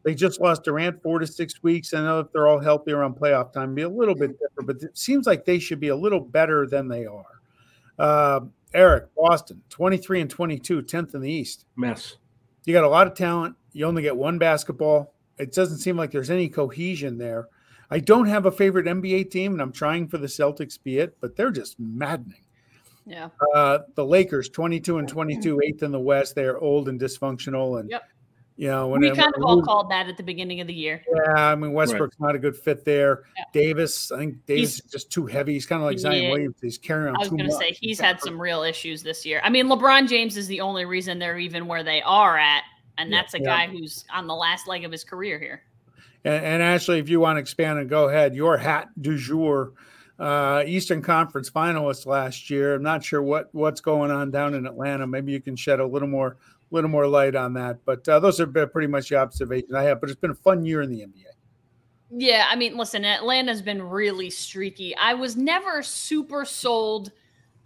they 0.04 0.14
just 0.14 0.40
lost 0.40 0.64
Durant 0.64 1.02
four 1.02 1.18
to 1.18 1.26
six 1.26 1.62
weeks. 1.62 1.92
I 1.92 2.02
know 2.02 2.20
if 2.20 2.32
they're 2.32 2.46
all 2.46 2.60
healthy 2.60 2.92
around 2.92 3.16
playoff 3.16 3.52
time, 3.52 3.74
be 3.74 3.82
a 3.82 3.88
little 3.88 4.14
bit 4.14 4.38
different, 4.38 4.66
but 4.66 4.76
it 4.82 4.96
seems 4.96 5.26
like 5.26 5.44
they 5.44 5.58
should 5.58 5.80
be 5.80 5.88
a 5.88 5.96
little 5.96 6.20
better 6.20 6.66
than 6.66 6.88
they 6.88 7.04
are. 7.06 7.40
Uh, 7.98 8.40
Eric, 8.74 9.06
Boston, 9.16 9.62
23 9.70 10.20
and 10.20 10.30
22, 10.30 10.82
10th 10.82 11.14
in 11.14 11.20
the 11.20 11.30
East. 11.30 11.66
mess. 11.76 12.16
You 12.64 12.74
got 12.74 12.84
a 12.84 12.88
lot 12.88 13.06
of 13.06 13.14
talent. 13.14 13.56
You 13.72 13.86
only 13.86 14.02
get 14.02 14.16
one 14.16 14.38
basketball. 14.38 15.14
It 15.38 15.52
doesn't 15.52 15.78
seem 15.78 15.96
like 15.96 16.10
there's 16.10 16.30
any 16.30 16.48
cohesion 16.48 17.18
there. 17.18 17.48
I 17.90 18.00
don't 18.00 18.26
have 18.26 18.44
a 18.44 18.50
favorite 18.50 18.86
NBA 18.86 19.30
team, 19.30 19.52
and 19.52 19.62
I'm 19.62 19.72
trying 19.72 20.08
for 20.08 20.18
the 20.18 20.26
Celtics, 20.26 20.78
be 20.82 20.98
it, 20.98 21.16
but 21.20 21.36
they're 21.36 21.50
just 21.50 21.80
maddening. 21.80 22.42
Yeah. 23.06 23.30
Uh, 23.54 23.78
the 23.94 24.04
Lakers, 24.04 24.50
22 24.50 24.98
and 24.98 25.08
22, 25.08 25.60
eighth 25.64 25.82
in 25.82 25.92
the 25.92 26.00
West. 26.00 26.34
They're 26.34 26.58
old 26.58 26.90
and 26.90 27.00
dysfunctional. 27.00 27.80
And, 27.80 27.90
Yep. 27.90 28.02
You 28.58 28.66
know, 28.68 28.88
when 28.88 29.00
we 29.00 29.10
kind 29.12 29.32
of 29.36 29.42
all 29.44 29.62
called 29.62 29.88
that 29.90 30.08
at 30.08 30.16
the 30.16 30.22
beginning 30.22 30.60
of 30.60 30.66
the 30.66 30.74
year. 30.74 31.00
yeah, 31.14 31.50
I 31.50 31.54
mean, 31.54 31.72
Westbrook's 31.72 32.18
not 32.18 32.34
a 32.34 32.38
good 32.40 32.56
fit 32.56 32.84
there. 32.84 33.22
Yeah. 33.36 33.44
Davis, 33.52 34.10
I 34.10 34.18
think 34.18 34.44
Davis 34.46 34.74
He's- 34.76 34.84
is 34.84 34.90
just 34.90 35.12
too 35.12 35.26
heavy. 35.26 35.52
He's 35.54 35.64
kind 35.64 35.80
of 35.80 35.86
like 35.86 35.98
Zion 35.98 36.24
Yeah. 36.24 36.30
Williams. 36.30 36.56
He's 36.60 36.76
carrying 36.76 37.08
on 37.10 37.16
I 37.16 37.20
was 37.20 37.28
going 37.28 37.44
to 37.44 37.52
say 37.52 37.70
he's 37.80 38.00
had 38.00 38.20
some 38.20 38.38
real 38.38 38.62
issues 38.64 39.02
this 39.04 39.24
year. 39.24 39.40
I 39.44 39.48
mean, 39.48 39.66
LeBron 39.68 40.08
James 40.08 40.36
is 40.36 40.48
the 40.48 40.60
only 40.60 40.84
reason 40.84 41.20
they're 41.20 41.38
even 41.38 41.68
where 41.68 41.84
they 41.84 42.02
are 42.02 42.36
at, 42.36 42.64
and 42.98 43.10
Yeah. 43.10 43.16
that's 43.18 43.34
a 43.34 43.38
Yeah. 43.38 43.44
guy 43.44 43.66
who's 43.68 44.04
on 44.12 44.26
the 44.26 44.34
last 44.34 44.66
leg 44.66 44.84
of 44.84 44.90
his 44.90 45.04
career 45.04 45.38
here. 45.38 45.62
And, 46.24 46.44
and 46.44 46.62
Ashley, 46.62 46.98
if 46.98 47.08
you 47.08 47.20
want 47.20 47.36
to 47.36 47.40
expand 47.40 47.78
and 47.78 47.88
go 47.88 48.08
ahead, 48.08 48.34
your 48.34 48.56
hat 48.56 48.88
du 49.00 49.16
jour, 49.16 49.72
uh, 50.18 50.64
Eastern 50.66 51.00
Conference 51.00 51.48
finalist 51.48 52.04
last 52.06 52.50
year. 52.50 52.74
I'm 52.74 52.82
not 52.82 53.04
sure 53.04 53.22
what 53.22 53.50
what's 53.54 53.80
going 53.80 54.10
on 54.10 54.32
down 54.32 54.54
in 54.54 54.66
Atlanta. 54.66 55.06
Maybe 55.06 55.30
you 55.30 55.40
can 55.40 55.54
shed 55.54 55.78
a 55.78 55.86
little 55.86 56.08
more 56.08 56.38
little 56.70 56.90
more 56.90 57.06
light 57.06 57.34
on 57.34 57.54
that. 57.54 57.78
But 57.84 58.08
uh, 58.08 58.20
those 58.20 58.40
are 58.40 58.46
pretty 58.46 58.88
much 58.88 59.08
the 59.08 59.16
observations 59.16 59.74
I 59.74 59.84
have. 59.84 60.00
But 60.00 60.10
it's 60.10 60.20
been 60.20 60.30
a 60.30 60.34
fun 60.34 60.64
year 60.64 60.82
in 60.82 60.90
the 60.90 61.00
NBA. 61.00 61.24
Yeah, 62.10 62.46
I 62.50 62.56
mean, 62.56 62.76
listen, 62.76 63.04
Atlanta's 63.04 63.60
been 63.60 63.82
really 63.82 64.30
streaky. 64.30 64.96
I 64.96 65.12
was 65.14 65.36
never 65.36 65.82
super 65.82 66.44
sold 66.44 67.12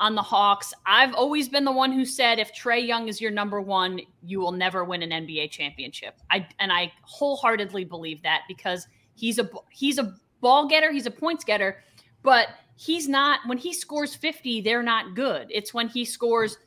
on 0.01 0.17
the 0.17 0.23
Hawks. 0.23 0.75
I've 0.85 1.15
always 1.15 1.49
been 1.49 1.65
the 1.65 1.73
one 1.73 1.93
who 1.93 2.05
said 2.05 2.41
if 2.41 2.53
Trae 2.53 2.85
Young 2.85 3.07
is 3.07 3.21
your 3.21 3.31
number 3.31 3.61
one, 3.61 4.01
you 4.25 4.41
will 4.41 4.51
never 4.51 4.83
win 4.83 5.03
an 5.03 5.11
NBA 5.11 5.51
championship. 5.53 6.19
I 6.31 6.47
and 6.59 6.73
I 6.73 6.93
wholeheartedly 7.03 7.85
believe 7.85 8.21
that 8.23 8.43
because 8.49 8.89
he's 9.15 9.39
a 9.39 9.49
he's 9.71 9.99
a 9.99 10.17
ball 10.41 10.67
getter, 10.67 10.91
he's 10.91 11.07
a 11.07 11.11
points 11.11 11.45
getter, 11.45 11.85
but 12.25 12.49
he's 12.75 13.09
not 13.09 13.41
when 13.47 13.59
he 13.59 13.73
scores 13.73 14.13
50, 14.17 14.63
they're 14.63 14.83
not 14.83 15.15
good. 15.15 15.47
It's 15.51 15.73
when 15.73 15.87
he 15.87 16.05
scores 16.05 16.59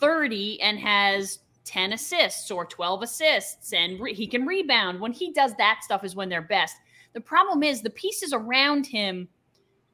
30 0.00 0.62
and 0.62 0.78
has 0.78 1.40
10 1.64 1.92
assists 1.92 2.50
or 2.50 2.64
12 2.64 3.02
assists 3.02 3.72
and 3.72 4.00
re- 4.00 4.14
he 4.14 4.26
can 4.26 4.46
rebound. 4.46 5.00
When 5.00 5.12
he 5.12 5.32
does 5.32 5.54
that 5.56 5.80
stuff 5.82 6.04
is 6.04 6.16
when 6.16 6.28
they're 6.28 6.42
best. 6.42 6.76
The 7.12 7.20
problem 7.20 7.62
is 7.62 7.82
the 7.82 7.90
pieces 7.90 8.32
around 8.32 8.86
him, 8.86 9.28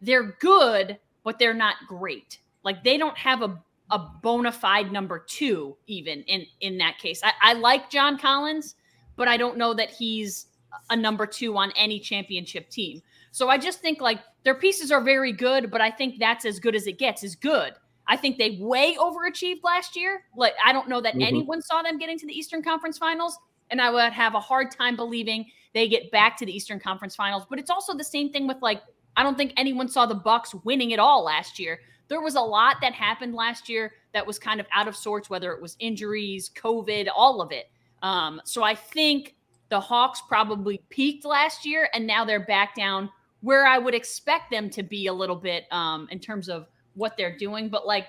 they're 0.00 0.36
good, 0.40 0.98
but 1.24 1.38
they're 1.38 1.54
not 1.54 1.76
great. 1.86 2.40
Like 2.64 2.84
they 2.84 2.96
don't 2.96 3.18
have 3.18 3.42
a 3.42 3.62
a 3.90 3.98
bona 3.98 4.52
fide 4.52 4.92
number 4.92 5.18
two, 5.18 5.76
even 5.86 6.22
in 6.24 6.44
in 6.60 6.78
that 6.78 6.98
case. 6.98 7.22
I, 7.24 7.32
I 7.40 7.52
like 7.54 7.90
John 7.90 8.18
Collins, 8.18 8.74
but 9.16 9.28
I 9.28 9.36
don't 9.36 9.56
know 9.56 9.72
that 9.74 9.90
he's 9.90 10.46
a 10.90 10.96
number 10.96 11.26
two 11.26 11.56
on 11.56 11.72
any 11.76 11.98
championship 11.98 12.68
team. 12.68 13.02
So 13.30 13.48
I 13.48 13.58
just 13.58 13.80
think 13.80 14.00
like 14.00 14.20
their 14.44 14.54
pieces 14.54 14.92
are 14.92 15.00
very 15.00 15.32
good, 15.32 15.70
but 15.70 15.80
I 15.80 15.90
think 15.90 16.18
that's 16.18 16.44
as 16.44 16.60
good 16.60 16.74
as 16.74 16.86
it 16.86 16.98
gets. 16.98 17.22
Is 17.22 17.34
good. 17.34 17.74
I 18.08 18.16
think 18.16 18.38
they 18.38 18.58
way 18.60 18.96
overachieved 18.98 19.62
last 19.62 19.94
year. 19.94 20.24
Like 20.36 20.54
I 20.64 20.72
don't 20.72 20.88
know 20.88 21.00
that 21.00 21.14
mm-hmm. 21.14 21.22
anyone 21.22 21.62
saw 21.62 21.82
them 21.82 21.98
getting 21.98 22.18
to 22.18 22.26
the 22.26 22.36
Eastern 22.36 22.62
Conference 22.62 22.98
Finals, 22.98 23.38
and 23.70 23.80
I 23.80 23.90
would 23.90 24.12
have 24.12 24.34
a 24.34 24.40
hard 24.40 24.70
time 24.70 24.96
believing 24.96 25.46
they 25.74 25.88
get 25.88 26.10
back 26.10 26.36
to 26.38 26.46
the 26.46 26.52
Eastern 26.54 26.80
Conference 26.80 27.14
Finals. 27.14 27.44
But 27.48 27.58
it's 27.58 27.70
also 27.70 27.94
the 27.94 28.04
same 28.04 28.32
thing 28.32 28.48
with 28.48 28.56
like 28.62 28.82
I 29.16 29.22
don't 29.22 29.36
think 29.36 29.52
anyone 29.56 29.88
saw 29.88 30.06
the 30.06 30.14
Bucks 30.14 30.54
winning 30.64 30.92
it 30.92 30.98
all 30.98 31.22
last 31.22 31.58
year. 31.58 31.80
There 32.08 32.22
was 32.22 32.36
a 32.36 32.40
lot 32.40 32.76
that 32.80 32.94
happened 32.94 33.34
last 33.34 33.68
year 33.68 33.92
that 34.14 34.26
was 34.26 34.38
kind 34.38 34.60
of 34.60 34.66
out 34.74 34.88
of 34.88 34.96
sorts, 34.96 35.28
whether 35.28 35.52
it 35.52 35.60
was 35.60 35.76
injuries, 35.78 36.50
COVID, 36.56 37.08
all 37.14 37.42
of 37.42 37.52
it. 37.52 37.70
Um, 38.02 38.40
so 38.44 38.62
I 38.62 38.74
think 38.74 39.34
the 39.68 39.80
Hawks 39.80 40.22
probably 40.26 40.80
peaked 40.88 41.26
last 41.26 41.66
year, 41.66 41.90
and 41.92 42.06
now 42.06 42.24
they're 42.24 42.46
back 42.46 42.74
down 42.74 43.10
where 43.40 43.66
I 43.66 43.78
would 43.78 43.94
expect 43.94 44.50
them 44.50 44.70
to 44.70 44.82
be 44.82 45.06
a 45.06 45.12
little 45.12 45.36
bit 45.36 45.66
um, 45.70 46.08
in 46.10 46.18
terms 46.18 46.48
of 46.48 46.66
what 46.98 47.16
they're 47.16 47.36
doing. 47.36 47.68
But 47.68 47.86
like, 47.86 48.06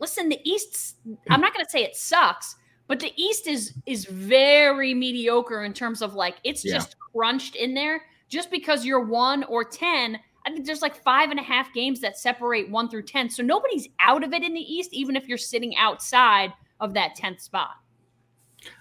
listen, 0.00 0.28
the 0.28 0.40
East. 0.42 0.96
Hmm. 1.04 1.14
I'm 1.30 1.40
not 1.40 1.54
going 1.54 1.64
to 1.64 1.70
say 1.70 1.84
it 1.84 1.94
sucks, 1.94 2.56
but 2.88 2.98
the 2.98 3.12
East 3.16 3.46
is 3.46 3.74
is 3.86 4.06
very 4.06 4.94
mediocre 4.94 5.64
in 5.64 5.72
terms 5.72 6.02
of 6.02 6.14
like 6.14 6.36
it's 6.44 6.64
yeah. 6.64 6.74
just 6.74 6.96
crunched 6.98 7.54
in 7.56 7.74
there. 7.74 8.02
Just 8.28 8.50
because 8.50 8.84
you're 8.84 9.04
one 9.04 9.44
or 9.44 9.64
ten, 9.64 10.18
I 10.46 10.50
think 10.50 10.66
there's 10.66 10.82
like 10.82 10.96
five 10.96 11.30
and 11.30 11.38
a 11.38 11.42
half 11.42 11.72
games 11.72 12.00
that 12.00 12.18
separate 12.18 12.68
one 12.70 12.88
through 12.88 13.04
ten. 13.04 13.30
So 13.30 13.42
nobody's 13.42 13.88
out 14.00 14.24
of 14.24 14.32
it 14.32 14.42
in 14.42 14.54
the 14.54 14.60
East, 14.60 14.92
even 14.92 15.14
if 15.14 15.28
you're 15.28 15.38
sitting 15.38 15.76
outside 15.76 16.52
of 16.80 16.94
that 16.94 17.14
tenth 17.14 17.40
spot. 17.40 17.76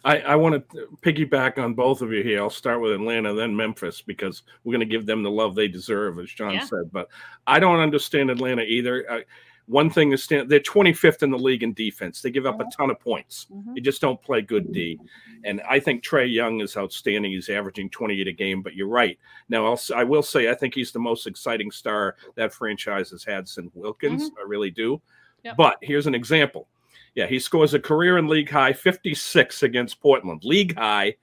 I, 0.04 0.20
I 0.20 0.36
want 0.36 0.70
to 0.70 0.88
piggyback 1.02 1.58
on 1.58 1.74
both 1.74 2.02
of 2.02 2.12
you 2.12 2.24
here. 2.24 2.42
I'll 2.42 2.50
start 2.50 2.82
with 2.82 2.92
Atlanta, 2.92 3.34
then 3.34 3.56
Memphis, 3.56 4.02
because 4.02 4.44
we're 4.64 4.74
going 4.74 4.88
to 4.88 4.92
give 4.92 5.06
them 5.06 5.24
the 5.24 5.32
love 5.32 5.56
they 5.56 5.68
deserve, 5.68 6.20
as 6.20 6.32
John 6.32 6.56
yeah. 6.56 6.66
said. 6.66 6.92
But 6.92 7.10
I 7.48 7.60
don't 7.60 7.80
understand 7.80 8.30
Atlanta 8.30 8.64
either. 8.64 9.06
I, 9.10 9.24
one 9.66 9.90
thing 9.90 10.12
is 10.12 10.24
stand, 10.24 10.50
they're 10.50 10.60
25th 10.60 11.24
in 11.24 11.32
the 11.32 11.38
league 11.38 11.64
in 11.64 11.74
defense. 11.74 12.22
They 12.22 12.32
give 12.32 12.46
up 12.46 12.60
a 12.60 12.66
ton 12.76 12.92
of 12.92 13.00
points. 13.00 13.48
Mm-hmm. 13.52 13.76
They 13.76 13.82
just 13.82 14.02
don't 14.02 14.22
play 14.22 14.42
good 14.42 14.74
D. 14.74 15.00
And 15.46 15.62
I 15.70 15.80
think 15.80 16.04
Trae 16.04 16.32
Young 16.32 16.60
is 16.60 16.76
outstanding. 16.76 17.32
He's 17.32 17.50
averaging 17.50 17.90
28 17.90 18.28
a 18.28 18.32
game. 18.34 18.62
But 18.62 18.76
you're 18.76 18.88
right. 18.90 19.18
Now 19.48 19.66
I'll 19.66 19.80
I 19.96 20.04
will 20.04 20.24
say 20.24 20.50
I 20.50 20.56
think 20.56 20.76
he's 20.76 20.92
the 20.92 21.00
most 21.00 21.28
exciting 21.28 21.72
star 21.72 22.18
that 22.36 22.54
franchise 22.54 23.10
has 23.12 23.24
had 23.24 23.48
since 23.48 23.72
Wilkins. 23.74 24.30
Mm-hmm. 24.30 24.40
I 24.40 24.44
really 24.46 24.72
do. 24.72 25.02
Yep. 25.44 25.58
But 25.58 25.78
here's 25.82 26.08
an 26.08 26.16
example. 26.16 26.68
Yeah, 27.16 27.28
he 27.28 27.40
scores 27.40 27.74
a 27.74 27.80
career 27.80 28.18
and 28.18 28.30
league 28.30 28.50
high 28.50 28.74
56 28.74 29.64
against 29.64 30.02
Portland. 30.02 30.44
League 30.44 30.76
high 30.76 31.16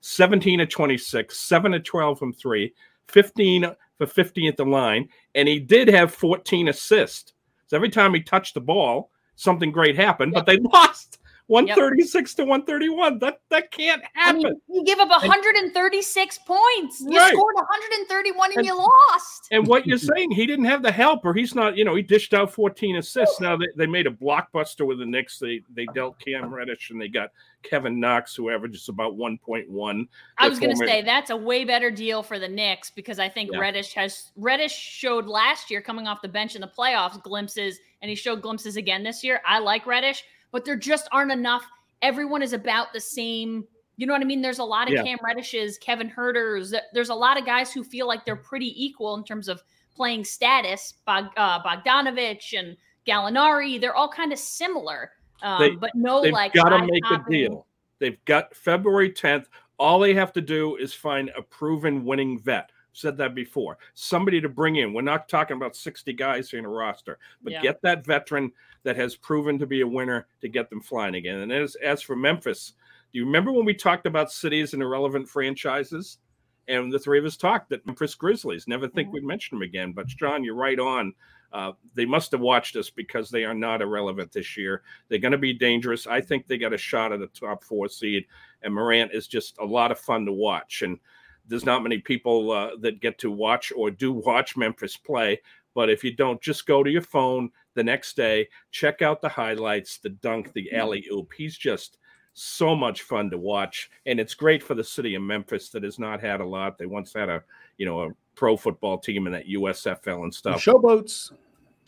17 0.00 0.60
at 0.60 0.70
26, 0.70 1.38
7 1.38 1.74
at 1.74 1.84
12 1.84 2.18
from 2.18 2.32
three, 2.32 2.74
15 3.08 3.66
for 3.96 4.06
50 4.06 4.48
at 4.48 4.56
the 4.56 4.64
line. 4.64 5.08
And 5.34 5.48
he 5.48 5.58
did 5.58 5.88
have 5.88 6.14
14 6.14 6.68
assists. 6.68 7.32
So 7.66 7.76
every 7.76 7.88
time 7.88 8.12
he 8.12 8.22
touched 8.22 8.54
the 8.54 8.60
ball, 8.60 9.10
something 9.36 9.72
great 9.72 9.96
happened, 9.96 10.32
but 10.34 10.46
they 10.46 10.56
lost. 10.72 11.18
136 11.48 12.30
yep. 12.30 12.36
to 12.36 12.42
131. 12.44 13.18
That 13.18 13.40
that 13.50 13.70
can't 13.70 14.02
happen. 14.14 14.46
I 14.46 14.48
mean, 14.48 14.60
you 14.68 14.84
give 14.84 14.98
up 14.98 15.10
136 15.10 16.36
and, 16.36 16.46
points. 16.46 17.00
You 17.00 17.18
right. 17.18 17.32
scored 17.32 17.54
131 17.54 18.50
and, 18.50 18.56
and, 18.58 18.66
you 18.66 18.76
lost. 18.76 19.48
And 19.50 19.66
what 19.66 19.86
you're 19.86 19.98
saying, 19.98 20.30
he 20.30 20.46
didn't 20.46 20.64
have 20.64 20.82
the 20.82 20.92
help, 20.92 21.24
or 21.24 21.34
he's 21.34 21.54
not, 21.54 21.76
you 21.76 21.84
know, 21.84 21.94
he 21.94 22.02
dished 22.02 22.32
out 22.32 22.52
14 22.52 22.96
assists. 22.96 23.40
Now 23.40 23.56
they, 23.56 23.66
they 23.76 23.86
made 23.86 24.06
a 24.06 24.10
blockbuster 24.10 24.86
with 24.86 24.98
the 24.98 25.06
Knicks. 25.06 25.38
They 25.38 25.60
they 25.74 25.86
dealt 25.94 26.18
Cam 26.18 26.52
Reddish 26.52 26.90
and 26.90 27.00
they 27.00 27.08
got 27.08 27.30
Kevin 27.62 28.00
Knox, 28.00 28.34
who 28.34 28.50
averages 28.50 28.88
about 28.88 29.16
1.1. 29.16 30.08
I 30.38 30.48
was 30.48 30.58
going 30.58 30.70
to 30.70 30.86
say 30.86 31.02
that's 31.02 31.30
a 31.30 31.36
way 31.36 31.64
better 31.64 31.90
deal 31.90 32.22
for 32.22 32.38
the 32.38 32.48
Knicks 32.48 32.90
because 32.90 33.18
I 33.18 33.28
think 33.28 33.50
yeah. 33.52 33.58
Reddish 33.58 33.92
has 33.94 34.30
Reddish 34.36 34.74
showed 34.74 35.26
last 35.26 35.70
year 35.70 35.82
coming 35.82 36.06
off 36.06 36.22
the 36.22 36.28
bench 36.28 36.54
in 36.54 36.62
the 36.62 36.68
playoffs 36.68 37.22
glimpses, 37.22 37.80
and 38.00 38.08
he 38.08 38.14
showed 38.14 38.40
glimpses 38.40 38.76
again 38.76 39.02
this 39.02 39.22
year. 39.22 39.42
I 39.46 39.58
like 39.58 39.86
Reddish 39.86 40.24
but 40.54 40.64
there 40.64 40.76
just 40.76 41.08
aren't 41.10 41.32
enough. 41.32 41.66
Everyone 42.00 42.40
is 42.40 42.52
about 42.52 42.92
the 42.92 43.00
same. 43.00 43.66
You 43.96 44.06
know 44.06 44.12
what 44.12 44.22
I 44.22 44.24
mean? 44.24 44.40
There's 44.40 44.60
a 44.60 44.64
lot 44.64 44.86
of 44.86 44.94
yeah. 44.94 45.02
Cam 45.02 45.18
Reddishes, 45.18 45.80
Kevin 45.80 46.08
Huerters. 46.08 46.72
There's 46.92 47.08
a 47.08 47.14
lot 47.14 47.36
of 47.36 47.44
guys 47.44 47.72
who 47.72 47.82
feel 47.82 48.06
like 48.06 48.24
they're 48.24 48.36
pretty 48.36 48.72
equal 48.82 49.16
in 49.16 49.24
terms 49.24 49.48
of 49.48 49.60
playing 49.96 50.24
status. 50.24 50.94
Bog, 51.06 51.26
uh, 51.36 51.60
Bogdanovic 51.60 52.56
and 52.56 52.76
Gallinari, 53.04 53.80
they're 53.80 53.96
all 53.96 54.08
kind 54.08 54.32
of 54.32 54.38
similar. 54.38 55.10
Um, 55.42 55.60
they, 55.60 55.70
but 55.70 55.90
no, 55.96 56.18
like 56.20 56.22
they've 56.22 56.32
like 56.32 56.52
got 56.52 56.68
to 56.68 56.86
make 56.86 57.04
a 57.10 57.20
deal. 57.28 57.66
They've 57.98 58.24
got 58.24 58.54
February 58.54 59.10
10th. 59.10 59.46
All 59.80 59.98
they 59.98 60.14
have 60.14 60.32
to 60.34 60.40
do 60.40 60.76
is 60.76 60.94
find 60.94 61.32
a 61.36 61.42
proven 61.42 62.04
winning 62.04 62.38
vet 62.38 62.70
said 62.94 63.16
that 63.18 63.34
before. 63.34 63.76
Somebody 63.94 64.40
to 64.40 64.48
bring 64.48 64.76
in. 64.76 64.94
We're 64.94 65.02
not 65.02 65.28
talking 65.28 65.56
about 65.56 65.76
60 65.76 66.12
guys 66.14 66.52
in 66.52 66.64
a 66.64 66.68
roster, 66.68 67.18
but 67.42 67.52
yeah. 67.52 67.62
get 67.62 67.82
that 67.82 68.06
veteran 68.06 68.52
that 68.84 68.96
has 68.96 69.16
proven 69.16 69.58
to 69.58 69.66
be 69.66 69.82
a 69.82 69.86
winner 69.86 70.26
to 70.40 70.48
get 70.48 70.70
them 70.70 70.80
flying 70.80 71.16
again. 71.16 71.40
And 71.40 71.52
as 71.52 71.74
as 71.76 72.00
for 72.00 72.16
Memphis, 72.16 72.72
do 73.12 73.18
you 73.18 73.26
remember 73.26 73.52
when 73.52 73.64
we 73.64 73.74
talked 73.74 74.06
about 74.06 74.32
cities 74.32 74.72
and 74.72 74.82
irrelevant 74.82 75.28
franchises? 75.28 76.18
And 76.66 76.90
the 76.90 76.98
three 76.98 77.18
of 77.18 77.24
us 77.26 77.36
talked 77.36 77.68
that 77.70 77.84
Memphis 77.84 78.14
Grizzlies. 78.14 78.66
Never 78.66 78.88
think 78.88 79.08
mm-hmm. 79.08 79.14
we'd 79.14 79.24
mention 79.24 79.58
them 79.58 79.68
again. 79.68 79.92
But 79.92 80.06
John, 80.06 80.44
you're 80.44 80.54
right 80.54 80.78
on. 80.78 81.12
Uh, 81.52 81.72
they 81.94 82.04
must 82.04 82.32
have 82.32 82.40
watched 82.40 82.74
us 82.74 82.90
because 82.90 83.30
they 83.30 83.44
are 83.44 83.54
not 83.54 83.80
irrelevant 83.80 84.32
this 84.32 84.56
year. 84.56 84.82
They're 85.08 85.20
going 85.20 85.32
to 85.32 85.38
be 85.38 85.52
dangerous. 85.52 86.06
I 86.06 86.20
think 86.20 86.46
they 86.46 86.58
got 86.58 86.72
a 86.72 86.78
shot 86.78 87.12
at 87.12 87.20
the 87.20 87.28
top 87.28 87.62
four 87.62 87.88
seed, 87.88 88.24
and 88.62 88.74
Morant 88.74 89.12
is 89.12 89.28
just 89.28 89.56
a 89.58 89.64
lot 89.64 89.92
of 89.92 90.00
fun 90.00 90.26
to 90.26 90.32
watch. 90.32 90.82
And 90.82 90.98
there's 91.46 91.66
not 91.66 91.82
many 91.82 91.98
people 91.98 92.50
uh, 92.50 92.70
that 92.80 93.00
get 93.00 93.18
to 93.18 93.30
watch 93.30 93.72
or 93.76 93.90
do 93.90 94.12
watch 94.12 94.56
Memphis 94.56 94.96
play. 94.96 95.40
But 95.74 95.90
if 95.90 96.04
you 96.04 96.14
don't, 96.14 96.40
just 96.40 96.66
go 96.66 96.82
to 96.82 96.90
your 96.90 97.02
phone 97.02 97.50
the 97.74 97.82
next 97.82 98.16
day, 98.16 98.48
check 98.70 99.02
out 99.02 99.20
the 99.20 99.28
highlights, 99.28 99.98
the 99.98 100.10
dunk, 100.10 100.52
the 100.52 100.66
mm-hmm. 100.66 100.80
alley 100.80 101.06
oop. 101.12 101.32
He's 101.36 101.56
just 101.56 101.98
so 102.32 102.74
much 102.74 103.02
fun 103.02 103.30
to 103.30 103.38
watch, 103.38 103.90
and 104.06 104.18
it's 104.18 104.34
great 104.34 104.62
for 104.62 104.74
the 104.74 104.84
city 104.84 105.14
of 105.14 105.22
Memphis 105.22 105.70
that 105.70 105.82
has 105.82 105.98
not 105.98 106.20
had 106.20 106.40
a 106.40 106.46
lot. 106.46 106.78
They 106.78 106.86
once 106.86 107.12
had 107.12 107.28
a 107.28 107.42
you 107.78 107.86
know 107.86 108.02
a 108.02 108.10
pro 108.34 108.56
football 108.56 108.98
team 108.98 109.26
in 109.26 109.32
that 109.32 109.48
USFL 109.48 110.24
and 110.24 110.34
stuff. 110.34 110.60
Showboats, 110.60 111.32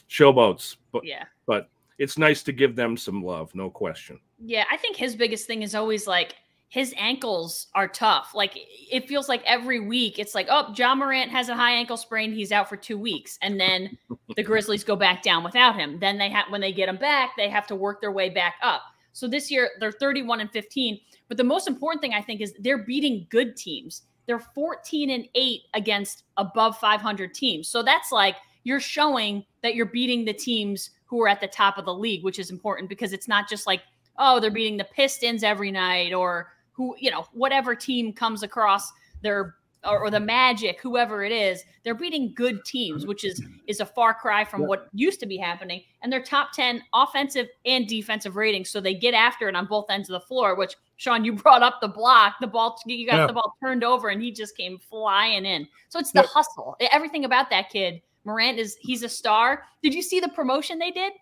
showboats, 0.08 0.76
but 0.92 1.04
yeah, 1.04 1.24
but 1.46 1.68
it's 1.98 2.18
nice 2.18 2.42
to 2.44 2.52
give 2.52 2.76
them 2.76 2.96
some 2.96 3.24
love, 3.24 3.54
no 3.54 3.70
question. 3.70 4.20
Yeah, 4.44 4.64
I 4.70 4.76
think 4.76 4.96
his 4.96 5.16
biggest 5.16 5.46
thing 5.46 5.62
is 5.62 5.74
always 5.74 6.06
like 6.06 6.36
his 6.68 6.94
ankles 6.96 7.68
are 7.74 7.88
tough. 7.88 8.32
Like 8.34 8.52
it 8.90 9.08
feels 9.08 9.28
like 9.28 9.42
every 9.44 9.80
week 9.80 10.18
it's 10.18 10.34
like, 10.34 10.48
oh, 10.50 10.72
Ja 10.76 10.94
Morant 10.94 11.30
has 11.30 11.48
a 11.48 11.54
high 11.54 11.72
ankle 11.72 11.96
sprain, 11.96 12.32
he's 12.32 12.52
out 12.52 12.68
for 12.68 12.76
two 12.76 12.98
weeks, 12.98 13.38
and 13.42 13.58
then 13.58 13.96
the 14.36 14.42
Grizzlies 14.42 14.84
go 14.84 14.96
back 14.96 15.22
down 15.22 15.44
without 15.44 15.76
him. 15.76 15.98
Then 15.98 16.18
they 16.18 16.28
have 16.30 16.46
when 16.50 16.60
they 16.60 16.72
get 16.72 16.88
him 16.88 16.96
back, 16.96 17.30
they 17.36 17.48
have 17.48 17.66
to 17.68 17.76
work 17.76 18.00
their 18.00 18.12
way 18.12 18.28
back 18.28 18.54
up. 18.62 18.82
So 19.12 19.26
this 19.26 19.50
year 19.50 19.70
they're 19.80 19.92
31 19.92 20.40
and 20.40 20.50
15. 20.50 21.00
But 21.28 21.38
the 21.38 21.44
most 21.44 21.68
important 21.68 22.02
thing 22.02 22.14
I 22.14 22.20
think 22.20 22.40
is 22.40 22.54
they're 22.58 22.84
beating 22.84 23.26
good 23.30 23.56
teams. 23.56 24.02
They're 24.26 24.40
14 24.40 25.10
and 25.10 25.28
8 25.34 25.60
against 25.74 26.24
above 26.36 26.76
500 26.78 27.32
teams. 27.32 27.68
So 27.68 27.82
that's 27.82 28.12
like 28.12 28.36
you're 28.64 28.80
showing 28.80 29.44
that 29.62 29.74
you're 29.74 29.86
beating 29.86 30.24
the 30.24 30.32
teams 30.32 30.90
who 31.06 31.22
are 31.22 31.28
at 31.28 31.40
the 31.40 31.46
top 31.46 31.78
of 31.78 31.84
the 31.84 31.94
league, 31.94 32.24
which 32.24 32.38
is 32.38 32.50
important 32.50 32.88
because 32.88 33.12
it's 33.12 33.28
not 33.28 33.48
just 33.48 33.66
like, 33.66 33.82
oh, 34.18 34.40
they're 34.40 34.50
beating 34.50 34.76
the 34.76 34.84
Pistons 34.84 35.44
every 35.44 35.70
night 35.70 36.12
or 36.12 36.52
who 36.76 36.94
you 36.98 37.10
know 37.10 37.26
whatever 37.32 37.74
team 37.74 38.12
comes 38.12 38.42
across 38.42 38.92
their 39.22 39.56
or, 39.84 40.00
or, 40.00 40.10
the 40.10 40.18
Magic, 40.18 40.80
whoever 40.80 41.22
it 41.22 41.30
is, 41.30 41.62
they're 41.84 41.94
beating 41.94 42.32
good 42.34 42.64
teams, 42.64 43.06
which 43.06 43.24
is 43.24 43.40
is 43.68 43.78
a 43.78 43.86
far 43.86 44.14
cry 44.14 44.44
from 44.44 44.62
yeah. 44.62 44.66
what 44.66 44.88
used 44.92 45.20
to 45.20 45.26
be 45.26 45.36
happening. 45.36 45.80
And 46.02 46.12
they're 46.12 46.22
top 46.22 46.52
ten 46.52 46.82
offensive 46.92 47.46
and 47.64 47.86
defensive 47.86 48.34
ratings, 48.34 48.68
so 48.68 48.80
they 48.80 48.94
get 48.94 49.14
after 49.14 49.48
it 49.48 49.54
on 49.54 49.66
both 49.66 49.88
ends 49.88 50.08
of 50.08 50.14
the 50.14 50.26
floor. 50.26 50.56
Which 50.56 50.74
Sean, 50.96 51.24
you 51.24 51.34
brought 51.34 51.62
up 51.62 51.80
the 51.80 51.88
block, 51.88 52.34
the 52.40 52.48
ball, 52.48 52.80
you 52.86 53.06
got 53.06 53.16
yeah. 53.16 53.26
the 53.26 53.32
ball 53.32 53.56
turned 53.62 53.84
over, 53.84 54.08
and 54.08 54.20
he 54.20 54.32
just 54.32 54.56
came 54.56 54.78
flying 54.78 55.44
in. 55.44 55.68
So 55.88 56.00
it's 56.00 56.12
the 56.12 56.22
yeah. 56.22 56.28
hustle. 56.28 56.76
Everything 56.90 57.24
about 57.24 57.48
that 57.50 57.70
kid, 57.70 58.02
Morant 58.24 58.58
is 58.58 58.76
he's 58.80 59.04
a 59.04 59.08
star. 59.08 59.64
Did 59.82 59.94
you 59.94 60.02
see 60.02 60.18
the 60.18 60.30
promotion 60.30 60.78
they 60.78 60.90
did? 60.90 61.12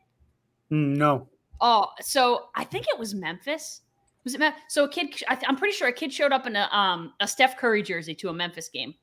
Mm, 0.73 0.97
no. 0.97 1.29
Oh, 1.61 1.89
so 2.01 2.49
I 2.55 2.65
think 2.65 2.87
it 2.89 2.99
was 2.99 3.15
Memphis 3.15 3.83
was 4.25 4.35
it 4.35 4.55
so 4.69 4.85
a 4.85 4.89
kid? 4.89 5.23
I 5.29 5.39
am 5.47 5.57
pretty 5.57 5.75
sure 5.75 5.89
a 5.89 5.93
kid 5.93 6.13
showed 6.13 6.33
up 6.33 6.47
in 6.47 6.57
a 6.57 6.69
um 6.73 7.13
a 7.21 7.29
Steph 7.29 7.57
Curry 7.57 7.83
jersey 7.83 8.15
to 8.17 8.29
a 8.31 8.33
Memphis 8.33 8.69
game, 8.69 8.95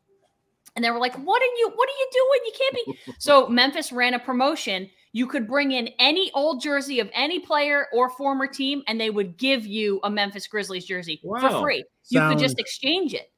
and 0.75 0.83
they 0.83 0.91
were 0.91 0.99
like, 0.99 1.15
"What 1.15 1.41
are 1.41 1.45
you? 1.57 1.71
What 1.75 1.89
are 1.89 1.97
you 1.99 2.09
doing? 2.11 2.39
You 2.45 2.51
can't 2.57 2.75
be." 3.07 3.13
so 3.19 3.47
Memphis 3.47 3.91
ran 3.91 4.13
a 4.15 4.19
promotion. 4.19 4.89
you 5.13 5.27
could 5.27 5.45
bring 5.45 5.73
in 5.73 5.89
any 5.99 6.31
old 6.33 6.61
jersey 6.61 6.99
of 7.01 7.09
any 7.13 7.37
player 7.39 7.87
or 7.93 8.09
former 8.11 8.47
team, 8.47 8.81
and 8.87 8.99
they 8.99 9.09
would 9.09 9.37
give 9.37 9.65
you 9.65 9.99
a 10.03 10.09
Memphis 10.09 10.47
Grizzlies 10.47 10.85
jersey 10.85 11.19
Wow. 11.23 11.41
for 11.41 11.61
free. 11.61 11.83
You 12.09 12.21
could 12.21 12.39
just 12.39 12.57
exchange 12.59 13.13
it. 13.13 13.29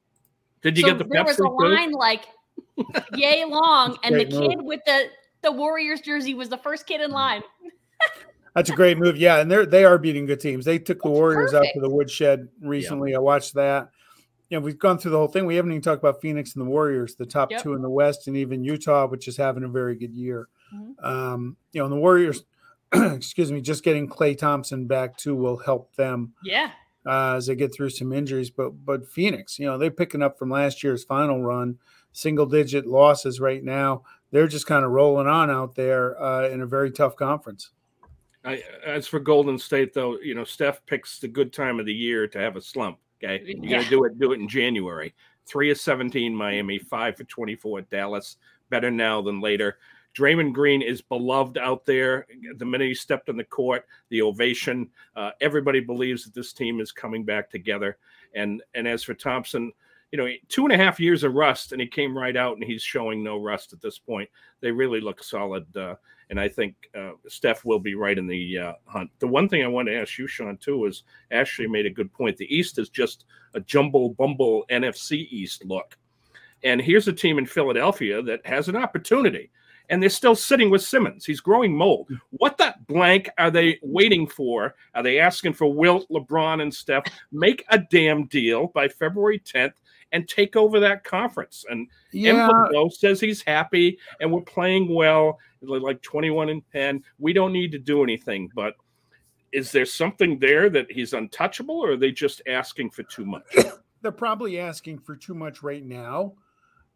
Did 0.62 0.78
you 0.78 0.82
so 0.82 0.88
get 0.94 0.98
the 0.98 1.04
there 1.12 1.24
was 1.24 1.38
a 1.40 1.48
line 1.48 1.90
like 1.90 2.26
yay 3.14 3.44
long, 3.44 3.98
and 4.04 4.14
the 4.14 4.24
Great 4.24 4.32
move. 4.32 4.48
kid 4.50 4.58
with 4.62 4.80
the 4.86 5.06
the 5.42 5.52
Warriors 5.52 6.00
jersey 6.00 6.32
was 6.34 6.48
the 6.48 6.56
first 6.58 6.86
kid 6.86 7.00
in 7.02 7.10
Mm. 7.10 7.14
line. 7.14 7.42
That's 8.54 8.70
a 8.70 8.74
great 8.74 8.98
move. 8.98 9.16
Yeah, 9.16 9.38
and 9.40 9.50
they're 9.50 9.66
they 9.66 9.84
are 9.84 9.98
beating 9.98 10.26
good 10.26 10.40
teams. 10.40 10.64
They 10.64 10.78
took 10.78 11.02
the 11.02 11.08
That's 11.08 11.18
Warriors 11.18 11.54
out 11.54 11.66
to 11.74 11.80
the 11.80 11.90
woodshed 11.90 12.48
recently. 12.60 13.14
I 13.14 13.18
watched 13.18 13.54
that. 13.54 13.90
You 14.50 14.58
know, 14.60 14.64
we've 14.64 14.78
gone 14.78 14.98
through 14.98 15.10
the 15.12 15.16
whole 15.18 15.26
thing. 15.28 15.46
We 15.46 15.56
haven't 15.56 15.72
even 15.72 15.82
talked 15.82 16.02
about 16.02 16.20
Phoenix 16.20 16.54
and 16.54 16.64
the 16.64 16.70
Warriors, 16.70 17.16
the 17.16 17.26
top 17.26 17.50
Yep. 17.50 17.62
two 17.62 17.72
in 17.74 17.82
the 17.82 17.90
West, 17.90 18.28
and 18.28 18.36
even 18.36 18.62
Utah, 18.62 19.06
which 19.06 19.26
is 19.26 19.36
having 19.36 19.64
a 19.64 19.68
very 19.68 19.96
good 19.96 20.14
year. 20.14 20.48
Mhm. 20.72 21.04
Um, 21.04 21.56
you 21.72 21.80
know, 21.80 21.86
and 21.86 21.92
the 21.92 21.96
Warriors, 21.98 22.44
excuse 22.92 23.50
me, 23.50 23.60
just 23.60 23.82
getting 23.82 24.06
Klay 24.08 24.36
Thompson 24.38 24.86
back 24.86 25.16
too 25.16 25.34
will 25.34 25.56
help 25.56 25.94
them 25.96 26.34
Yeah. 26.44 26.70
uh, 27.06 27.34
as 27.36 27.46
they 27.46 27.56
get 27.56 27.74
through 27.74 27.90
some 27.90 28.12
injuries. 28.12 28.50
But 28.50 28.70
but 28.84 29.08
Phoenix, 29.08 29.58
you 29.58 29.66
know, 29.66 29.78
they're 29.78 29.90
picking 29.90 30.22
up 30.22 30.38
from 30.38 30.50
last 30.50 30.84
year's 30.84 31.02
final 31.02 31.42
run, 31.42 31.78
single 32.12 32.46
digit 32.46 32.86
losses 32.86 33.40
right 33.40 33.64
now. 33.64 34.04
They're 34.30 34.46
just 34.46 34.66
kind 34.66 34.84
of 34.84 34.90
rolling 34.92 35.26
on 35.26 35.50
out 35.50 35.74
there 35.74 36.20
uh, 36.22 36.48
in 36.48 36.60
a 36.60 36.66
very 36.66 36.90
tough 36.92 37.16
conference. 37.16 37.70
I, 38.44 38.62
as 38.84 39.06
for 39.06 39.18
Golden 39.20 39.58
State, 39.58 39.94
though, 39.94 40.18
you 40.18 40.34
know, 40.34 40.44
Steph 40.44 40.84
picks 40.86 41.18
the 41.18 41.28
good 41.28 41.52
time 41.52 41.80
of 41.80 41.86
the 41.86 41.94
year 41.94 42.26
to 42.28 42.38
have 42.38 42.56
a 42.56 42.60
slump. 42.60 42.98
Okay, 43.22 43.42
you 43.46 43.54
got 43.54 43.64
Yeah. 43.68 43.82
to 43.82 43.90
do 43.90 44.04
it. 44.04 44.18
Do 44.18 44.32
it 44.32 44.40
in 44.40 44.48
January. 44.48 45.14
Three 45.46 45.70
of 45.70 45.78
seventeen, 45.78 46.34
Miami. 46.34 46.78
Five 46.78 47.16
for 47.16 47.24
twenty-four, 47.24 47.82
Dallas. 47.82 48.36
Better 48.70 48.90
now 48.90 49.22
than 49.22 49.40
later. 49.40 49.78
Draymond 50.14 50.52
Green 50.52 50.80
is 50.80 51.02
beloved 51.02 51.58
out 51.58 51.84
there. 51.84 52.26
The 52.56 52.64
minute 52.64 52.86
he 52.88 52.94
stepped 52.94 53.28
on 53.28 53.36
the 53.36 53.44
court, 53.44 53.84
the 54.10 54.22
ovation. 54.22 54.90
Uh, 55.16 55.30
everybody 55.40 55.80
believes 55.80 56.24
that 56.24 56.34
this 56.34 56.52
team 56.52 56.80
is 56.80 56.92
coming 56.92 57.24
back 57.24 57.50
together. 57.50 57.98
And 58.34 58.62
and 58.74 58.86
as 58.86 59.02
for 59.02 59.14
Thompson, 59.14 59.72
you 60.14 60.18
know, 60.18 60.30
two 60.48 60.62
and 60.62 60.72
a 60.72 60.76
half 60.76 61.00
years 61.00 61.24
of 61.24 61.34
rust, 61.34 61.72
and 61.72 61.80
he 61.80 61.88
came 61.88 62.16
right 62.16 62.36
out, 62.36 62.54
and 62.54 62.62
he's 62.62 62.84
showing 62.84 63.24
no 63.24 63.42
rust 63.42 63.72
at 63.72 63.80
this 63.80 63.98
point. 63.98 64.30
They 64.60 64.70
really 64.70 65.00
look 65.00 65.20
solid. 65.20 65.76
Uh, 65.76 65.96
and 66.30 66.38
I 66.38 66.46
think 66.46 66.76
uh, 66.96 67.14
Steph 67.26 67.64
will 67.64 67.80
be 67.80 67.96
right 67.96 68.16
in 68.16 68.28
the 68.28 68.58
uh, 68.58 68.72
hunt. 68.86 69.10
The 69.18 69.26
one 69.26 69.48
thing 69.48 69.64
I 69.64 69.66
want 69.66 69.88
to 69.88 70.00
ask 70.00 70.16
you, 70.16 70.28
Sean, 70.28 70.56
too, 70.56 70.84
is 70.84 71.02
Ashley 71.32 71.66
made 71.66 71.84
a 71.84 71.90
good 71.90 72.12
point. 72.12 72.36
The 72.36 72.56
East 72.56 72.78
is 72.78 72.90
just 72.90 73.24
a 73.54 73.60
jumble 73.60 74.10
bumble 74.10 74.64
NFC 74.70 75.26
East 75.32 75.64
look, 75.64 75.98
and 76.62 76.80
here's 76.80 77.08
a 77.08 77.12
team 77.12 77.36
in 77.36 77.44
Philadelphia 77.44 78.22
that 78.22 78.46
has 78.46 78.68
an 78.68 78.76
opportunity, 78.76 79.50
and 79.88 80.00
they're 80.00 80.10
still 80.10 80.36
sitting 80.36 80.70
with 80.70 80.82
Simmons. 80.82 81.24
He's 81.24 81.40
growing 81.40 81.76
mold. 81.76 82.08
What 82.30 82.56
the 82.56 82.72
blank 82.86 83.30
are 83.36 83.50
they 83.50 83.80
waiting 83.82 84.28
for? 84.28 84.76
Are 84.94 85.02
they 85.02 85.18
asking 85.18 85.54
for 85.54 85.74
Wilt, 85.74 86.08
LeBron, 86.08 86.62
and 86.62 86.72
Steph? 86.72 87.02
Make 87.32 87.64
a 87.70 87.80
damn 87.90 88.26
deal 88.26 88.68
by 88.68 88.86
February 88.86 89.40
10th 89.40 89.72
and 90.14 90.28
take 90.28 90.54
over 90.54 90.80
that 90.80 91.04
conference. 91.04 91.64
And 91.68 91.88
Yeah, 92.12 92.88
says 92.88 93.20
he's 93.20 93.42
happy 93.42 93.98
and 94.20 94.32
we're 94.32 94.42
playing 94.42 94.94
well, 94.94 95.38
like 95.60 96.00
21 96.02 96.48
and 96.48 96.62
10. 96.72 97.02
We 97.18 97.32
don't 97.32 97.52
need 97.52 97.72
to 97.72 97.78
do 97.78 98.02
anything, 98.02 98.48
but 98.54 98.74
is 99.52 99.72
there 99.72 99.84
something 99.84 100.38
there 100.38 100.70
that 100.70 100.90
he's 100.90 101.12
untouchable 101.12 101.80
or 101.80 101.92
are 101.92 101.96
they 101.96 102.12
just 102.12 102.40
asking 102.46 102.90
for 102.90 103.02
too 103.02 103.26
much? 103.26 103.42
they're 104.02 104.12
probably 104.12 104.60
asking 104.60 105.00
for 105.00 105.16
too 105.16 105.34
much 105.34 105.62
right 105.62 105.84
now. 105.84 106.34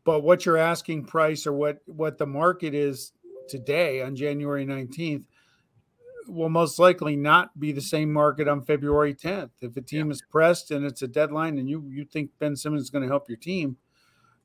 But 0.04 0.22
what 0.22 0.46
you're 0.46 0.56
asking 0.56 1.04
price 1.04 1.46
or 1.46 1.52
what 1.52 1.80
what 1.86 2.18
the 2.18 2.26
market 2.26 2.72
is 2.72 3.12
today 3.48 4.00
on 4.00 4.14
January 4.14 4.64
19th 4.64 5.24
will 6.28 6.48
most 6.48 6.78
likely 6.78 7.16
not 7.16 7.58
be 7.58 7.72
the 7.72 7.80
same 7.80 8.12
market 8.12 8.46
on 8.46 8.62
February 8.62 9.14
10th. 9.14 9.50
If 9.60 9.76
a 9.76 9.80
team 9.80 10.10
is 10.10 10.22
pressed 10.30 10.70
and 10.70 10.84
it's 10.84 11.02
a 11.02 11.08
deadline 11.08 11.58
and 11.58 11.68
you 11.68 11.88
you 11.88 12.04
think 12.04 12.30
Ben 12.38 12.54
Simmons 12.54 12.82
is 12.82 12.90
going 12.90 13.02
to 13.02 13.08
help 13.08 13.28
your 13.28 13.38
team, 13.38 13.76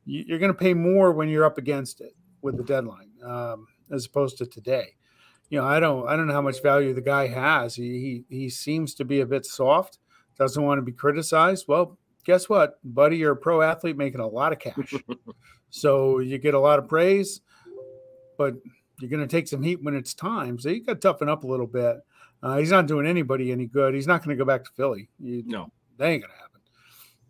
you, 0.05 0.23
you're 0.27 0.39
going 0.39 0.51
to 0.51 0.57
pay 0.57 0.73
more 0.73 1.11
when 1.11 1.29
you're 1.29 1.45
up 1.45 1.57
against 1.57 2.01
it 2.01 2.13
with 2.41 2.57
the 2.57 2.63
deadline 2.63 3.11
um, 3.25 3.67
as 3.91 4.05
opposed 4.05 4.37
to 4.37 4.45
today. 4.45 4.95
You 5.49 5.59
know, 5.59 5.67
I 5.67 5.79
don't 5.79 6.07
I 6.07 6.15
don't 6.15 6.27
know 6.27 6.33
how 6.33 6.41
much 6.41 6.63
value 6.63 6.93
the 6.93 7.01
guy 7.01 7.27
has. 7.27 7.75
He 7.75 8.23
he, 8.29 8.35
he 8.35 8.49
seems 8.49 8.93
to 8.95 9.05
be 9.05 9.19
a 9.19 9.25
bit 9.25 9.45
soft, 9.45 9.99
doesn't 10.37 10.63
want 10.63 10.79
to 10.79 10.83
be 10.83 10.93
criticized. 10.93 11.65
Well, 11.67 11.97
guess 12.25 12.49
what, 12.49 12.79
buddy? 12.83 13.17
You're 13.17 13.33
a 13.33 13.37
pro 13.37 13.61
athlete 13.61 13.97
making 13.97 14.21
a 14.21 14.27
lot 14.27 14.53
of 14.53 14.59
cash. 14.59 14.95
so 15.69 16.19
you 16.19 16.37
get 16.37 16.53
a 16.53 16.59
lot 16.59 16.79
of 16.79 16.87
praise, 16.87 17.41
but 18.37 18.55
you're 19.03 19.09
going 19.09 19.27
to 19.27 19.27
take 19.27 19.47
some 19.47 19.61
heat 19.61 19.83
when 19.83 19.95
it's 19.95 20.13
time. 20.13 20.57
So 20.57 20.69
you 20.69 20.83
got 20.83 20.93
to 20.93 20.99
toughen 20.99 21.27
up 21.29 21.43
a 21.43 21.47
little 21.47 21.67
bit. 21.67 21.97
Uh, 22.41 22.57
he's 22.57 22.71
not 22.71 22.87
doing 22.87 23.05
anybody 23.05 23.51
any 23.51 23.65
good. 23.67 23.93
He's 23.93 24.07
not 24.07 24.23
going 24.23 24.35
to 24.37 24.41
go 24.41 24.45
back 24.47 24.63
to 24.63 24.71
Philly. 24.75 25.09
You, 25.19 25.43
No. 25.45 25.71
that 25.97 26.07
ain't 26.07 26.23
going 26.23 26.31
to 26.33 26.37
happen. 26.41 26.61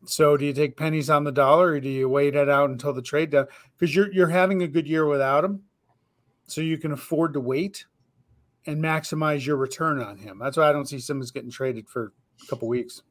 So 0.05 0.37
do 0.37 0.45
you 0.45 0.53
take 0.53 0.75
pennies 0.77 1.09
on 1.09 1.23
the 1.23 1.31
dollar, 1.31 1.67
or 1.69 1.79
do 1.79 1.89
you 1.89 2.09
wait 2.09 2.35
it 2.35 2.49
out 2.49 2.69
until 2.69 2.93
the 2.93 3.01
trade 3.01 3.29
down? 3.31 3.47
Because 3.77 3.95
you're 3.95 4.11
you're 4.11 4.27
having 4.27 4.61
a 4.63 4.67
good 4.67 4.85
year 4.87 5.05
without 5.07 5.45
him, 5.45 5.63
so 6.45 6.59
you 6.61 6.77
can 6.77 6.91
afford 6.91 7.33
to 7.33 7.39
wait 7.39 7.85
and 8.65 8.83
maximize 8.83 9.45
your 9.45 9.55
return 9.55 10.01
on 10.01 10.17
him. 10.17 10.39
That's 10.39 10.57
why 10.57 10.69
I 10.69 10.73
don't 10.73 10.87
see 10.89 10.99
Simmons 10.99 11.31
getting 11.31 11.49
traded 11.51 11.87
for 11.87 12.11
a 12.43 12.45
couple 12.47 12.67
weeks. 12.67 13.01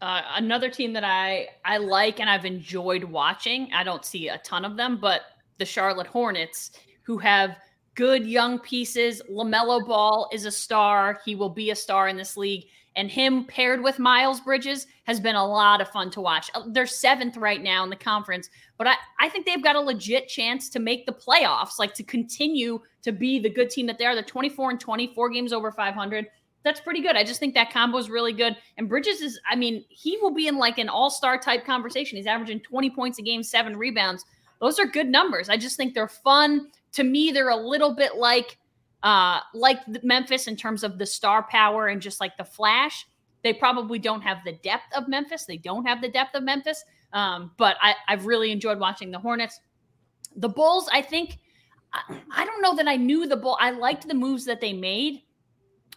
Uh, 0.00 0.22
another 0.34 0.70
team 0.70 0.92
that 0.92 1.04
I 1.04 1.48
I 1.64 1.78
like 1.78 2.20
and 2.20 2.28
I've 2.30 2.44
enjoyed 2.44 3.02
watching. 3.02 3.68
I 3.72 3.82
don't 3.82 4.04
see 4.04 4.28
a 4.28 4.38
ton 4.38 4.64
of 4.64 4.76
them, 4.76 4.98
but 5.00 5.22
the 5.58 5.64
Charlotte 5.64 6.06
Hornets, 6.06 6.70
who 7.06 7.18
have 7.18 7.56
good 7.94 8.26
young 8.26 8.58
pieces. 8.58 9.22
LaMelo 9.30 9.86
Ball 9.86 10.28
is 10.32 10.44
a 10.44 10.50
star. 10.50 11.20
He 11.24 11.34
will 11.34 11.48
be 11.48 11.70
a 11.70 11.76
star 11.76 12.08
in 12.08 12.16
this 12.16 12.36
league, 12.36 12.66
and 12.96 13.10
him 13.10 13.44
paired 13.44 13.82
with 13.82 13.98
Miles 13.98 14.40
Bridges 14.40 14.86
has 15.04 15.20
been 15.20 15.36
a 15.36 15.46
lot 15.46 15.80
of 15.80 15.88
fun 15.88 16.10
to 16.10 16.20
watch. 16.20 16.50
Uh, 16.54 16.64
They're 16.68 16.86
seventh 16.86 17.36
right 17.36 17.62
now 17.62 17.84
in 17.84 17.90
the 17.90 17.96
conference, 17.96 18.50
but 18.76 18.86
I 18.86 18.94
I 19.20 19.28
think 19.28 19.46
they've 19.46 19.62
got 19.62 19.76
a 19.76 19.80
legit 19.80 20.28
chance 20.28 20.68
to 20.70 20.78
make 20.78 21.06
the 21.06 21.12
playoffs, 21.12 21.78
like 21.78 21.94
to 21.94 22.02
continue 22.02 22.80
to 23.02 23.12
be 23.12 23.38
the 23.38 23.50
good 23.50 23.70
team 23.70 23.86
that 23.86 23.98
they 23.98 24.04
are. 24.04 24.14
They're 24.14 24.24
24 24.24 24.70
and 24.70 24.80
24 24.80 25.30
games 25.30 25.52
over 25.52 25.72
500 25.72 26.26
that's 26.66 26.80
pretty 26.80 27.00
good. 27.00 27.14
I 27.14 27.22
just 27.22 27.38
think 27.38 27.54
that 27.54 27.72
combo 27.72 27.96
is 27.96 28.10
really 28.10 28.32
good. 28.32 28.56
And 28.76 28.88
Bridges 28.88 29.20
is, 29.20 29.38
I 29.48 29.54
mean, 29.54 29.84
he 29.88 30.18
will 30.20 30.34
be 30.34 30.48
in 30.48 30.58
like 30.58 30.78
an 30.78 30.88
all 30.88 31.10
star 31.10 31.38
type 31.38 31.64
conversation. 31.64 32.16
He's 32.16 32.26
averaging 32.26 32.58
20 32.58 32.90
points 32.90 33.20
a 33.20 33.22
game, 33.22 33.44
seven 33.44 33.76
rebounds. 33.76 34.24
Those 34.60 34.80
are 34.80 34.86
good 34.86 35.06
numbers. 35.06 35.48
I 35.48 35.56
just 35.56 35.76
think 35.76 35.94
they're 35.94 36.08
fun. 36.08 36.72
To 36.96 37.04
me, 37.04 37.30
they're 37.30 37.48
a 37.48 37.56
little 37.56 37.94
bit 37.94 38.16
like, 38.16 38.58
uh, 39.02 39.40
like 39.54 39.78
Memphis 40.02 40.46
in 40.46 40.56
terms 40.56 40.82
of 40.82 40.98
the 40.98 41.06
star 41.06 41.42
power 41.44 41.88
and 41.88 42.00
just 42.00 42.20
like 42.20 42.36
the 42.36 42.44
flash. 42.44 43.06
They 43.42 43.52
probably 43.52 43.98
don't 43.98 44.22
have 44.22 44.38
the 44.44 44.54
depth 44.64 44.96
of 44.96 45.06
Memphis. 45.06 45.44
They 45.44 45.58
don't 45.58 45.86
have 45.86 46.02
the 46.02 46.08
depth 46.08 46.34
of 46.34 46.42
Memphis. 46.42 46.84
Um, 47.12 47.52
but 47.56 47.76
I, 47.80 47.94
I've 48.08 48.26
really 48.26 48.50
enjoyed 48.50 48.80
watching 48.80 49.10
the 49.10 49.18
Hornets. 49.18 49.60
The 50.36 50.48
Bulls, 50.48 50.88
I 50.92 51.00
think, 51.00 51.38
I, 51.92 52.16
I 52.34 52.44
don't 52.44 52.60
know 52.60 52.74
that 52.74 52.88
I 52.88 52.96
knew 52.96 53.26
the 53.26 53.36
Bull. 53.36 53.56
I 53.60 53.70
liked 53.70 54.08
the 54.08 54.14
moves 54.14 54.44
that 54.46 54.60
they 54.60 54.72
made. 54.72 55.22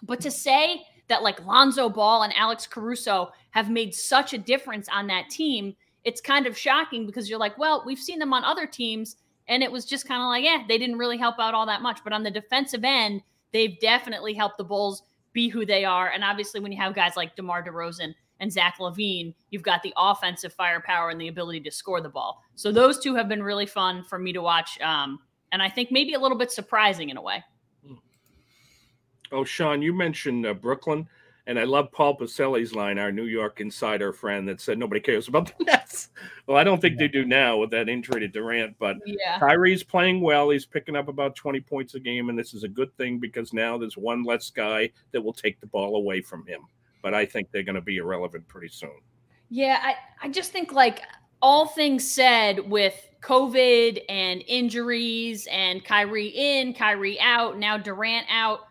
But 0.03 0.21
to 0.21 0.31
say 0.31 0.83
that 1.07 1.23
like 1.23 1.45
Lonzo 1.45 1.89
Ball 1.89 2.23
and 2.23 2.33
Alex 2.35 2.67
Caruso 2.67 3.31
have 3.51 3.69
made 3.69 3.95
such 3.95 4.33
a 4.33 4.37
difference 4.37 4.87
on 4.89 5.07
that 5.07 5.29
team, 5.29 5.75
it's 6.03 6.21
kind 6.21 6.45
of 6.45 6.57
shocking 6.57 7.05
because 7.05 7.29
you're 7.29 7.39
like, 7.39 7.57
well, 7.57 7.83
we've 7.85 7.99
seen 7.99 8.19
them 8.19 8.33
on 8.33 8.43
other 8.43 8.67
teams, 8.67 9.17
and 9.49 9.63
it 9.63 9.71
was 9.71 9.83
just 9.83 10.07
kind 10.07 10.21
of 10.21 10.27
like, 10.27 10.43
yeah, 10.43 10.63
they 10.67 10.77
didn't 10.77 10.97
really 10.97 11.17
help 11.17 11.39
out 11.39 11.53
all 11.53 11.65
that 11.65 11.81
much. 11.81 11.99
But 12.03 12.13
on 12.13 12.23
the 12.23 12.31
defensive 12.31 12.83
end, 12.83 13.21
they've 13.51 13.77
definitely 13.79 14.33
helped 14.33 14.57
the 14.57 14.63
Bulls 14.63 15.03
be 15.33 15.49
who 15.49 15.65
they 15.65 15.83
are. 15.83 16.09
And 16.09 16.23
obviously, 16.23 16.59
when 16.59 16.71
you 16.71 16.77
have 16.77 16.95
guys 16.95 17.17
like 17.17 17.35
DeMar 17.35 17.63
DeRozan 17.63 18.13
and 18.39 18.53
Zach 18.53 18.77
LaVine, 18.79 19.33
you've 19.49 19.63
got 19.63 19.83
the 19.83 19.93
offensive 19.97 20.53
firepower 20.53 21.09
and 21.09 21.19
the 21.19 21.27
ability 21.27 21.61
to 21.61 21.71
score 21.71 21.99
the 21.99 22.09
ball. 22.09 22.41
So 22.55 22.71
those 22.71 22.99
two 22.99 23.15
have 23.15 23.27
been 23.27 23.43
really 23.43 23.65
fun 23.65 24.03
for 24.03 24.17
me 24.19 24.31
to 24.33 24.41
watch. 24.41 24.79
Um, 24.81 25.19
and 25.51 25.61
I 25.61 25.69
think 25.69 25.91
maybe 25.91 26.13
a 26.13 26.19
little 26.19 26.37
bit 26.37 26.51
surprising 26.51 27.09
in 27.09 27.17
a 27.17 27.21
way. 27.21 27.43
Oh, 29.31 29.43
Sean, 29.43 29.81
you 29.81 29.93
mentioned 29.93 30.45
uh, 30.45 30.53
Brooklyn, 30.53 31.07
and 31.49 31.57
I 31.59 31.63
love 31.63 31.91
Paul 31.91 32.15
Pacelli's 32.15 32.75
line, 32.75 32.99
our 32.99 33.11
New 33.11 33.23
York 33.25 33.59
insider 33.59 34.13
friend, 34.13 34.47
that 34.47 34.61
said 34.61 34.77
nobody 34.77 35.01
cares 35.01 35.27
about 35.27 35.47
the 35.57 35.63
Nets. 35.65 36.09
Well, 36.45 36.55
I 36.55 36.63
don't 36.63 36.79
think 36.79 36.99
they 36.99 37.07
do 37.07 37.25
now 37.25 37.57
with 37.57 37.71
that 37.71 37.89
injury 37.89 38.19
to 38.19 38.27
Durant, 38.27 38.77
but 38.77 38.97
Yeah. 39.03 39.39
Kyrie's 39.39 39.81
playing 39.83 40.21
well. 40.21 40.51
He's 40.51 40.67
picking 40.67 40.95
up 40.95 41.07
about 41.07 41.35
20 41.35 41.59
points 41.61 41.95
a 41.95 41.99
game, 41.99 42.29
and 42.29 42.37
this 42.37 42.53
is 42.53 42.63
a 42.63 42.67
good 42.67 42.95
thing 42.97 43.17
because 43.17 43.51
now 43.51 43.79
there's 43.79 43.97
one 43.97 44.21
less 44.23 44.51
guy 44.51 44.91
that 45.11 45.19
will 45.19 45.33
take 45.33 45.59
the 45.59 45.65
ball 45.65 45.95
away 45.95 46.21
from 46.21 46.45
him. 46.45 46.61
But 47.01 47.15
I 47.15 47.25
think 47.25 47.49
they're 47.51 47.63
going 47.63 47.73
to 47.73 47.81
be 47.81 47.97
irrelevant 47.97 48.47
pretty 48.47 48.67
soon. 48.67 49.01
Yeah, 49.49 49.79
I, 49.81 49.95
I 50.21 50.29
just 50.29 50.51
think 50.51 50.71
like 50.71 51.01
all 51.41 51.65
things 51.65 52.07
said 52.07 52.59
with 52.69 53.09
COVID 53.23 54.03
and 54.07 54.43
injuries 54.45 55.47
and 55.51 55.83
Kyrie 55.83 56.27
in, 56.27 56.75
Kyrie 56.75 57.19
out, 57.19 57.57
now 57.57 57.75
Durant 57.75 58.27
out. 58.29 58.68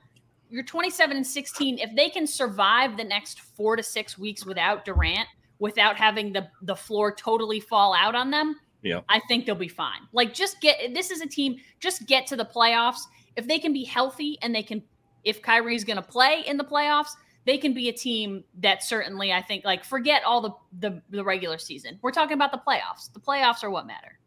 You're 0.51 0.63
27 0.63 1.17
and 1.17 1.27
16. 1.27 1.79
If 1.79 1.95
they 1.95 2.09
can 2.09 2.27
survive 2.27 2.97
the 2.97 3.05
next 3.05 3.41
four 3.41 3.77
to 3.77 3.83
six 3.83 4.19
weeks 4.19 4.47
without 4.47 4.85
Durant, 4.85 5.29
without 5.59 5.97
having 5.97 6.33
the 6.33 6.49
the 6.63 6.77
floor 6.77 7.13
totally 7.15 7.61
fall 7.61 7.95
out 7.95 8.15
on 8.15 8.31
them, 8.31 8.57
Yeah. 8.83 9.01
I 9.09 9.21
think 9.29 9.45
they'll 9.47 9.55
be 9.55 9.69
fine. 9.69 10.01
Like 10.13 10.33
just 10.35 10.61
get 10.61 10.95
this 10.95 11.11
is 11.11 11.21
a 11.21 11.27
team, 11.27 11.57
just 11.81 12.07
get 12.07 12.27
to 12.29 12.37
the 12.37 12.45
playoffs. 12.45 13.01
if 13.37 13.47
they 13.47 13.59
can 13.59 13.73
be 13.73 13.85
healthy 13.85 14.37
and 14.43 14.55
they 14.55 14.63
can, 14.65 14.83
if 15.23 15.41
Kyrie's 15.43 15.85
going 15.85 15.97
to 15.97 16.03
play 16.03 16.43
in 16.47 16.57
the 16.57 16.65
playoffs, 16.65 17.11
they 17.45 17.57
can 17.57 17.73
be 17.73 17.89
a 17.89 17.93
team 17.93 18.45
that 18.61 18.83
certainly 18.83 19.33
I 19.33 19.41
think 19.43 19.65
like 19.65 19.85
forget 19.85 20.23
all 20.25 20.41
the, 20.41 20.51
the 20.81 21.03
the 21.11 21.25
regular 21.25 21.59
season. 21.59 21.99
We're 22.03 22.13
talking 22.13 22.35
about 22.35 22.53
the 22.53 22.59
playoffs. 22.59 23.13
The 23.13 23.21
playoffs 23.21 23.63
are 23.63 23.71
what 23.71 23.87
matter. 23.87 24.19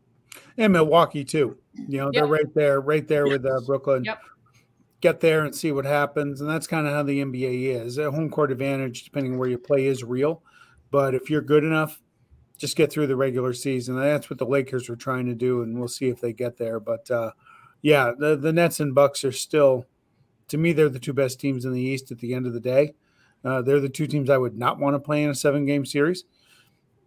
And 0.57 0.73
Milwaukee 0.73 1.23
too. 1.23 1.57
You 1.87 1.99
know, 1.99 2.11
they're 2.11 2.25
right 2.25 2.53
there, 2.53 2.81
right 2.81 3.07
there 3.07 3.27
yep. 3.27 3.41
with 3.41 3.51
uh, 3.51 3.61
Brooklyn. 3.65 4.03
Yep. 4.03 4.19
Get 5.01 5.19
there 5.19 5.43
and 5.43 5.55
see 5.55 5.71
what 5.71 5.85
happens, 5.85 6.41
and 6.41 6.49
that's 6.49 6.67
kind 6.67 6.87
of 6.87 6.93
how 6.93 7.03
the 7.03 7.23
NBA 7.23 7.83
is. 7.83 7.97
A 7.97 8.11
home 8.11 8.29
court 8.29 8.51
advantage, 8.51 9.03
depending 9.03 9.37
where 9.37 9.49
you 9.49 9.57
play, 9.57 9.87
is 9.87 10.03
real. 10.03 10.43
But 10.91 11.15
if 11.15 11.29
you're 11.29 11.41
good 11.41 11.63
enough, 11.63 11.99
just 12.57 12.75
get 12.75 12.91
through 12.91 13.07
the 13.07 13.15
regular 13.15 13.53
season. 13.53 13.99
That's 13.99 14.29
what 14.29 14.37
the 14.37 14.45
Lakers 14.45 14.89
are 14.89 14.95
trying 14.95 15.25
to 15.25 15.33
do, 15.33 15.63
and 15.63 15.79
we'll 15.79 15.87
see 15.87 16.09
if 16.09 16.21
they 16.21 16.31
get 16.31 16.57
there. 16.57 16.79
But 16.79 17.09
uh, 17.09 17.31
yeah, 17.81 18.11
the 18.17 18.35
the 18.35 18.53
Nets 18.53 18.79
and 18.79 18.93
Bucks 18.93 19.23
are 19.23 19.31
still, 19.31 19.87
to 20.49 20.57
me, 20.57 20.71
they're 20.71 20.87
the 20.87 20.99
two 20.99 21.13
best 21.13 21.39
teams 21.39 21.65
in 21.65 21.73
the 21.73 21.81
East 21.81 22.11
at 22.11 22.19
the 22.19 22.35
end 22.35 22.45
of 22.45 22.53
the 22.53 22.59
day. 22.59 22.93
Uh, 23.43 23.63
they're 23.63 23.79
the 23.79 23.89
two 23.89 24.05
teams 24.05 24.29
I 24.29 24.37
would 24.37 24.55
not 24.55 24.77
want 24.77 24.93
to 24.93 24.99
play 24.99 25.23
in 25.23 25.31
a 25.31 25.35
seven 25.35 25.65
game 25.65 25.85
series. 25.85 26.25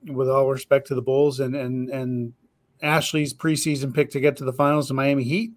With 0.06 0.28
all 0.28 0.50
respect 0.50 0.88
to 0.88 0.96
the 0.96 1.02
Bulls 1.02 1.38
and 1.38 1.54
and 1.54 1.88
and 1.88 2.32
Ashley's 2.82 3.32
preseason 3.32 3.94
pick 3.94 4.10
to 4.10 4.20
get 4.20 4.36
to 4.38 4.44
the 4.44 4.52
finals, 4.52 4.88
the 4.88 4.94
Miami 4.94 5.22
Heat, 5.22 5.52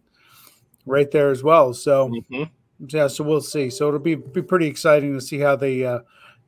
right 0.88 1.10
there 1.12 1.30
as 1.30 1.44
well. 1.44 1.74
So 1.74 2.10
mm-hmm. 2.10 2.44
yeah, 2.88 3.08
so 3.08 3.24
we'll 3.24 3.42
see. 3.42 3.70
So 3.70 3.88
it'll 3.88 4.00
be 4.00 4.16
be 4.16 4.42
pretty 4.42 4.68
exciting 4.68 5.14
to 5.14 5.22
see 5.22 5.40
how 5.40 5.56
they 5.56 5.86
uh, 5.86 6.00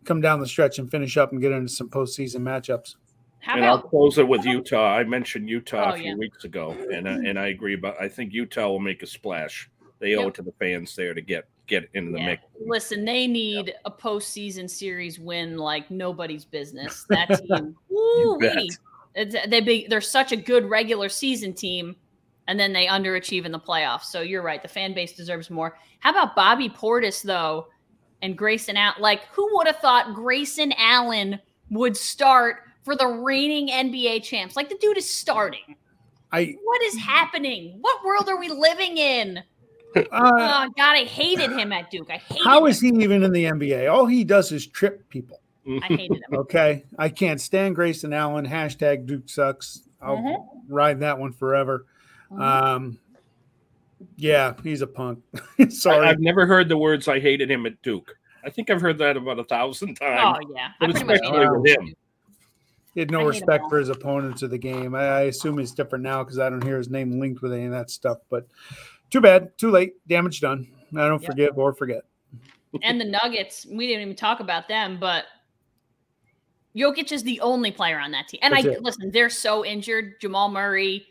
come 0.05 0.21
down 0.21 0.39
the 0.39 0.47
stretch 0.47 0.79
and 0.79 0.89
finish 0.89 1.17
up 1.17 1.31
and 1.31 1.41
get 1.41 1.51
into 1.51 1.69
some 1.69 1.89
postseason 1.89 2.41
matchups. 2.41 2.95
How 3.41 3.55
and 3.55 3.63
about, 3.63 3.83
I'll 3.83 3.89
close 3.89 4.17
it 4.17 4.27
with 4.27 4.43
Utah. 4.45 4.95
I 4.95 5.03
mentioned 5.03 5.49
Utah 5.49 5.91
oh, 5.91 5.93
a 5.93 5.97
few 5.97 6.11
yeah. 6.11 6.15
weeks 6.15 6.43
ago, 6.43 6.75
and 6.91 7.07
uh, 7.07 7.11
and 7.11 7.39
I 7.39 7.47
agree. 7.47 7.75
But 7.75 7.95
I 8.01 8.07
think 8.07 8.33
Utah 8.33 8.67
will 8.67 8.79
make 8.79 9.03
a 9.03 9.07
splash. 9.07 9.69
They 9.99 10.11
yep. 10.11 10.19
owe 10.19 10.27
it 10.29 10.35
to 10.35 10.41
the 10.41 10.53
fans 10.59 10.95
there 10.95 11.13
to 11.13 11.21
get 11.21 11.45
get 11.67 11.89
into 11.93 12.11
the 12.11 12.19
yeah. 12.19 12.25
mix. 12.25 12.43
Listen, 12.65 13.05
they 13.05 13.27
need 13.27 13.67
yep. 13.67 13.81
a 13.85 13.91
postseason 13.91 14.69
series 14.69 15.19
win 15.19 15.57
like 15.57 15.89
nobody's 15.91 16.45
business. 16.45 17.05
That 17.09 17.27
team, 17.47 17.75
woo 17.89 18.39
they 19.15 19.61
be, 19.61 19.87
they're 19.87 20.01
such 20.01 20.31
a 20.31 20.35
good 20.35 20.69
regular 20.69 21.09
season 21.09 21.53
team, 21.53 21.95
and 22.49 22.59
then 22.59 22.73
they 22.73 22.87
underachieve 22.87 23.45
in 23.45 23.51
the 23.51 23.59
playoffs. 23.59 24.05
So 24.05 24.21
you're 24.21 24.41
right. 24.41 24.61
The 24.61 24.67
fan 24.67 24.95
base 24.95 25.13
deserves 25.13 25.51
more. 25.51 25.77
How 25.99 26.09
about 26.09 26.35
Bobby 26.35 26.67
Portis 26.67 27.21
though, 27.21 27.67
and 28.23 28.35
Grayson 28.35 28.75
Allen? 28.75 28.99
Like, 28.99 29.25
who 29.31 29.47
would 29.55 29.67
have 29.67 29.77
thought 29.77 30.15
Grayson 30.15 30.73
Allen 30.75 31.39
would 31.69 31.95
start 31.95 32.63
for 32.83 32.95
the 32.95 33.05
reigning 33.05 33.67
NBA 33.67 34.23
champs? 34.23 34.55
Like, 34.55 34.67
the 34.67 34.77
dude 34.81 34.97
is 34.97 35.07
starting. 35.07 35.75
I. 36.31 36.55
What 36.63 36.81
is 36.81 36.97
happening? 36.97 37.77
What 37.81 38.03
world 38.03 38.27
are 38.27 38.39
we 38.39 38.49
living 38.49 38.97
in? 38.97 39.43
Uh, 39.95 40.03
oh 40.11 40.69
God, 40.77 40.95
I 40.95 41.03
hated 41.03 41.51
him 41.51 41.73
at 41.73 41.89
Duke. 41.89 42.11
I 42.11 42.17
hated 42.17 42.43
How 42.45 42.67
is 42.67 42.79
he 42.79 42.89
even 42.89 43.23
in 43.23 43.31
the 43.31 43.45
NBA? 43.45 43.91
All 43.91 44.05
he 44.05 44.23
does 44.23 44.51
is 44.51 44.67
trip 44.67 45.09
people. 45.09 45.41
I 45.67 45.87
hated 45.87 46.17
him. 46.17 46.21
okay, 46.33 46.83
I 46.99 47.09
can't 47.09 47.41
stand 47.41 47.73
Grayson 47.73 48.13
Allen. 48.13 48.45
Hashtag 48.45 49.07
Duke 49.07 49.27
sucks. 49.27 49.89
I'll 49.99 50.17
mm-hmm. 50.17 50.71
ride 50.71 50.99
that 50.99 51.17
one 51.17 51.33
forever. 51.33 51.87
Mm-hmm. 52.31 52.41
Um, 52.41 52.99
yeah, 54.15 54.53
he's 54.63 54.81
a 54.81 54.87
punk. 54.87 55.23
Sorry, 55.69 56.05
I, 56.05 56.09
have 56.09 56.19
never 56.19 56.45
heard 56.45 56.69
the 56.69 56.77
words 56.77 57.07
"I 57.07 57.19
hated 57.19 57.49
him" 57.49 57.65
at 57.65 57.81
Duke. 57.81 58.15
I 58.43 58.49
think 58.49 58.69
I've 58.69 58.81
heard 58.81 58.97
that 58.99 59.17
about 59.17 59.39
a 59.39 59.43
thousand 59.43 59.95
times. 59.95 60.37
Oh 60.43 60.53
yeah, 60.55 60.69
but 60.79 60.95
especially 60.95 61.47
with 61.49 61.67
him. 61.67 61.95
He 62.95 63.01
had 63.01 63.11
no 63.11 63.25
respect 63.25 63.65
for 63.69 63.77
his 63.77 63.89
opponents 63.89 64.41
of 64.41 64.49
the 64.49 64.57
game. 64.57 64.95
I, 64.95 65.03
I 65.03 65.21
assume 65.23 65.57
he's 65.59 65.71
different 65.71 66.03
now 66.03 66.23
because 66.23 66.39
I 66.39 66.49
don't 66.49 66.63
hear 66.63 66.77
his 66.77 66.89
name 66.89 67.19
linked 67.19 67.41
with 67.41 67.53
any 67.53 67.65
of 67.65 67.71
that 67.71 67.91
stuff. 67.91 68.17
But 68.29 68.47
too 69.09 69.21
bad, 69.21 69.57
too 69.57 69.69
late, 69.69 69.95
damage 70.07 70.41
done. 70.41 70.67
I 70.97 71.07
don't 71.07 71.21
yep. 71.21 71.31
forgive 71.31 71.57
or 71.57 71.73
forget. 71.73 72.03
And 72.83 72.99
the 72.99 73.05
Nuggets, 73.05 73.65
we 73.69 73.87
didn't 73.87 74.01
even 74.03 74.15
talk 74.15 74.39
about 74.39 74.67
them, 74.67 74.97
but 74.99 75.25
Jokic 76.75 77.11
is 77.11 77.23
the 77.23 77.39
only 77.41 77.71
player 77.71 77.99
on 77.99 78.11
that 78.11 78.27
team. 78.27 78.39
And 78.43 78.53
That's 78.53 78.65
I 78.65 78.69
it. 78.69 78.83
listen, 78.83 79.11
they're 79.11 79.29
so 79.29 79.65
injured. 79.65 80.19
Jamal 80.19 80.49
Murray, 80.49 81.05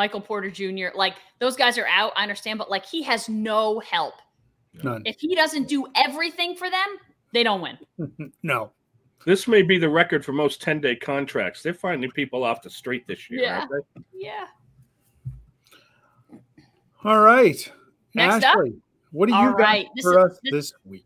Michael 0.00 0.22
Porter 0.22 0.50
Jr., 0.50 0.86
like 0.94 1.16
those 1.40 1.56
guys 1.56 1.76
are 1.76 1.86
out. 1.86 2.14
I 2.16 2.22
understand, 2.22 2.58
but 2.58 2.70
like 2.70 2.86
he 2.86 3.02
has 3.02 3.28
no 3.28 3.80
help. 3.80 4.14
None. 4.82 5.02
If 5.04 5.16
he 5.20 5.34
doesn't 5.34 5.68
do 5.68 5.86
everything 5.94 6.56
for 6.56 6.70
them, 6.70 6.96
they 7.34 7.42
don't 7.42 7.60
win. 7.60 8.32
no. 8.42 8.72
This 9.26 9.46
may 9.46 9.60
be 9.60 9.76
the 9.76 9.90
record 9.90 10.24
for 10.24 10.32
most 10.32 10.62
10 10.62 10.80
day 10.80 10.96
contracts. 10.96 11.62
They're 11.62 11.74
finding 11.74 12.10
people 12.12 12.44
off 12.44 12.62
the 12.62 12.70
street 12.70 13.06
this 13.06 13.28
year. 13.28 13.42
Yeah. 13.42 13.66
Yeah. 14.14 14.46
All 17.04 17.20
right. 17.20 17.70
Next 18.14 18.42
Ashley, 18.42 18.70
up. 18.70 18.76
What 19.12 19.26
do 19.26 19.34
you 19.34 19.38
All 19.38 19.50
got 19.50 19.58
right. 19.58 19.86
for 20.00 20.14
this 20.14 20.24
us 20.24 20.40
is, 20.44 20.50
this, 20.50 20.72
week? 20.86 21.04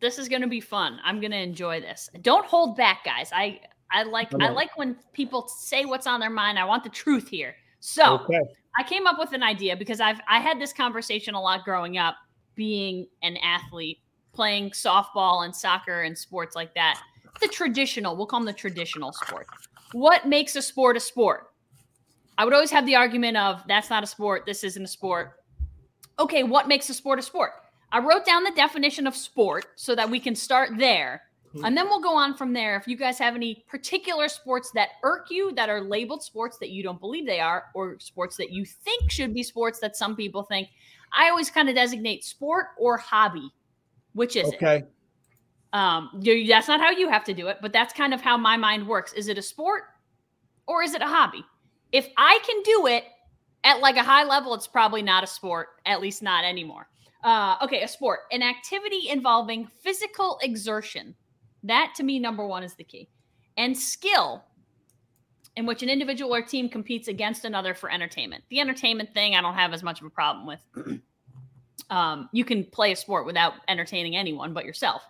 This 0.00 0.18
is 0.18 0.28
going 0.28 0.42
to 0.42 0.48
be 0.48 0.60
fun. 0.60 0.98
I'm 1.04 1.20
going 1.20 1.30
to 1.30 1.38
enjoy 1.38 1.80
this. 1.80 2.10
Don't 2.22 2.44
hold 2.44 2.76
back, 2.76 3.04
guys. 3.04 3.30
I 3.32 3.60
I 3.92 4.02
like 4.02 4.32
I 4.40 4.48
like 4.48 4.76
when 4.76 4.96
people 5.12 5.46
say 5.46 5.84
what's 5.84 6.08
on 6.08 6.18
their 6.18 6.30
mind. 6.30 6.58
I 6.58 6.64
want 6.64 6.82
the 6.82 6.90
truth 6.90 7.28
here. 7.28 7.54
So 7.80 8.18
okay. 8.20 8.40
I 8.78 8.84
came 8.84 9.06
up 9.06 9.18
with 9.18 9.32
an 9.32 9.42
idea 9.42 9.76
because 9.76 10.00
I've 10.00 10.20
I 10.28 10.38
had 10.38 10.60
this 10.60 10.72
conversation 10.72 11.34
a 11.34 11.40
lot 11.40 11.64
growing 11.64 11.98
up, 11.98 12.16
being 12.54 13.06
an 13.22 13.36
athlete, 13.38 13.98
playing 14.32 14.70
softball 14.70 15.44
and 15.44 15.54
soccer 15.54 16.02
and 16.02 16.16
sports 16.16 16.54
like 16.54 16.74
that. 16.74 17.00
The 17.40 17.48
traditional, 17.48 18.16
we'll 18.16 18.26
call 18.26 18.40
them 18.40 18.46
the 18.46 18.52
traditional 18.52 19.12
sport. 19.12 19.46
What 19.92 20.28
makes 20.28 20.56
a 20.56 20.62
sport 20.62 20.96
a 20.96 21.00
sport? 21.00 21.48
I 22.38 22.44
would 22.44 22.54
always 22.54 22.70
have 22.70 22.86
the 22.86 22.96
argument 22.96 23.36
of 23.36 23.62
that's 23.66 23.90
not 23.90 24.02
a 24.02 24.06
sport, 24.06 24.46
this 24.46 24.62
isn't 24.62 24.84
a 24.84 24.88
sport. 24.88 25.32
Okay, 26.18 26.42
what 26.42 26.68
makes 26.68 26.88
a 26.90 26.94
sport 26.94 27.18
a 27.18 27.22
sport? 27.22 27.52
I 27.92 27.98
wrote 27.98 28.24
down 28.24 28.44
the 28.44 28.52
definition 28.52 29.06
of 29.06 29.16
sport 29.16 29.66
so 29.76 29.94
that 29.94 30.08
we 30.08 30.20
can 30.20 30.34
start 30.34 30.70
there. 30.78 31.22
And 31.64 31.76
then 31.76 31.86
we'll 31.86 32.00
go 32.00 32.14
on 32.14 32.36
from 32.36 32.52
there. 32.52 32.76
If 32.76 32.86
you 32.86 32.96
guys 32.96 33.18
have 33.18 33.34
any 33.34 33.64
particular 33.68 34.28
sports 34.28 34.70
that 34.74 34.90
irk 35.02 35.26
you, 35.30 35.52
that 35.56 35.68
are 35.68 35.80
labeled 35.80 36.22
sports 36.22 36.58
that 36.58 36.70
you 36.70 36.82
don't 36.82 37.00
believe 37.00 37.26
they 37.26 37.40
are, 37.40 37.64
or 37.74 37.98
sports 37.98 38.36
that 38.36 38.52
you 38.52 38.64
think 38.64 39.10
should 39.10 39.34
be 39.34 39.42
sports 39.42 39.80
that 39.80 39.96
some 39.96 40.14
people 40.14 40.44
think, 40.44 40.68
I 41.12 41.28
always 41.28 41.50
kind 41.50 41.68
of 41.68 41.74
designate 41.74 42.24
sport 42.24 42.66
or 42.78 42.96
hobby. 42.96 43.50
Which 44.12 44.36
is 44.36 44.48
okay. 44.48 44.76
it? 44.78 44.92
Um, 45.72 46.22
that's 46.48 46.66
not 46.66 46.80
how 46.80 46.90
you 46.90 47.08
have 47.08 47.24
to 47.24 47.34
do 47.34 47.46
it, 47.46 47.58
but 47.62 47.72
that's 47.72 47.92
kind 47.92 48.12
of 48.12 48.20
how 48.20 48.36
my 48.36 48.56
mind 48.56 48.86
works. 48.86 49.12
Is 49.12 49.28
it 49.28 49.38
a 49.38 49.42
sport 49.42 49.84
or 50.66 50.82
is 50.82 50.94
it 50.94 51.02
a 51.02 51.06
hobby? 51.06 51.44
if 51.92 52.08
I 52.16 52.38
can 52.46 52.62
do 52.62 52.86
it 52.86 53.04
at 53.64 53.80
like 53.80 53.96
a 53.96 54.02
high 54.02 54.24
level, 54.24 54.54
it's 54.54 54.66
probably 54.66 55.02
not 55.02 55.24
a 55.24 55.26
sport, 55.26 55.68
at 55.86 56.00
least 56.00 56.22
not 56.22 56.44
anymore. 56.44 56.88
Uh, 57.22 57.56
okay, 57.62 57.82
a 57.82 57.88
sport, 57.88 58.20
an 58.32 58.42
activity 58.42 59.08
involving 59.10 59.66
physical 59.82 60.38
exertion. 60.42 61.14
That 61.62 61.92
to 61.96 62.02
me, 62.02 62.18
number 62.18 62.46
one, 62.46 62.62
is 62.62 62.74
the 62.74 62.84
key. 62.84 63.08
And 63.56 63.76
skill, 63.76 64.44
in 65.56 65.66
which 65.66 65.82
an 65.82 65.88
individual 65.88 66.34
or 66.34 66.42
team 66.42 66.68
competes 66.68 67.08
against 67.08 67.44
another 67.44 67.74
for 67.74 67.90
entertainment. 67.90 68.44
The 68.48 68.60
entertainment 68.60 69.12
thing, 69.12 69.34
I 69.34 69.42
don't 69.42 69.54
have 69.54 69.72
as 69.72 69.82
much 69.82 70.00
of 70.00 70.06
a 70.06 70.10
problem 70.10 70.46
with. 70.46 71.00
Um, 71.88 72.28
you 72.32 72.44
can 72.44 72.64
play 72.64 72.92
a 72.92 72.96
sport 72.96 73.26
without 73.26 73.54
entertaining 73.66 74.16
anyone 74.16 74.52
but 74.52 74.64
yourself. 74.64 75.02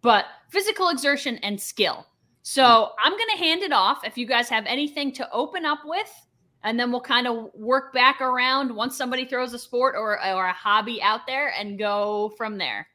But 0.00 0.24
physical 0.48 0.88
exertion 0.88 1.36
and 1.38 1.60
skill. 1.60 2.06
So 2.42 2.92
I'm 3.02 3.12
going 3.12 3.30
to 3.32 3.38
hand 3.38 3.62
it 3.62 3.72
off 3.72 4.04
if 4.04 4.16
you 4.16 4.26
guys 4.26 4.48
have 4.48 4.64
anything 4.66 5.12
to 5.12 5.30
open 5.32 5.64
up 5.64 5.80
with, 5.84 6.10
and 6.62 6.78
then 6.78 6.90
we'll 6.90 7.00
kind 7.00 7.26
of 7.26 7.50
work 7.54 7.92
back 7.92 8.20
around 8.20 8.74
once 8.74 8.96
somebody 8.96 9.26
throws 9.26 9.52
a 9.52 9.58
sport 9.58 9.94
or, 9.96 10.12
or 10.24 10.46
a 10.46 10.52
hobby 10.52 11.02
out 11.02 11.26
there 11.26 11.52
and 11.58 11.78
go 11.78 12.32
from 12.36 12.58
there. 12.58 12.86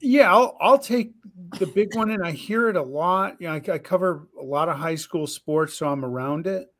Yeah, 0.00 0.32
I'll, 0.32 0.56
I'll 0.60 0.78
take 0.78 1.12
the 1.58 1.66
big 1.66 1.94
one, 1.96 2.10
and 2.10 2.24
I 2.24 2.30
hear 2.32 2.68
it 2.68 2.76
a 2.76 2.82
lot. 2.82 3.40
You 3.40 3.48
know, 3.48 3.54
I, 3.54 3.62
I 3.72 3.78
cover 3.78 4.28
a 4.38 4.44
lot 4.44 4.68
of 4.68 4.76
high 4.76 4.94
school 4.94 5.26
sports, 5.26 5.74
so 5.74 5.88
I'm 5.88 6.04
around 6.04 6.46
it. 6.46 6.72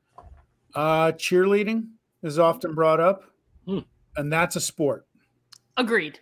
Uh, 0.75 1.12
cheerleading 1.12 1.89
is 2.23 2.39
often 2.39 2.75
brought 2.75 3.01
up, 3.01 3.25
hmm. 3.67 3.81
and 4.17 4.33
that's 4.33 4.57
a 4.57 4.61
sport. 4.61 5.07
Agreed. 5.77 6.21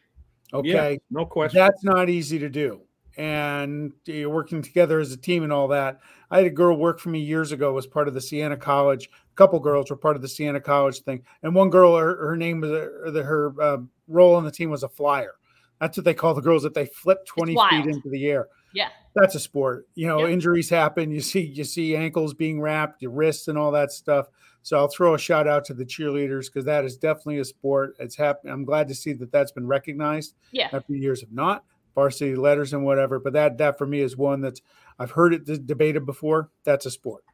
Okay, 0.52 0.92
yeah, 0.92 0.98
no 1.10 1.26
question. 1.26 1.58
That's 1.58 1.82
not 1.82 2.08
easy 2.08 2.38
to 2.38 2.48
do 2.48 2.82
and 3.16 3.92
you're 4.06 4.30
working 4.30 4.62
together 4.62 4.98
as 4.98 5.12
a 5.12 5.16
team 5.16 5.44
and 5.44 5.52
all 5.52 5.68
that. 5.68 6.00
I 6.30 6.38
had 6.38 6.46
a 6.46 6.50
girl 6.50 6.76
work 6.76 6.98
for 6.98 7.10
me 7.10 7.20
years 7.20 7.52
ago 7.52 7.72
was 7.72 7.86
part 7.86 8.08
of 8.08 8.14
the 8.14 8.20
Siena 8.20 8.56
College. 8.56 9.08
A 9.08 9.34
couple 9.36 9.60
girls 9.60 9.90
were 9.90 9.96
part 9.96 10.16
of 10.16 10.22
the 10.22 10.28
Siena 10.28 10.60
College 10.60 11.00
thing, 11.00 11.22
and 11.42 11.54
one 11.54 11.70
girl, 11.70 11.96
her, 11.96 12.16
her 12.28 12.36
name 12.36 12.60
was 12.60 12.70
uh, 12.70 13.22
her 13.22 13.54
uh, 13.60 13.78
role 14.08 14.34
on 14.34 14.44
the 14.44 14.50
team 14.50 14.70
was 14.70 14.82
a 14.82 14.88
flyer. 14.88 15.34
That's 15.80 15.96
what 15.96 16.04
they 16.04 16.14
call 16.14 16.34
the 16.34 16.40
girls 16.40 16.62
that 16.62 16.74
they 16.74 16.86
flip 16.86 17.26
twenty 17.26 17.54
feet 17.70 17.86
into 17.86 18.08
the 18.08 18.26
air. 18.26 18.48
Yeah, 18.72 18.88
that's 19.14 19.34
a 19.34 19.40
sport. 19.40 19.86
You 19.94 20.06
know, 20.08 20.26
injuries 20.26 20.70
happen. 20.70 21.10
You 21.10 21.20
see, 21.20 21.40
you 21.42 21.64
see 21.64 21.96
ankles 21.96 22.34
being 22.34 22.60
wrapped, 22.60 23.02
your 23.02 23.10
wrists, 23.10 23.48
and 23.48 23.58
all 23.58 23.72
that 23.72 23.92
stuff. 23.92 24.26
So 24.62 24.78
I'll 24.78 24.88
throw 24.88 25.14
a 25.14 25.18
shout 25.18 25.46
out 25.46 25.64
to 25.66 25.74
the 25.74 25.84
cheerleaders 25.84 26.46
because 26.46 26.64
that 26.64 26.84
is 26.84 26.96
definitely 26.96 27.38
a 27.38 27.44
sport. 27.44 27.96
It's 27.98 28.16
happening. 28.16 28.52
I'm 28.52 28.64
glad 28.64 28.88
to 28.88 28.94
see 28.94 29.12
that 29.12 29.30
that's 29.30 29.52
been 29.52 29.66
recognized. 29.66 30.34
Yeah, 30.52 30.70
after 30.72 30.94
years 30.94 31.22
of 31.22 31.32
not 31.32 31.64
varsity 31.94 32.34
letters 32.34 32.72
and 32.72 32.84
whatever. 32.84 33.18
But 33.18 33.34
that 33.34 33.58
that 33.58 33.78
for 33.78 33.86
me 33.86 34.00
is 34.00 34.16
one 34.16 34.40
that's 34.40 34.62
I've 34.98 35.12
heard 35.12 35.34
it 35.34 35.66
debated 35.66 36.06
before. 36.06 36.50
That's 36.64 36.86
a 36.86 36.90
sport. 36.90 37.24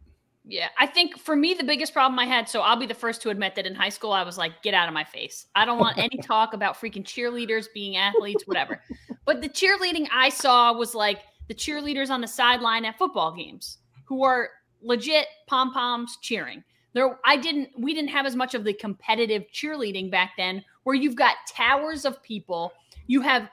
Yeah, 0.50 0.68
I 0.76 0.86
think 0.86 1.16
for 1.16 1.36
me 1.36 1.54
the 1.54 1.62
biggest 1.62 1.92
problem 1.92 2.18
I 2.18 2.24
had. 2.24 2.48
So 2.48 2.60
I'll 2.60 2.76
be 2.76 2.86
the 2.86 2.92
first 2.92 3.22
to 3.22 3.30
admit 3.30 3.54
that 3.54 3.66
in 3.66 3.74
high 3.74 3.88
school 3.88 4.10
I 4.10 4.24
was 4.24 4.36
like, 4.36 4.62
"Get 4.62 4.74
out 4.74 4.88
of 4.88 4.94
my 4.94 5.04
face! 5.04 5.46
I 5.54 5.64
don't 5.64 5.78
want 5.78 5.96
any 5.96 6.16
talk 6.22 6.54
about 6.54 6.74
freaking 6.74 7.04
cheerleaders 7.04 7.66
being 7.72 7.96
athletes, 7.96 8.48
whatever." 8.48 8.82
But 9.24 9.42
the 9.42 9.48
cheerleading 9.48 10.08
I 10.12 10.28
saw 10.28 10.72
was 10.72 10.92
like 10.92 11.20
the 11.46 11.54
cheerleaders 11.54 12.10
on 12.10 12.20
the 12.20 12.26
sideline 12.26 12.84
at 12.84 12.98
football 12.98 13.32
games 13.32 13.78
who 14.06 14.24
are 14.24 14.48
legit 14.82 15.26
pom 15.46 15.72
poms 15.72 16.18
cheering. 16.20 16.64
There, 16.94 17.20
I 17.24 17.36
didn't. 17.36 17.68
We 17.78 17.94
didn't 17.94 18.10
have 18.10 18.26
as 18.26 18.34
much 18.34 18.56
of 18.56 18.64
the 18.64 18.72
competitive 18.72 19.44
cheerleading 19.54 20.10
back 20.10 20.32
then, 20.36 20.64
where 20.82 20.96
you've 20.96 21.14
got 21.14 21.36
towers 21.48 22.04
of 22.04 22.20
people. 22.24 22.72
You 23.06 23.20
have 23.20 23.48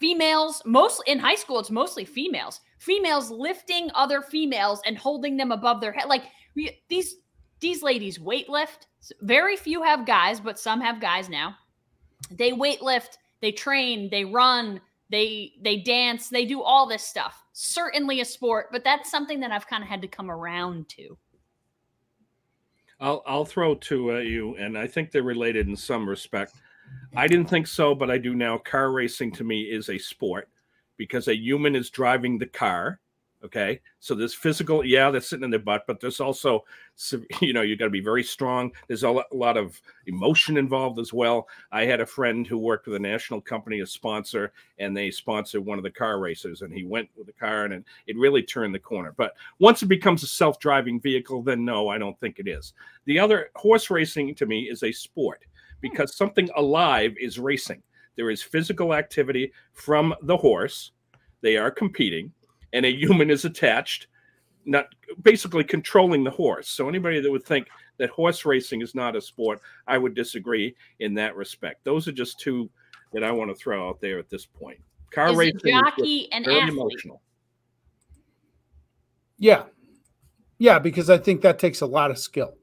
females, 0.00 0.60
most 0.64 1.04
in 1.06 1.20
high 1.20 1.36
school. 1.36 1.60
It's 1.60 1.70
mostly 1.70 2.04
females. 2.04 2.62
Females 2.78 3.30
lifting 3.30 3.90
other 3.94 4.22
females 4.22 4.80
and 4.86 4.98
holding 4.98 5.36
them 5.36 5.52
above 5.52 5.80
their 5.80 5.92
head. 5.92 6.08
Like 6.08 6.24
these 6.88 7.16
these 7.60 7.82
ladies 7.82 8.18
weightlift. 8.18 8.86
Very 9.20 9.56
few 9.56 9.82
have 9.82 10.06
guys, 10.06 10.40
but 10.40 10.58
some 10.58 10.80
have 10.80 11.00
guys 11.00 11.28
now. 11.28 11.56
They 12.30 12.52
weightlift. 12.52 13.18
They 13.40 13.52
train. 13.52 14.10
They 14.10 14.24
run. 14.24 14.80
They 15.10 15.52
they 15.62 15.78
dance. 15.78 16.28
They 16.28 16.44
do 16.44 16.62
all 16.62 16.86
this 16.86 17.02
stuff. 17.02 17.44
Certainly 17.52 18.20
a 18.20 18.24
sport, 18.24 18.68
but 18.72 18.84
that's 18.84 19.10
something 19.10 19.40
that 19.40 19.52
I've 19.52 19.66
kind 19.66 19.82
of 19.82 19.88
had 19.88 20.02
to 20.02 20.08
come 20.08 20.30
around 20.30 20.88
to. 20.90 21.16
I'll 23.00 23.22
I'll 23.26 23.44
throw 23.44 23.74
two 23.74 24.12
at 24.12 24.26
you, 24.26 24.56
and 24.56 24.76
I 24.76 24.86
think 24.86 25.10
they're 25.10 25.22
related 25.22 25.68
in 25.68 25.76
some 25.76 26.08
respect. 26.08 26.54
I 27.14 27.26
didn't 27.26 27.48
think 27.48 27.66
so, 27.66 27.94
but 27.94 28.10
I 28.10 28.18
do 28.18 28.34
now. 28.34 28.58
Car 28.58 28.92
racing 28.92 29.32
to 29.32 29.44
me 29.44 29.62
is 29.62 29.88
a 29.88 29.98
sport 29.98 30.48
because 30.96 31.28
a 31.28 31.36
human 31.36 31.76
is 31.76 31.90
driving 31.90 32.38
the 32.38 32.46
car. 32.46 33.00
Okay, 33.44 33.80
so 34.00 34.14
there's 34.14 34.34
physical, 34.34 34.84
yeah, 34.84 35.10
they're 35.10 35.20
sitting 35.20 35.44
in 35.44 35.50
their 35.50 35.60
butt, 35.60 35.84
but 35.86 36.00
there's 36.00 36.20
also, 36.20 36.64
you 37.40 37.52
know, 37.52 37.60
you've 37.60 37.78
got 37.78 37.84
to 37.84 37.90
be 37.90 38.00
very 38.00 38.24
strong. 38.24 38.72
There's 38.88 39.04
a 39.04 39.22
lot 39.30 39.56
of 39.56 39.80
emotion 40.06 40.56
involved 40.56 40.98
as 40.98 41.12
well. 41.12 41.46
I 41.70 41.84
had 41.84 42.00
a 42.00 42.06
friend 42.06 42.46
who 42.46 42.58
worked 42.58 42.86
with 42.86 42.96
a 42.96 42.98
national 42.98 43.42
company, 43.42 43.80
a 43.80 43.86
sponsor, 43.86 44.52
and 44.78 44.96
they 44.96 45.10
sponsored 45.10 45.64
one 45.64 45.78
of 45.78 45.84
the 45.84 45.90
car 45.90 46.18
races, 46.18 46.62
and 46.62 46.72
he 46.72 46.84
went 46.84 47.10
with 47.14 47.26
the 47.26 47.34
car, 47.34 47.66
and 47.66 47.84
it 48.06 48.16
really 48.16 48.42
turned 48.42 48.74
the 48.74 48.80
corner. 48.80 49.14
But 49.16 49.34
once 49.60 49.82
it 49.82 49.86
becomes 49.86 50.22
a 50.22 50.28
self-driving 50.28 51.00
vehicle, 51.00 51.42
then 51.42 51.64
no, 51.64 51.88
I 51.88 51.98
don't 51.98 52.18
think 52.18 52.38
it 52.38 52.48
is. 52.48 52.72
The 53.04 53.20
other 53.20 53.50
horse 53.54 53.90
racing 53.90 54.34
to 54.36 54.46
me 54.46 54.62
is 54.62 54.82
a 54.82 54.90
sport 54.90 55.44
because 55.80 56.16
something 56.16 56.48
alive 56.56 57.14
is 57.20 57.38
racing. 57.38 57.82
There 58.16 58.30
is 58.30 58.42
physical 58.42 58.94
activity 58.94 59.52
from 59.72 60.14
the 60.22 60.36
horse. 60.36 60.92
They 61.42 61.56
are 61.56 61.70
competing, 61.70 62.32
and 62.72 62.84
a 62.84 62.92
human 62.92 63.30
is 63.30 63.44
attached, 63.44 64.08
not 64.64 64.86
basically 65.22 65.64
controlling 65.64 66.24
the 66.24 66.30
horse. 66.30 66.68
So 66.68 66.88
anybody 66.88 67.20
that 67.20 67.30
would 67.30 67.44
think 67.44 67.68
that 67.98 68.10
horse 68.10 68.44
racing 68.44 68.82
is 68.82 68.94
not 68.94 69.16
a 69.16 69.20
sport, 69.20 69.60
I 69.86 69.98
would 69.98 70.14
disagree 70.14 70.74
in 70.98 71.14
that 71.14 71.36
respect. 71.36 71.84
Those 71.84 72.08
are 72.08 72.12
just 72.12 72.40
two 72.40 72.70
that 73.12 73.22
I 73.22 73.30
want 73.32 73.50
to 73.50 73.54
throw 73.54 73.88
out 73.88 74.00
there 74.00 74.18
at 74.18 74.28
this 74.28 74.46
point. 74.46 74.78
Car 75.10 75.30
is 75.30 75.36
racing 75.36 75.60
jockey 75.64 76.28
and 76.32 76.44
very 76.44 76.58
athlete. 76.60 76.72
emotional. 76.74 77.22
Yeah. 79.38 79.64
Yeah, 80.58 80.78
because 80.78 81.10
I 81.10 81.18
think 81.18 81.42
that 81.42 81.58
takes 81.58 81.80
a 81.80 81.86
lot 81.86 82.10
of 82.10 82.18
skill. 82.18 82.54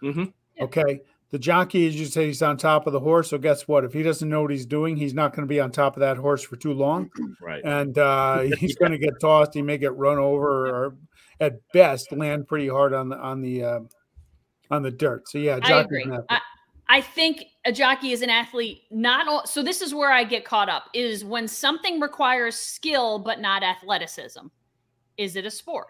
hmm 0.00 0.24
Okay. 0.60 1.00
The 1.34 1.40
jockey, 1.40 1.88
as 1.88 1.98
you 1.98 2.06
say, 2.06 2.26
he's 2.26 2.42
on 2.42 2.56
top 2.56 2.86
of 2.86 2.92
the 2.92 3.00
horse. 3.00 3.30
So 3.30 3.38
guess 3.38 3.66
what? 3.66 3.82
If 3.84 3.92
he 3.92 4.04
doesn't 4.04 4.28
know 4.28 4.42
what 4.42 4.52
he's 4.52 4.66
doing, 4.66 4.96
he's 4.96 5.14
not 5.14 5.34
going 5.34 5.42
to 5.42 5.48
be 5.52 5.58
on 5.58 5.72
top 5.72 5.96
of 5.96 6.00
that 6.00 6.16
horse 6.16 6.44
for 6.44 6.54
too 6.54 6.72
long, 6.72 7.10
Right. 7.42 7.60
and 7.64 7.98
uh, 7.98 8.38
he's 8.60 8.76
going 8.76 8.92
to 8.92 8.98
get 8.98 9.14
tossed. 9.20 9.52
He 9.52 9.60
may 9.60 9.76
get 9.76 9.96
run 9.96 10.16
over, 10.18 10.68
or 10.68 10.96
at 11.40 11.54
best 11.72 12.12
land 12.12 12.46
pretty 12.46 12.68
hard 12.68 12.94
on 12.94 13.08
the 13.08 13.18
on 13.18 13.40
the 13.42 13.64
uh, 13.64 13.80
on 14.70 14.84
the 14.84 14.92
dirt. 14.92 15.28
So 15.28 15.38
yeah, 15.38 15.58
I 15.60 15.80
agree. 15.80 16.04
an 16.04 16.12
athlete. 16.12 16.26
I, 16.30 16.40
I 16.86 17.00
think 17.00 17.42
a 17.64 17.72
jockey 17.72 18.12
is 18.12 18.22
an 18.22 18.30
athlete. 18.30 18.82
Not 18.92 19.26
all, 19.26 19.44
so. 19.44 19.60
This 19.60 19.82
is 19.82 19.92
where 19.92 20.12
I 20.12 20.22
get 20.22 20.44
caught 20.44 20.68
up. 20.68 20.84
Is 20.94 21.24
when 21.24 21.48
something 21.48 21.98
requires 21.98 22.54
skill 22.54 23.18
but 23.18 23.40
not 23.40 23.64
athleticism. 23.64 24.46
Is 25.18 25.34
it 25.34 25.44
a 25.46 25.50
sport? 25.50 25.88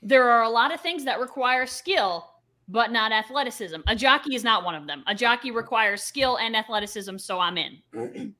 There 0.00 0.30
are 0.30 0.44
a 0.44 0.48
lot 0.48 0.72
of 0.72 0.80
things 0.80 1.04
that 1.06 1.18
require 1.18 1.66
skill 1.66 2.30
but 2.68 2.92
not 2.92 3.12
athleticism. 3.12 3.80
A 3.86 3.96
jockey 3.96 4.34
is 4.34 4.44
not 4.44 4.64
one 4.64 4.74
of 4.74 4.86
them. 4.86 5.02
A 5.06 5.14
jockey 5.14 5.50
requires 5.50 6.02
skill 6.02 6.38
and 6.38 6.56
athleticism, 6.56 7.18
so 7.18 7.38
I'm 7.38 7.58
in. 7.58 7.78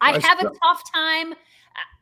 I 0.00 0.12
I 0.14 0.18
have 0.20 0.40
a 0.40 0.50
tough 0.62 0.82
time. 0.94 1.34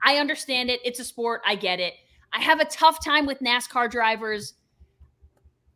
I 0.05 0.19
understand 0.19 0.71
it. 0.71 0.81
It's 0.85 1.01
a 1.01 1.05
sport. 1.05 1.43
I 1.47 1.55
get 1.55 1.81
it. 1.81 1.95
I 2.33 2.41
have 2.41 2.61
a 2.61 2.65
tough 2.67 3.05
time 3.05 3.27
with 3.27 3.41
NASCAR 3.41 3.91
drivers. 3.91 4.55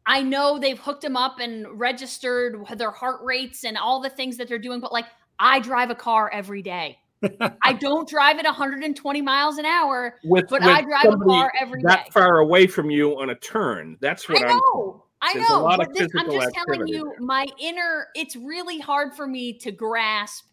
I 0.06 0.22
know 0.22 0.58
they've 0.58 0.78
hooked 0.78 1.02
them 1.02 1.16
up 1.16 1.38
and 1.38 1.66
registered 1.78 2.56
their 2.76 2.90
heart 2.90 3.20
rates 3.22 3.64
and 3.64 3.76
all 3.76 4.00
the 4.00 4.10
things 4.10 4.36
that 4.36 4.48
they're 4.48 4.58
doing, 4.58 4.80
but 4.80 4.92
like 4.92 5.06
I 5.38 5.60
drive 5.60 5.90
a 5.90 5.94
car 5.94 6.30
every 6.32 6.62
day. 6.62 6.98
I 7.62 7.72
don't 7.74 8.08
drive 8.08 8.38
at 8.38 8.44
120 8.44 9.22
miles 9.22 9.58
an 9.58 9.64
hour, 9.64 10.18
With, 10.24 10.48
but 10.48 10.60
with 10.60 10.70
I 10.70 10.82
drive 10.82 11.06
a 11.06 11.16
car 11.18 11.52
every 11.60 11.80
that 11.84 12.06
day. 12.06 12.10
far 12.12 12.38
away 12.38 12.66
from 12.66 12.90
you 12.90 13.12
on 13.20 13.30
a 13.30 13.34
turn. 13.36 13.96
That's 14.00 14.28
I 14.28 14.32
what 14.32 14.42
I'm. 14.42 14.56
know. 14.56 15.01
I 15.24 15.34
There's 15.34 15.48
a 15.48 15.52
know. 15.52 15.62
lot 15.62 15.80
of 15.80 15.86
but 15.86 15.94
this, 15.94 16.08
I'm 16.16 16.26
physical 16.26 16.40
just 16.40 16.54
telling 16.54 16.86
you, 16.88 17.14
my 17.20 17.46
inner, 17.58 18.08
it's 18.14 18.34
really 18.36 18.80
hard 18.80 19.14
for 19.14 19.26
me 19.26 19.52
to 19.58 19.70
grasp 19.70 20.46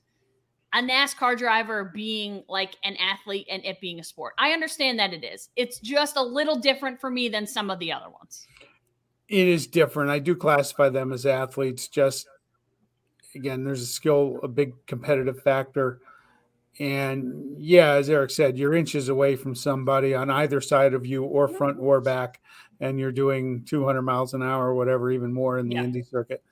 a 0.73 0.77
NASCAR 0.77 1.35
driver 1.35 1.91
being 1.95 2.43
like 2.47 2.75
an 2.83 2.95
athlete 2.97 3.47
and 3.49 3.65
it 3.65 3.81
being 3.81 3.99
a 3.99 4.03
sport. 4.03 4.35
I 4.37 4.51
understand 4.51 4.99
that 4.99 5.11
it 5.11 5.23
is. 5.23 5.49
It's 5.55 5.79
just 5.79 6.15
a 6.15 6.21
little 6.21 6.57
different 6.59 7.01
for 7.01 7.09
me 7.09 7.27
than 7.29 7.47
some 7.47 7.71
of 7.71 7.79
the 7.79 7.91
other 7.91 8.09
ones. 8.11 8.45
it 9.27 9.47
is 9.47 9.65
different. 9.67 10.11
I 10.11 10.19
do 10.19 10.35
classify 10.35 10.89
them 10.89 11.11
as 11.11 11.25
athletes. 11.25 11.87
Just 11.87 12.27
again, 13.35 13.63
there's 13.63 13.81
a 13.81 13.87
skill, 13.87 14.39
a 14.43 14.47
big 14.47 14.73
competitive 14.85 15.41
factor. 15.41 16.01
And 16.79 17.55
yeah, 17.57 17.93
as 17.93 18.09
Eric 18.09 18.31
said, 18.31 18.57
you're 18.57 18.73
inches 18.75 19.09
away 19.09 19.35
from 19.35 19.55
somebody 19.55 20.13
on 20.13 20.29
either 20.29 20.61
side 20.61 20.93
of 20.93 21.05
you, 21.05 21.23
or 21.23 21.47
front 21.47 21.77
or 21.79 21.99
back, 21.99 22.39
and 22.79 22.99
you're 22.99 23.11
doing 23.11 23.63
200 23.65 24.01
miles 24.01 24.33
an 24.33 24.41
hour 24.43 24.67
or 24.67 24.75
whatever, 24.75 25.11
even 25.11 25.33
more 25.33 25.57
in 25.57 25.67
the 25.67 25.75
Yeah. 25.75 25.83
Indy 25.83 26.03
circuit. 26.03 26.43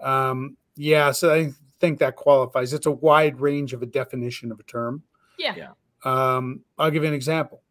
Um, 0.00 0.56
yeah, 0.74 1.12
so 1.12 1.32
I 1.32 1.52
think 1.78 1.98
that 2.00 2.16
qualifies. 2.16 2.72
It's 2.72 2.86
a 2.86 2.90
wide 2.90 3.40
range 3.40 3.72
of 3.72 3.82
a 3.82 3.86
definition 3.86 4.50
of 4.50 4.58
a 4.58 4.64
term. 4.64 5.02
Yeah. 5.38 5.54
Yeah. 5.56 5.70
Um, 6.04 6.62
I'll 6.78 6.90
give 6.90 7.02
you 7.02 7.08
an 7.08 7.14
example. 7.14 7.62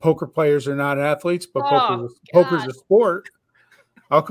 Poker 0.00 0.26
players 0.26 0.68
are 0.68 0.76
not 0.76 0.98
athletes, 0.98 1.46
but 1.46 1.62
Oh, 1.64 1.68
poker 1.70 2.08
poker's 2.32 2.64
a 2.66 2.72
sport. 2.74 3.30
I'll, 4.10 4.28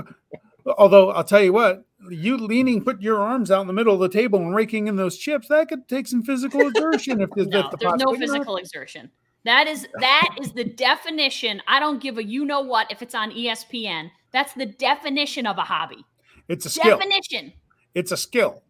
although 0.78 1.12
I'll 1.12 1.24
tell 1.24 1.42
you 1.42 1.52
what, 1.54 1.84
you 2.10 2.38
leaning, 2.38 2.84
put 2.84 3.02
your 3.02 3.20
arms 3.20 3.50
out 3.52 3.62
in 3.62 3.68
the 3.68 3.74
middle 3.74 3.94
of 3.94 4.00
the 4.00 4.10
table 4.10 4.40
and 4.40 4.56
raking 4.56 4.88
in 4.88 4.96
those 4.96 5.18
chips, 5.18 5.48
that 5.48 5.68
could 5.70 5.88
take 5.88 6.08
some 6.08 6.24
physical 6.24 6.68
exertion. 6.68 7.22
if, 7.22 7.30
if 7.36 7.48
No, 7.48 7.70
the 7.70 7.78
there's 7.78 7.82
no 7.82 7.90
possibility- 7.92 8.20
physical 8.20 8.58
exertion. 8.58 9.12
That 9.46 9.68
is 9.68 9.88
that 10.02 10.36
is 10.42 10.52
the 10.52 10.66
definition. 10.66 11.62
I 11.68 11.80
don't 11.80 12.02
give 12.02 12.18
a 12.18 12.24
you 12.24 12.44
know 12.44 12.60
what 12.60 12.92
if 12.92 13.02
it's 13.02 13.16
on 13.16 13.32
ESPN. 13.32 14.12
That's 14.34 14.52
the 14.54 14.66
definition 14.66 15.48
of 15.48 15.58
a 15.58 15.62
hobby. 15.62 16.04
It's 16.50 16.66
a 16.66 16.70
skill. 16.70 16.98
Definition. 16.98 17.54
It's 17.96 18.12
a 18.12 18.18
skill. 18.18 18.62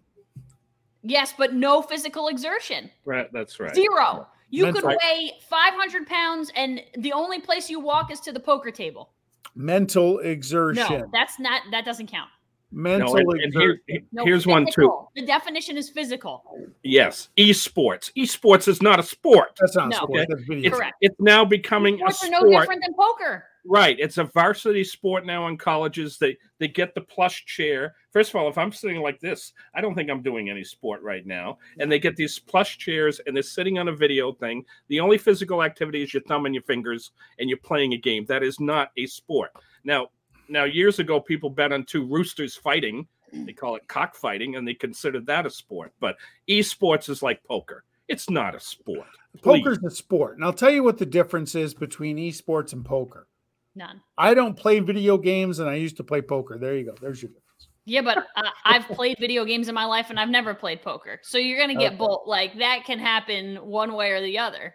Yes, 1.02 1.34
but 1.36 1.54
no 1.54 1.82
physical 1.82 2.28
exertion. 2.28 2.92
Right. 3.06 3.28
That's 3.34 3.60
right. 3.60 3.74
Zero. 3.74 4.28
You 4.50 4.66
could 4.66 4.84
Mental- 4.84 4.98
weigh 5.12 5.32
500 5.50 6.06
pounds 6.06 6.52
and 6.56 6.82
the 6.98 7.12
only 7.14 7.40
place 7.40 7.70
you 7.70 7.80
walk 7.80 8.12
is 8.12 8.20
to 8.22 8.32
the 8.32 8.40
poker 8.40 8.70
table. 8.72 9.10
Mental 9.56 10.20
exertion. 10.20 11.00
No, 11.00 11.10
that's 11.12 11.40
not, 11.40 11.64
that 11.72 11.86
doesn't 11.86 12.08
count. 12.08 12.30
Mental 12.72 13.14
No, 13.14 13.32
and, 13.32 13.42
and 13.44 13.54
here- 13.54 13.82
No, 14.12 14.26
here's 14.26 14.46
one 14.46 14.68
too. 14.72 15.08
The 15.16 15.26
definition 15.26 15.78
is 15.78 15.90
physical. 15.90 16.44
Yes, 16.84 17.30
esports. 17.38 18.12
Esports 18.18 18.68
is 18.68 18.82
not 18.82 19.00
a 19.00 19.04
sport. 19.04 19.58
That's 19.60 19.76
not 19.76 19.86
a 19.88 19.90
No. 19.90 19.96
sport. 19.98 20.12
Okay. 20.20 20.26
That's 20.30 20.42
video. 20.44 20.68
It's, 20.70 20.78
Correct. 20.78 20.96
it's 21.02 21.16
now 21.20 21.46
becoming 21.46 21.96
a 21.96 21.98
Sports 22.12 22.24
are 22.24 22.28
sport. 22.28 22.50
no 22.52 22.60
different 22.60 22.82
than 22.86 22.94
poker. 22.94 23.46
Right. 23.70 23.98
It's 24.00 24.18
a 24.18 24.24
varsity 24.26 24.84
sport 24.86 25.26
now 25.26 25.48
in 25.48 25.58
colleges. 25.58 26.18
They 26.18 26.38
they 26.60 26.68
get 26.70 26.94
the 26.96 27.02
plush 27.02 27.46
chair. 27.46 27.96
First 28.12 28.30
of 28.32 28.36
all, 28.38 28.48
if 28.50 28.58
I'm 28.58 28.72
sitting 28.72 29.02
like 29.02 29.20
this, 29.20 29.52
I 29.74 29.82
don't 29.82 29.94
think 29.96 30.10
I'm 30.10 30.22
doing 30.22 30.50
any 30.50 30.64
sport 30.64 31.02
right 31.02 31.26
now. 31.26 31.58
And 31.80 31.92
they 31.92 32.00
get 32.00 32.16
these 32.16 32.40
plush 32.40 32.78
chairs 32.78 33.20
and 33.26 33.36
they're 33.36 33.44
sitting 33.44 33.78
on 33.80 33.88
a 33.90 33.94
video 33.96 34.32
thing. 34.34 34.64
The 34.88 35.00
only 35.02 35.18
physical 35.18 35.64
activity 35.64 36.02
is 36.04 36.14
your 36.14 36.24
thumb 36.24 36.46
and 36.46 36.56
your 36.56 36.64
fingers 36.64 37.12
and 37.40 37.50
you're 37.50 37.60
playing 37.60 37.94
a 37.94 37.98
game. 37.98 38.26
That 38.26 38.42
is 38.44 38.60
not 38.60 38.92
a 38.98 39.06
sport. 39.06 39.52
Now, 39.84 40.08
now 40.50 40.64
years 40.64 41.00
ago 41.00 41.20
people 41.20 41.50
bet 41.50 41.72
on 41.72 41.84
two 41.86 42.06
roosters 42.06 42.56
fighting. 42.56 43.08
They 43.34 43.54
call 43.54 43.76
it 43.76 43.88
cockfighting 43.88 44.56
and 44.56 44.68
they 44.68 44.74
considered 44.74 45.26
that 45.28 45.46
a 45.46 45.50
sport. 45.50 45.92
But 46.00 46.16
esports 46.50 47.10
is 47.10 47.22
like 47.22 47.44
poker. 47.44 47.84
It's 48.08 48.30
not 48.30 48.56
a 48.56 48.60
sport. 48.60 49.08
Please. 49.42 49.62
Poker's 49.62 49.84
a 49.84 49.90
sport. 49.92 50.36
And 50.38 50.46
I'll 50.46 50.54
tell 50.54 50.72
you 50.72 50.82
what 50.82 50.98
the 50.98 51.06
difference 51.06 51.54
is 51.54 51.74
between 51.74 52.18
esports 52.18 52.72
and 52.72 52.86
poker. 52.86 53.28
None. 53.76 54.02
I 54.18 54.34
don't 54.34 54.56
play 54.56 54.80
video 54.80 55.18
games 55.18 55.60
and 55.60 55.70
I 55.70 55.76
used 55.76 55.98
to 55.98 56.04
play 56.04 56.22
poker. 56.22 56.58
There 56.58 56.78
you 56.78 56.86
go. 56.86 56.96
There's 57.02 57.22
your 57.22 57.30
difference. 57.30 57.68
Yeah, 57.86 58.02
but 58.02 58.18
uh, 58.36 58.50
I've 58.66 58.86
played 58.88 59.18
video 59.20 59.46
games 59.46 59.68
in 59.68 59.76
my 59.76 59.86
life 59.86 60.10
and 60.10 60.20
I've 60.20 60.30
never 60.30 60.54
played 60.54 60.82
poker. 60.82 61.20
So 61.24 61.38
you're 61.38 61.58
going 61.58 61.70
to 61.78 61.82
get 61.82 61.94
Okay. 61.94 61.98
both. 61.98 62.22
Like 62.26 62.58
that 62.60 62.86
can 62.86 62.98
happen 63.00 63.58
one 63.58 63.94
way 63.94 64.12
or 64.12 64.22
the 64.22 64.40
other. 64.40 64.74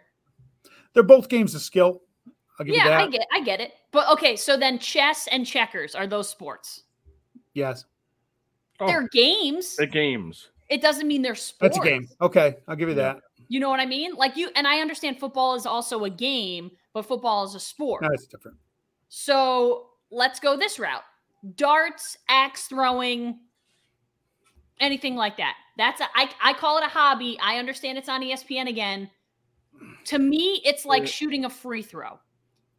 They're 0.93 1.03
both 1.03 1.27
games 1.27 1.53
of 1.55 1.61
skill. 1.61 2.01
I'll 2.59 2.65
give 2.65 2.75
yeah, 2.75 2.83
you 2.83 2.89
that. 2.89 2.99
I 2.99 3.07
get 3.07 3.27
I 3.31 3.43
get 3.43 3.59
it. 3.61 3.73
But 3.91 4.09
okay, 4.11 4.35
so 4.35 4.57
then 4.57 4.79
chess 4.79 5.27
and 5.31 5.45
checkers 5.45 5.95
are 5.95 6.07
those 6.07 6.29
sports? 6.29 6.83
yes, 7.53 7.85
Oh, 8.79 8.87
They're 8.87 9.07
games. 9.09 9.75
They're 9.75 9.85
games. 9.85 10.49
It 10.69 10.81
doesn't 10.81 11.07
mean 11.07 11.21
they're 11.21 11.35
sports. 11.35 11.75
that's 11.75 11.85
a 11.85 11.89
game. 11.89 12.07
Okay, 12.21 12.55
I'll 12.67 12.75
give 12.75 12.89
you 12.89 12.95
that. 12.95 13.19
You 13.47 13.59
know 13.59 13.69
what 13.69 13.79
I 13.79 13.85
mean? 13.85 14.15
Like 14.15 14.35
you 14.35 14.49
and 14.55 14.67
I 14.67 14.79
understand 14.79 15.19
football 15.19 15.55
is 15.55 15.65
also 15.65 16.05
a 16.05 16.09
game, 16.09 16.71
but 16.93 17.05
football 17.05 17.43
is 17.45 17.55
a 17.55 17.59
sport. 17.59 18.01
No, 18.01 18.09
it's 18.11 18.25
different. 18.25 18.57
So 19.09 19.89
let's 20.09 20.39
go 20.39 20.57
this 20.57 20.79
route. 20.79 21.03
Darts, 21.55 22.17
axe 22.29 22.63
throwing, 22.67 23.39
anything 24.79 25.15
like 25.15 25.37
that. 25.37 25.55
That's 25.77 26.01
a, 26.01 26.05
I, 26.15 26.29
I 26.41 26.53
call 26.53 26.77
it 26.77 26.83
a 26.83 26.89
hobby. 26.89 27.37
I 27.41 27.57
understand 27.57 27.97
it's 27.97 28.09
on 28.09 28.21
ESPN 28.21 28.67
again. 28.67 29.09
To 30.05 30.19
me, 30.19 30.61
it's 30.65 30.85
like 30.85 31.05
shooting 31.05 31.45
a 31.45 31.49
free 31.49 31.81
throw. 31.81 32.19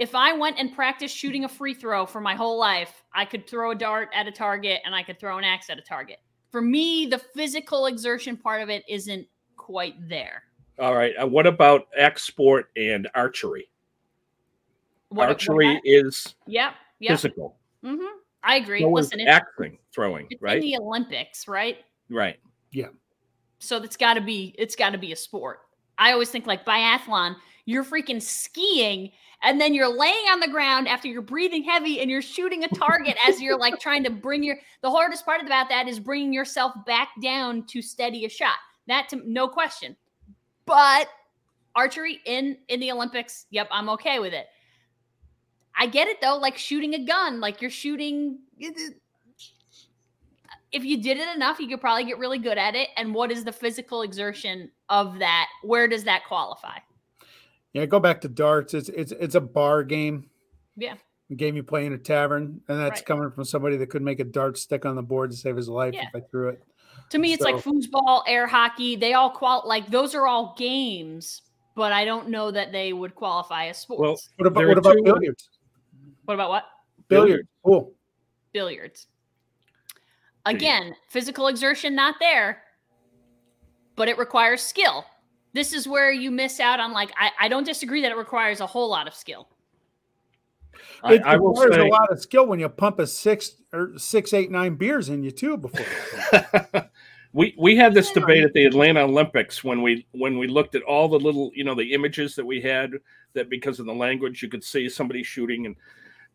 If 0.05 0.15
I 0.15 0.35
went 0.35 0.59
and 0.59 0.71
practiced 0.71 1.17
shooting 1.17 1.47
a 1.47 1.49
free 1.49 1.73
throw 1.73 2.05
for 2.05 2.21
my 2.21 2.35
whole 2.35 2.59
life, 2.59 3.03
I 3.15 3.25
could 3.25 3.49
throw 3.49 3.71
a 3.71 3.75
dart 3.75 4.11
at 4.13 4.27
a 4.27 4.31
target 4.31 4.83
and 4.85 4.95
I 4.95 5.03
could 5.03 5.19
throw 5.19 5.39
an 5.39 5.45
axe 5.45 5.71
at 5.71 5.79
a 5.79 5.81
target. 5.81 6.19
For 6.51 6.61
me, 6.61 7.07
the 7.07 7.17
physical 7.17 7.87
exertion 7.87 8.37
part 8.37 8.61
of 8.61 8.69
it 8.69 8.85
isn't 8.87 9.27
quite 9.57 9.95
there. 10.07 10.43
All 10.79 10.95
right. 10.95 11.15
Uh, 11.19 11.27
what 11.27 11.47
about 11.47 11.87
X 11.97 12.23
sport 12.23 12.67
and 12.77 13.09
archery? 13.15 13.71
What, 15.09 15.31
archery 15.31 15.73
What, 15.73 15.83
is 15.87 16.35
yep. 16.47 16.75
Yep. 16.99 17.11
physical. 17.11 17.57
hmm 17.83 18.05
I 18.43 18.57
agree. 18.57 18.83
No 18.83 18.89
one's 18.89 19.07
Listen, 19.07 19.21
it's, 19.21 19.31
axing, 19.31 19.79
throwing, 19.91 20.27
it's 20.29 20.43
right? 20.43 20.59
in 20.59 20.65
the 20.65 20.77
Olympics, 20.77 21.49
right? 21.49 21.79
right. 22.11 22.37
Yeah. 22.73 22.89
So 23.59 23.79
it's 23.79 23.97
got 23.97 24.15
to 24.15 24.21
be 24.21 24.55
it's 24.59 24.77
got 24.77 24.91
to 24.91 24.99
be 24.99 25.13
a 25.13 25.17
sport. 25.17 25.61
I 25.97 26.13
always 26.13 26.29
think 26.29 26.47
like 26.47 26.67
biathlon, 26.67 27.37
you're 27.65 27.85
freaking 27.85 28.21
skiing 28.21 29.11
and 29.43 29.61
then 29.61 29.75
you're 29.75 29.89
laying 29.89 30.27
on 30.31 30.41
the 30.41 30.49
ground 30.49 30.89
after 30.89 31.09
you're 31.09 31.23
breathing 31.23 31.63
heavy 31.63 32.01
and 32.01 32.11
you're 32.11 32.23
shooting 32.23 32.65
a 32.65 32.69
target 32.69 33.17
as 33.27 33.41
you're 33.41 33.59
like 33.59 33.79
trying 33.79 34.05
to 34.05 34.11
bring 34.11 34.43
your 34.43 34.57
the 34.83 34.91
hardest 34.91 35.25
part 35.25 35.43
about 35.43 35.69
that 35.69 35.89
is 35.89 36.01
bringing 36.01 36.33
yourself 36.33 36.73
back 36.87 37.11
down 37.23 37.65
to 37.67 37.83
steady 37.83 38.25
a 38.25 38.29
shot. 38.29 38.57
That 38.87 39.09
to, 39.11 39.23
no 39.25 39.49
question. 39.49 39.97
But 40.67 41.09
archery 41.75 42.21
in 42.25 42.59
in 42.69 42.81
the 42.81 42.91
Olympics, 42.91 43.47
yep, 43.51 43.69
I'm 43.71 43.89
okay 43.91 44.19
with 44.19 44.33
it. 44.33 44.47
I 45.77 45.87
get 45.87 46.09
it 46.09 46.21
though, 46.21 46.37
like 46.37 46.57
shooting 46.57 46.95
a 46.95 47.05
gun, 47.05 47.41
like 47.41 47.61
you're 47.61 47.71
shooting 47.71 48.39
if 50.73 50.85
you 50.85 51.01
did 51.01 51.19
it 51.19 51.35
enough, 51.37 51.61
you 51.61 51.69
could 51.69 51.81
probably 51.81 52.05
get 52.05 52.19
really 52.19 52.39
good 52.39 52.59
at 52.59 52.75
it. 52.75 52.89
And 52.97 53.15
what 53.15 53.31
is 53.31 53.45
the 53.45 53.53
physical 53.53 54.03
exertion 54.03 54.71
of 54.89 55.21
that? 55.21 55.47
Where 55.63 55.87
does 55.87 56.03
that 56.05 56.25
qualify? 56.27 56.79
Yeah, 57.75 57.87
go 57.87 58.01
back 58.01 58.21
to 58.23 58.29
darts. 58.29 58.73
It's 58.73 58.89
it's 58.89 59.13
it's 59.13 59.35
a 59.35 59.41
bar 59.41 59.83
game. 59.85 60.31
Yeah. 60.77 60.95
A 61.31 61.35
game 61.35 61.57
you 61.57 61.63
play 61.63 61.87
in 61.87 61.93
a 61.93 61.99
tavern, 61.99 62.61
and 62.69 62.79
that's 62.81 63.01
Right. 63.01 63.07
coming 63.07 63.31
from 63.31 63.45
somebody 63.45 63.77
that 63.79 63.89
could 63.91 64.03
make 64.03 64.21
a 64.21 64.25
dart 64.25 64.57
stick 64.59 64.85
on 64.87 64.95
the 64.97 65.03
board 65.03 65.31
to 65.31 65.37
save 65.37 65.57
his 65.57 65.69
life 65.69 65.93
Yeah. 65.95 66.07
if 66.09 66.15
I 66.15 66.21
threw 66.31 66.49
it. 66.51 66.63
To 67.11 67.19
me, 67.19 67.33
it's 67.33 67.43
like 67.43 67.57
foosball, 67.57 68.23
air 68.27 68.47
hockey. 68.47 68.95
They 68.97 69.15
all 69.15 69.31
qual 69.31 69.63
like 69.67 69.91
those 69.91 70.15
are 70.15 70.27
all 70.27 70.55
games, 70.57 71.43
but 71.75 71.93
I 71.93 72.05
don't 72.05 72.29
know 72.29 72.51
that 72.51 72.71
they 72.73 72.93
would 72.93 73.15
qualify 73.15 73.67
as 73.67 73.79
sports. 73.79 74.01
Well, 74.01 74.17
What 74.37 74.47
about 74.47 74.61
There 74.61 74.69
what 74.69 74.79
about 74.79 74.97
two- 74.97 75.03
billiards? 75.03 75.49
what 76.27 76.35
about 76.35 76.51
what? 76.51 76.65
Billiards. 77.09 77.49
Cool. 77.65 77.93
Billiards. 78.53 79.09
Again, 80.47 80.95
physical 81.09 81.49
exertion 81.49 81.95
not 81.95 82.17
there, 82.21 82.63
but 83.97 84.09
it 84.09 84.19
requires 84.19 84.61
skill. 84.63 85.05
This 85.55 85.73
is 85.73 85.89
where 85.89 86.13
you 86.13 86.31
miss 86.31 86.61
out 86.61 86.81
on 86.81 86.93
like 86.93 87.13
I, 87.17 87.31
I 87.41 87.49
don't 87.49 87.65
disagree 87.65 88.03
that 88.03 88.11
it 88.11 88.17
requires 88.17 88.61
a 88.61 88.67
whole 88.67 88.91
lot 88.91 89.07
of 89.07 89.15
skill. 89.15 89.49
It 91.05 91.23
I 91.23 91.37
will 91.37 91.51
requires 91.51 91.77
say 91.77 91.89
a 91.89 91.91
lot 91.91 92.11
of 92.11 92.21
skill 92.21 92.47
when 92.47 92.59
you 92.59 92.69
pump 92.69 92.99
a 92.99 93.07
six 93.07 93.53
or 93.73 93.93
six, 93.97 94.33
eight, 94.33 94.51
nine 94.51 94.75
beers 94.75 95.09
in 95.09 95.23
you 95.23 95.31
too 95.31 95.57
before. 95.57 95.87
we 97.33 97.55
we 97.57 97.77
had 97.77 97.95
this 97.95 98.11
debate 98.11 98.43
at 98.43 98.53
the 98.53 98.65
Atlanta 98.65 99.01
Olympics 99.01 99.63
when 99.63 99.81
we 99.81 100.07
when 100.11 100.39
we 100.39 100.49
looked 100.49 100.75
at 100.75 100.83
all 100.83 101.09
the 101.09 101.19
little 101.19 101.53
you 101.55 101.63
know 101.63 101.77
the 101.77 101.93
images 101.93 102.35
that 102.35 102.45
we 102.45 102.61
had 102.61 102.91
that 103.35 103.49
because 103.49 103.79
of 103.79 103.87
the 103.87 103.95
language 103.95 104.43
you 104.43 104.49
could 104.49 104.65
see 104.65 104.89
somebody 104.89 105.23
shooting 105.23 105.67
and 105.67 105.77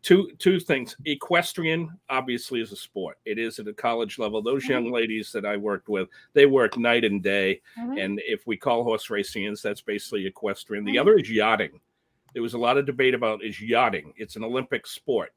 two 0.02 0.30
two 0.38 0.58
things 0.58 0.96
equestrian 1.04 1.90
obviously 2.08 2.60
is 2.60 2.72
a 2.72 2.76
sport 2.76 3.18
it 3.24 3.38
is 3.38 3.58
at 3.58 3.68
a 3.68 3.72
college 3.72 4.18
level 4.18 4.40
those 4.40 4.64
Mhm. 4.64 4.68
young 4.70 4.90
ladies 4.90 5.30
that 5.32 5.44
I 5.44 5.56
worked 5.56 5.88
with 5.88 6.08
they 6.32 6.46
work 6.46 6.78
night 6.78 7.04
and 7.04 7.22
day 7.22 7.60
Mhm. 7.78 8.02
and 8.04 8.20
if 8.26 8.46
we 8.46 8.56
call 8.56 8.82
horse 8.84 9.10
racing 9.10 9.54
that's 9.62 9.80
basically 9.82 10.26
equestrian 10.26 10.84
the 10.84 10.96
Mhm. 10.96 11.00
other 11.00 11.18
is 11.18 11.30
yachting 11.30 11.80
there 12.32 12.42
was 12.42 12.54
a 12.54 12.58
lot 12.58 12.76
of 12.78 12.86
debate 12.86 13.14
about 13.14 13.42
is 13.44 13.60
yachting 13.60 14.12
it's 14.16 14.36
an 14.36 14.44
olympic 14.44 14.86
sport 14.86 15.32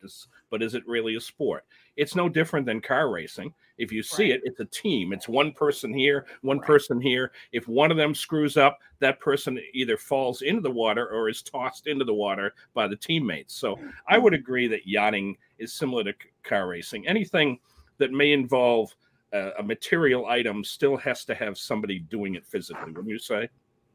but 0.49 0.61
is 0.61 0.75
it 0.75 0.85
really 0.87 1.15
a 1.15 1.21
sport 1.21 1.65
it's 1.97 2.15
no 2.15 2.27
different 2.29 2.65
than 2.65 2.81
car 2.81 3.09
racing 3.09 3.53
if 3.77 3.91
you 3.91 4.03
see 4.03 4.31
Right. 4.31 4.35
it 4.35 4.41
it's 4.45 4.59
a 4.59 4.65
team 4.65 5.13
it's 5.13 5.27
one 5.27 5.51
person 5.51 5.93
here 5.93 6.25
one 6.41 6.57
Right. 6.59 6.67
person 6.67 7.01
here 7.01 7.31
if 7.51 7.67
one 7.67 7.91
of 7.91 7.97
them 7.97 8.13
screws 8.13 8.57
up 8.57 8.79
that 8.99 9.19
person 9.19 9.59
either 9.73 9.97
falls 9.97 10.41
into 10.41 10.61
the 10.61 10.71
water 10.71 11.07
or 11.09 11.29
is 11.29 11.41
tossed 11.41 11.87
into 11.87 12.05
the 12.05 12.13
water 12.13 12.53
by 12.73 12.87
the 12.87 12.95
teammates 12.95 13.53
so 13.55 13.79
i 14.07 14.17
would 14.17 14.33
agree 14.33 14.67
that 14.67 14.87
yachting 14.87 15.35
is 15.59 15.73
similar 15.73 16.03
to 16.03 16.13
c- 16.21 16.29
car 16.43 16.67
racing 16.67 17.07
anything 17.07 17.59
that 17.97 18.11
may 18.11 18.31
involve 18.31 18.93
uh, 19.33 19.51
a 19.57 19.63
material 19.63 20.27
item 20.27 20.63
still 20.63 20.95
has 20.95 21.25
to 21.25 21.33
have 21.33 21.57
somebody 21.57 21.97
doing 21.99 22.35
it 22.35 22.45
physically 22.45 22.91
wouldn't 22.91 23.07
you 23.09 23.17
say 23.19 23.49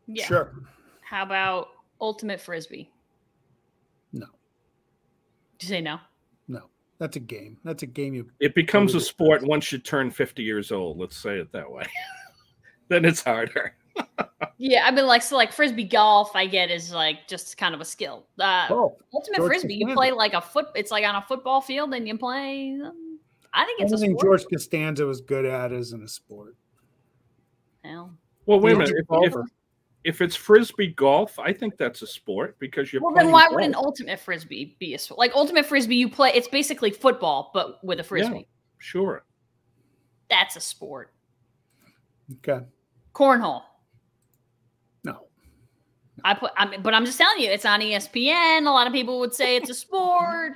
Yeah. 0.09 0.25
Sure. 0.27 0.53
How 1.03 1.23
about 1.23 1.69
ultimate 2.01 2.41
frisbee? 2.41 2.91
No. 4.13 4.27
Did 5.59 5.69
you 5.69 5.75
say 5.77 5.81
no? 5.81 5.99
No, 6.47 6.63
that's 6.99 7.17
a 7.17 7.21
game. 7.21 7.59
That's 7.65 7.83
a 7.83 7.87
game 7.87 8.15
you. 8.15 8.31
It 8.41 8.55
becomes 8.55 8.95
a 8.95 9.01
sport 9.01 9.43
once 9.43 9.73
you 9.73 9.79
turn 9.79 10.11
50 10.11 10.43
years 10.43 10.73
old. 10.73 10.99
Let's 10.99 11.17
say 11.17 11.39
it 11.39 11.53
that 11.53 11.71
way. 11.71 11.87
then 12.89 13.05
it's 13.05 13.23
harder. 13.23 13.75
Yeah, 14.61 14.87
I've 14.87 14.97
been 14.97 15.07
like 15.07 15.23
so 15.23 15.37
like 15.37 15.53
frisbee 15.53 15.85
golf. 15.85 16.35
I 16.35 16.47
get 16.47 16.69
is 16.69 16.93
like 16.93 17.29
just 17.29 17.57
kind 17.57 17.77
of 17.77 17.81
a 17.81 17.85
skill. 17.85 18.27
Uh, 18.41 18.67
Oh, 18.71 18.97
ultimate 19.15 19.37
George 19.37 19.51
frisbee, 19.51 19.75
you 19.75 19.95
play 19.95 20.11
like 20.11 20.35
a 20.35 20.41
foot. 20.41 20.67
It's 20.75 20.91
like 20.91 21.05
on 21.05 21.15
a 21.15 21.23
football 21.23 21.61
field, 21.61 21.95
and 21.95 22.09
you 22.09 22.19
play. 22.19 22.77
um, 22.85 23.21
I 23.55 23.65
think 23.65 23.81
it's 23.81 23.93
a 23.93 23.97
anything 23.97 24.19
sport. 24.19 24.41
George 24.41 24.51
Costanza 24.53 25.07
was 25.07 25.21
good 25.21 25.45
at 25.45 25.73
isn't 25.73 26.03
a 26.03 26.09
sport. 26.09 26.57
Well, 27.85 28.13
Well, 28.47 28.61
wait 28.61 28.73
a 28.73 28.79
minute. 28.79 28.91
If, 28.91 29.03
if, 29.03 29.07
golfer. 29.07 29.47
If 30.09 30.23
it's 30.23 30.35
frisbee 30.35 30.87
golf, 30.87 31.39
I 31.39 31.53
think 31.53 31.77
that's 31.77 32.01
a 32.01 32.07
sport 32.07 32.59
because 32.59 32.91
you're. 32.91 33.03
well, 33.03 33.13
then 33.13 33.31
why 33.31 33.43
golf. 33.43 33.57
wouldn't 33.57 33.75
ultimate 33.75 34.19
frisbee 34.19 34.75
be 34.79 34.95
a 34.95 34.99
sport? 34.99 35.19
Like 35.19 35.33
ultimate 35.35 35.67
frisbee, 35.67 35.97
you 35.97 36.09
play. 36.09 36.33
It's 36.35 36.49
basically 36.49 36.91
football, 36.91 37.51
but 37.53 37.85
with 37.85 38.01
a 38.01 38.03
frisbee. 38.03 38.39
Yeah, 38.39 38.43
Sure. 38.79 39.25
That's 40.31 40.57
a 40.57 40.61
sport. 40.61 41.13
Okay. 42.37 42.65
Cornhole. 43.15 43.63
No. 45.05 45.27
I 46.25 46.33
put. 46.33 46.53
I 46.57 46.67
mean, 46.67 46.81
but 46.81 46.95
I'm 46.95 47.05
just 47.05 47.19
telling 47.19 47.43
you, 47.43 47.51
it's 47.51 47.67
on 47.67 47.81
ESPN. 47.81 48.67
A 48.67 48.71
lot 48.71 48.87
of 48.87 48.95
people 48.95 49.21
would 49.21 49.35
say 49.35 49.57
it's 49.57 49.69
a 49.69 49.75
sport. 49.75 50.55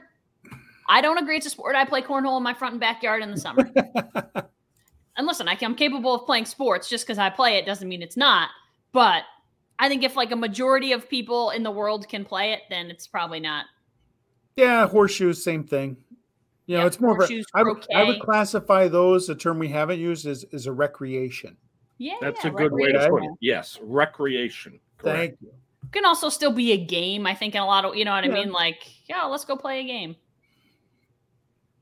I 0.89 1.03
don't 1.03 1.19
agree 1.19 1.37
it's 1.37 1.47
a 1.47 1.51
sport. 1.51 1.77
I 1.77 1.85
play 1.85 2.01
cornhole 2.01 2.39
in 2.39 2.43
my 2.43 2.55
front 2.55 2.73
and 2.73 2.81
backyard 2.81 3.23
in 3.23 3.31
the 3.31 3.37
summer. 3.37 3.71
and 5.17 5.27
listen, 5.27 5.47
I, 5.47 5.59
am 5.61 5.75
capable 5.75 6.15
of 6.15 6.25
playing 6.25 6.47
sports. 6.47 6.89
Just 6.89 7.07
because 7.07 7.19
I 7.19 7.29
play 7.29 7.59
it 7.59 7.67
doesn't 7.67 7.87
mean 7.87 8.01
it's 8.01 8.17
not. 8.17 8.49
But 8.93 9.25
I 9.83 9.89
think 9.89 10.05
if 10.05 10.15
like 10.15 10.31
a 10.31 10.37
majority 10.37 10.93
of 10.93 11.09
people 11.09 11.51
in 11.51 11.65
the 11.65 11.71
world 11.73 12.09
can 12.09 12.25
play 12.25 12.53
it, 12.53 12.61
then 12.71 12.89
it's 12.89 13.09
probably 13.09 13.41
not. 13.41 13.67
yeah, 14.55 14.87
horseshoes, 14.87 15.43
same 15.43 15.65
thing. 15.65 15.97
You 16.67 16.77
know, 16.77 16.83
Yeah, 16.83 16.87
it's 16.87 17.01
more 17.01 17.21
of 17.21 17.29
a, 17.29 17.43
I 17.53 17.65
would, 17.65 17.85
I 17.93 18.05
would 18.05 18.21
classify 18.21 18.87
those, 18.87 19.27
the 19.27 19.35
term 19.35 19.59
we 19.59 19.67
haven't 19.67 19.99
used, 19.99 20.25
is, 20.25 20.45
as 20.53 20.69
a 20.69 20.73
recreation. 20.73 21.57
Yeah, 21.99 22.15
That's 22.21 22.45
a 22.45 22.51
good 22.51 22.71
way 22.73 22.93
to 22.93 23.09
put 23.11 23.25
it. 23.25 23.31
Yes. 23.41 23.81
Recreation. 23.83 24.79
Correct. 24.99 25.19
Thank 25.19 25.37
you. 25.41 25.53
Can 25.91 26.05
also 26.05 26.29
still 26.29 26.53
be 26.53 26.71
a 26.71 26.79
game. 26.79 27.27
I 27.27 27.35
think 27.35 27.57
in 27.57 27.61
a 27.61 27.67
lot 27.67 27.85
of 27.85 27.97
you 27.97 28.05
know 28.05 28.13
what 28.13 28.23
I 28.23 28.29
mean. 28.29 28.53
Like, 28.53 28.89
yeah, 29.09 29.25
let's 29.25 29.45
go 29.45 29.57
play 29.57 29.81
a 29.81 29.85
game. 29.85 30.15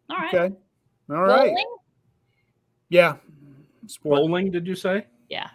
All 0.08 0.16
right. 0.16 0.34
Okay. 0.34 0.54
All 1.10 1.22
right. 1.22 1.50
Bowling? 1.50 1.76
Yeah. 2.88 3.16
Sport. 3.88 4.20
Bowling, 4.20 4.50
did 4.50 4.66
you 4.66 4.74
say? 4.74 5.06
Yeah. 5.28 5.50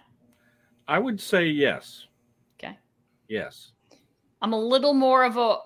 I 0.87 0.99
would 0.99 1.19
say 1.19 1.47
yes. 1.47 2.05
Yes. 3.27 3.71
I'm 4.41 4.53
a 4.53 4.59
little 4.59 4.93
more 4.93 5.23
of 5.23 5.37
a 5.37 5.57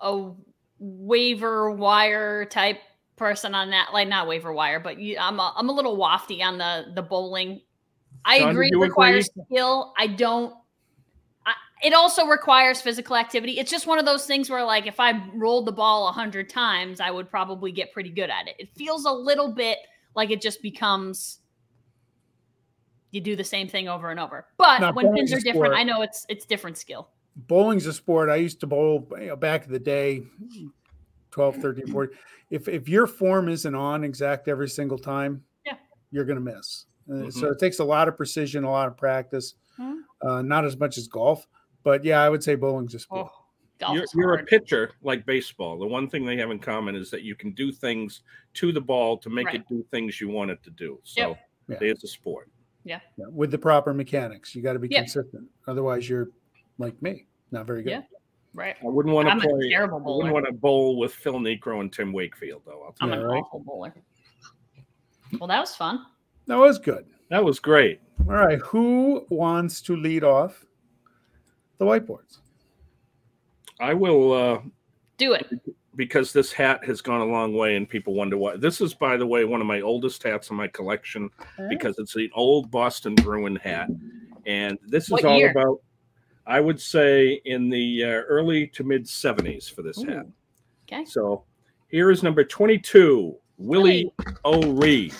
a 0.00 0.32
waiver 0.78 1.70
wire 1.70 2.44
type 2.44 2.78
person 3.16 3.54
on 3.54 3.70
that. 3.70 3.88
Like 3.92 4.08
not 4.08 4.28
waiver 4.28 4.52
wire, 4.52 4.80
but 4.80 4.98
you, 4.98 5.16
I'm 5.18 5.40
a, 5.40 5.52
I'm 5.56 5.68
a 5.68 5.72
little 5.72 5.96
wafty 5.96 6.42
on 6.42 6.58
the 6.58 6.92
the 6.94 7.02
bowling. 7.02 7.60
I 8.24 8.38
Sean, 8.38 8.50
agree 8.50 8.70
do 8.70 8.76
it 8.76 8.78
you 8.78 8.84
requires 8.84 9.28
skill. 9.46 9.92
I 9.98 10.06
don't. 10.06 10.54
I, 11.46 11.54
it 11.82 11.94
also 11.94 12.26
requires 12.26 12.80
physical 12.80 13.16
activity. 13.16 13.58
It's 13.58 13.70
just 13.70 13.86
one 13.86 13.98
of 13.98 14.04
those 14.04 14.26
things 14.26 14.50
where, 14.50 14.64
like, 14.64 14.86
if 14.86 15.00
I 15.00 15.26
rolled 15.34 15.66
the 15.66 15.72
ball 15.72 16.08
a 16.08 16.12
hundred 16.12 16.48
times, 16.48 17.00
I 17.00 17.10
would 17.10 17.30
probably 17.30 17.72
get 17.72 17.92
pretty 17.92 18.10
good 18.10 18.30
at 18.30 18.48
it. 18.48 18.56
It 18.58 18.68
feels 18.74 19.04
a 19.04 19.12
little 19.12 19.52
bit 19.52 19.78
like 20.14 20.30
it 20.30 20.40
just 20.40 20.62
becomes 20.62 21.40
you 23.10 23.20
do 23.20 23.36
the 23.36 23.44
same 23.44 23.68
thing 23.68 23.88
over 23.88 24.10
and 24.10 24.20
over. 24.20 24.46
But 24.58 24.80
No, 24.80 24.92
when 24.92 25.06
bowling's 25.06 25.30
pins 25.30 25.42
are 25.42 25.44
different, 25.44 25.72
sport. 25.72 25.78
I 25.78 25.82
know 25.84 26.02
it's 26.02 26.26
it's 26.28 26.44
different 26.46 26.76
skill. 26.76 27.08
bowling's 27.36 27.86
a 27.86 27.92
sport. 27.92 28.28
I 28.28 28.36
used 28.36 28.60
to 28.60 28.66
bowl 28.66 29.08
you 29.20 29.26
know, 29.28 29.36
back 29.36 29.64
in 29.66 29.72
the 29.72 29.78
day, 29.78 30.22
12, 31.30 31.56
13, 31.56 31.86
14. 31.92 32.16
If 32.50 32.68
if 32.68 32.88
your 32.88 33.06
form 33.06 33.48
isn't 33.48 33.74
on 33.74 34.04
exact 34.04 34.48
every 34.48 34.68
single 34.68 34.98
time, 34.98 35.44
Yeah. 35.66 35.76
you're 36.10 36.24
going 36.24 36.42
to 36.44 36.52
miss. 36.54 36.86
Uh, 37.08 37.14
Mhm. 37.14 37.32
So 37.32 37.48
it 37.50 37.58
takes 37.58 37.78
a 37.78 37.84
lot 37.84 38.08
of 38.08 38.16
precision, 38.16 38.64
a 38.64 38.70
lot 38.70 38.88
of 38.88 38.96
practice. 38.96 39.54
Mhm. 39.78 40.00
Uh, 40.20 40.42
not 40.42 40.64
as 40.64 40.76
much 40.78 40.98
as 40.98 41.06
golf, 41.08 41.46
but 41.84 42.04
yeah, 42.04 42.20
I 42.22 42.28
would 42.28 42.42
say 42.42 42.54
bowling's 42.54 42.94
a 42.94 42.98
sport. 42.98 43.30
Oh, 43.82 43.94
You're, 43.94 44.04
you're 44.14 44.34
a 44.34 44.44
pitcher 44.44 44.90
like 45.02 45.24
baseball. 45.24 45.78
The 45.78 45.86
one 45.86 46.08
thing 46.10 46.24
they 46.26 46.36
have 46.38 46.50
in 46.50 46.58
common 46.58 46.96
is 46.96 47.10
that 47.12 47.22
you 47.22 47.36
can 47.36 47.52
do 47.52 47.70
things 47.70 48.22
to 48.54 48.72
the 48.72 48.80
ball 48.80 49.16
to 49.18 49.30
make 49.30 49.46
Right. 49.46 49.54
it 49.60 49.68
do 49.68 49.84
things 49.92 50.20
you 50.20 50.28
want 50.28 50.50
it 50.50 50.60
to 50.64 50.70
do. 50.70 50.98
So 51.04 51.20
Yep. 51.20 51.38
Yeah. 51.68 51.76
it's 51.82 52.02
a 52.02 52.08
sport. 52.08 52.50
Yeah, 52.84 53.00
with 53.18 53.50
the 53.50 53.58
proper 53.58 53.92
mechanics. 53.92 54.54
You 54.54 54.62
got 54.62 54.72
to 54.74 54.78
be 54.78 54.88
Yeah. 54.88 55.00
consistent. 55.00 55.48
Otherwise, 55.66 56.08
you're 56.08 56.30
like 56.78 57.00
me, 57.02 57.26
not 57.50 57.66
very 57.66 57.82
good. 57.82 57.90
Yeah. 57.90 58.02
Right. 58.54 58.76
I 58.82 58.86
wouldn't 58.86 59.14
want 59.14 59.28
I'm 59.28 59.40
to 59.40 59.46
a 59.46 59.50
play. 59.50 59.70
terrible 59.70 59.98
I 59.98 60.02
bowler. 60.02 60.16
wouldn't 60.18 60.34
want 60.34 60.46
to 60.46 60.52
bowl 60.52 60.96
with 60.98 61.12
Phil 61.14 61.34
Niekro 61.34 61.80
and 61.80 61.92
Tim 61.92 62.12
Wakefield, 62.12 62.62
though. 62.64 62.82
I'll 62.84 62.92
tell 62.92 63.12
I'm 63.12 63.18
you. 63.18 63.24
an 63.26 63.30
right. 63.32 63.38
awful 63.42 63.60
bowler. 63.60 63.94
Well, 65.38 65.48
that 65.48 65.60
was 65.60 65.76
fun. 65.76 66.06
That 66.46 66.56
was 66.56 66.78
good. 66.78 67.04
That 67.28 67.44
was 67.44 67.58
great. 67.60 68.00
All 68.26 68.34
right, 68.34 68.58
who 68.58 69.26
wants 69.28 69.82
to 69.82 69.94
lead 69.96 70.24
off 70.24 70.64
the 71.76 71.84
whiteboards? 71.84 72.38
I 73.80 73.92
will, 73.94 74.32
uh, 74.32 74.60
Do 75.18 75.34
it. 75.34 75.46
Because 75.98 76.32
this 76.32 76.52
hat 76.52 76.84
has 76.84 77.02
gone 77.02 77.20
a 77.20 77.24
long 77.24 77.52
way, 77.52 77.74
and 77.76 77.88
people 77.88 78.14
wonder 78.14 78.38
why. 78.38 78.56
This 78.56 78.80
is, 78.80 78.94
by 78.94 79.16
the 79.16 79.26
way, 79.26 79.44
one 79.44 79.60
of 79.60 79.66
my 79.66 79.80
oldest 79.80 80.22
hats 80.22 80.48
in 80.48 80.56
my 80.56 80.68
collection 80.68 81.28
because 81.68 81.98
it's 81.98 82.14
an 82.14 82.30
old 82.34 82.70
Boston 82.70 83.16
Bruin 83.16 83.56
hat, 83.56 83.90
and 84.46 84.78
this 84.86 85.04
is 85.04 85.10
What 85.10 85.24
all 85.24 85.36
year? 85.36 85.50
about. 85.50 85.82
I 86.46 86.60
would 86.60 86.80
say 86.80 87.42
in 87.44 87.68
the 87.68 88.04
uh, 88.04 88.08
early 88.08 88.68
to 88.68 88.84
mid 88.84 89.04
'70s 89.04 89.70
for 89.74 89.82
this 89.82 90.02
hat. 90.02 90.24
Okay. 90.90 91.04
So 91.04 91.44
here 91.88 92.10
is 92.10 92.22
number 92.22 92.44
22, 92.44 93.36
Willie 93.58 94.10
O'Ree. 94.44 95.12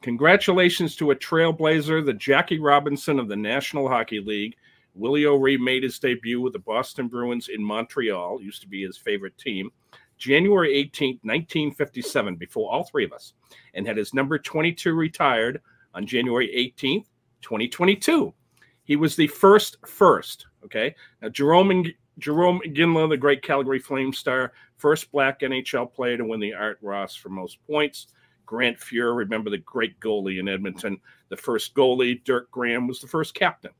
Congratulations 0.00 0.94
to 0.96 1.10
a 1.10 1.16
trailblazer, 1.16 2.06
the 2.06 2.14
Jackie 2.14 2.60
Robinson 2.60 3.18
of 3.18 3.26
the 3.26 3.36
National 3.36 3.88
Hockey 3.88 4.20
League. 4.20 4.54
Willie 4.98 5.26
O'Ree 5.26 5.56
made 5.56 5.84
his 5.84 5.98
debut 5.98 6.40
with 6.40 6.52
the 6.52 6.58
Boston 6.58 7.06
Bruins 7.06 7.48
in 7.48 7.62
Montreal, 7.62 8.42
used 8.42 8.62
to 8.62 8.68
be 8.68 8.82
his 8.82 8.96
favorite 8.96 9.38
team, 9.38 9.70
January 10.18 10.74
18th, 10.74 11.20
1957, 11.22 12.34
before 12.34 12.70
all 12.70 12.84
three 12.84 13.04
of 13.04 13.12
us, 13.12 13.34
and 13.74 13.86
had 13.86 13.96
his 13.96 14.12
number 14.12 14.38
22 14.38 14.92
retired 14.92 15.62
on 15.94 16.04
January 16.04 16.48
18th, 16.48 17.06
2022. 17.42 18.34
He 18.82 18.96
was 18.96 19.14
the 19.14 19.28
first 19.28 19.76
first, 19.86 20.46
okay? 20.64 20.94
Now, 21.22 21.28
Jarome 21.28 21.94
Jarome 22.20 22.60
Iginla, 22.64 23.08
the 23.08 23.16
great 23.16 23.42
Calgary 23.42 23.78
Flame 23.78 24.12
star, 24.12 24.52
first 24.76 25.12
black 25.12 25.40
NHL 25.40 25.92
player 25.92 26.16
to 26.16 26.24
win 26.24 26.40
the 26.40 26.54
Art 26.54 26.78
Ross 26.82 27.14
for 27.14 27.28
most 27.28 27.58
points. 27.66 28.08
Grant 28.44 28.78
Fuhr, 28.78 29.14
remember 29.14 29.50
the 29.50 29.58
great 29.58 30.00
goalie 30.00 30.40
in 30.40 30.48
Edmonton, 30.48 30.98
the 31.28 31.36
first 31.36 31.74
goalie. 31.74 32.24
Dirk 32.24 32.50
Graham 32.50 32.88
was 32.88 33.00
the 33.00 33.06
first 33.06 33.34
captain. 33.34 33.70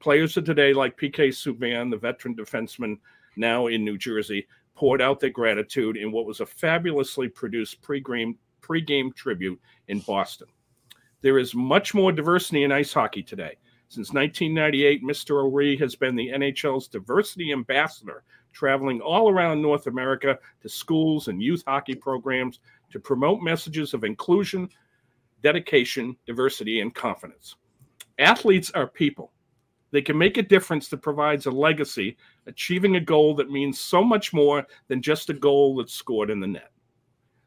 Players 0.00 0.36
of 0.38 0.44
today, 0.44 0.72
like 0.72 0.96
PK 0.96 1.28
Subban, 1.28 1.90
the 1.90 1.96
veteran 1.98 2.34
defenseman 2.34 2.98
now 3.36 3.66
in 3.66 3.84
New 3.84 3.98
Jersey, 3.98 4.46
poured 4.74 5.02
out 5.02 5.20
their 5.20 5.28
gratitude 5.28 5.98
in 5.98 6.10
what 6.10 6.24
was 6.24 6.40
a 6.40 6.46
fabulously 6.46 7.28
produced 7.28 7.82
pregame, 7.82 8.36
pregame 8.62 9.14
tribute 9.14 9.60
in 9.88 10.00
Boston. 10.00 10.48
There 11.20 11.38
is 11.38 11.54
much 11.54 11.92
more 11.92 12.12
diversity 12.12 12.64
in 12.64 12.72
ice 12.72 12.94
hockey 12.94 13.22
today. 13.22 13.58
Since 13.88 14.14
1998, 14.14 15.04
Mr. 15.04 15.44
O'Ree 15.44 15.76
has 15.76 15.96
been 15.96 16.16
the 16.16 16.28
NHL's 16.28 16.88
diversity 16.88 17.52
ambassador, 17.52 18.22
traveling 18.54 19.02
all 19.02 19.28
around 19.30 19.60
North 19.60 19.86
America 19.86 20.38
to 20.62 20.68
schools 20.70 21.28
and 21.28 21.42
youth 21.42 21.62
hockey 21.66 21.94
programs 21.94 22.60
to 22.90 23.00
promote 23.00 23.42
messages 23.42 23.92
of 23.92 24.04
inclusion, 24.04 24.70
dedication, 25.42 26.16
diversity, 26.24 26.80
and 26.80 26.94
confidence. 26.94 27.56
Athletes 28.18 28.70
are 28.70 28.86
people. 28.86 29.32
They 29.90 30.02
can 30.02 30.16
make 30.16 30.36
a 30.36 30.42
difference 30.42 30.88
that 30.88 31.02
provides 31.02 31.46
a 31.46 31.50
legacy, 31.50 32.16
achieving 32.46 32.96
a 32.96 33.00
goal 33.00 33.34
that 33.36 33.50
means 33.50 33.80
so 33.80 34.04
much 34.04 34.32
more 34.32 34.66
than 34.88 35.02
just 35.02 35.30
a 35.30 35.34
goal 35.34 35.76
that's 35.76 35.94
scored 35.94 36.30
in 36.30 36.40
the 36.40 36.46
net. 36.46 36.70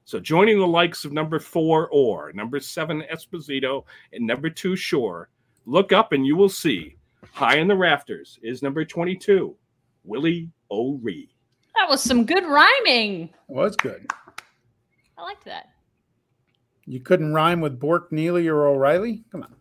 So, 0.05 0.19
joining 0.19 0.59
the 0.59 0.67
likes 0.67 1.05
of 1.05 1.13
number 1.13 1.39
four 1.39 1.87
or 1.89 2.33
number 2.33 2.59
seven 2.59 3.03
Esposito 3.11 3.85
and 4.11 4.27
number 4.27 4.49
two 4.49 4.75
Shore, 4.75 5.29
look 5.65 5.93
up 5.93 6.11
and 6.11 6.25
you 6.25 6.35
will 6.35 6.49
see 6.49 6.97
high 7.31 7.57
in 7.57 7.67
the 7.67 7.75
rafters 7.75 8.37
is 8.43 8.61
number 8.61 8.83
22, 8.83 9.55
Willie 10.03 10.51
O'Ree. 10.69 11.33
That 11.75 11.89
was 11.89 12.03
some 12.03 12.25
good 12.25 12.45
rhyming. 12.45 13.29
Well, 13.47 13.63
that's 13.63 13.77
good. 13.77 14.05
I 15.17 15.23
liked 15.23 15.45
that. 15.45 15.69
You 16.85 16.99
couldn't 16.99 17.33
rhyme 17.33 17.61
with 17.61 17.79
Bourque, 17.79 18.11
Neely, 18.11 18.47
or 18.47 18.67
O'Reilly? 18.67 19.23
Come 19.31 19.43
on. 19.43 19.55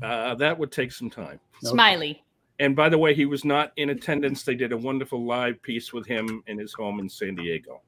Uh, 0.00 0.34
that 0.36 0.58
would 0.58 0.72
take 0.72 0.92
some 0.92 1.10
time. 1.10 1.40
Smiley. 1.62 2.22
And 2.58 2.76
by 2.76 2.88
the 2.88 2.98
way, 2.98 3.14
he 3.14 3.26
was 3.26 3.44
not 3.44 3.72
in 3.76 3.90
attendance. 3.90 4.44
They 4.44 4.54
did 4.54 4.72
a 4.72 4.76
wonderful 4.76 5.24
live 5.24 5.60
piece 5.62 5.92
with 5.92 6.06
him 6.06 6.42
in 6.46 6.58
his 6.58 6.72
home 6.72 7.00
in 7.00 7.08
San 7.08 7.34
Diego. 7.34 7.80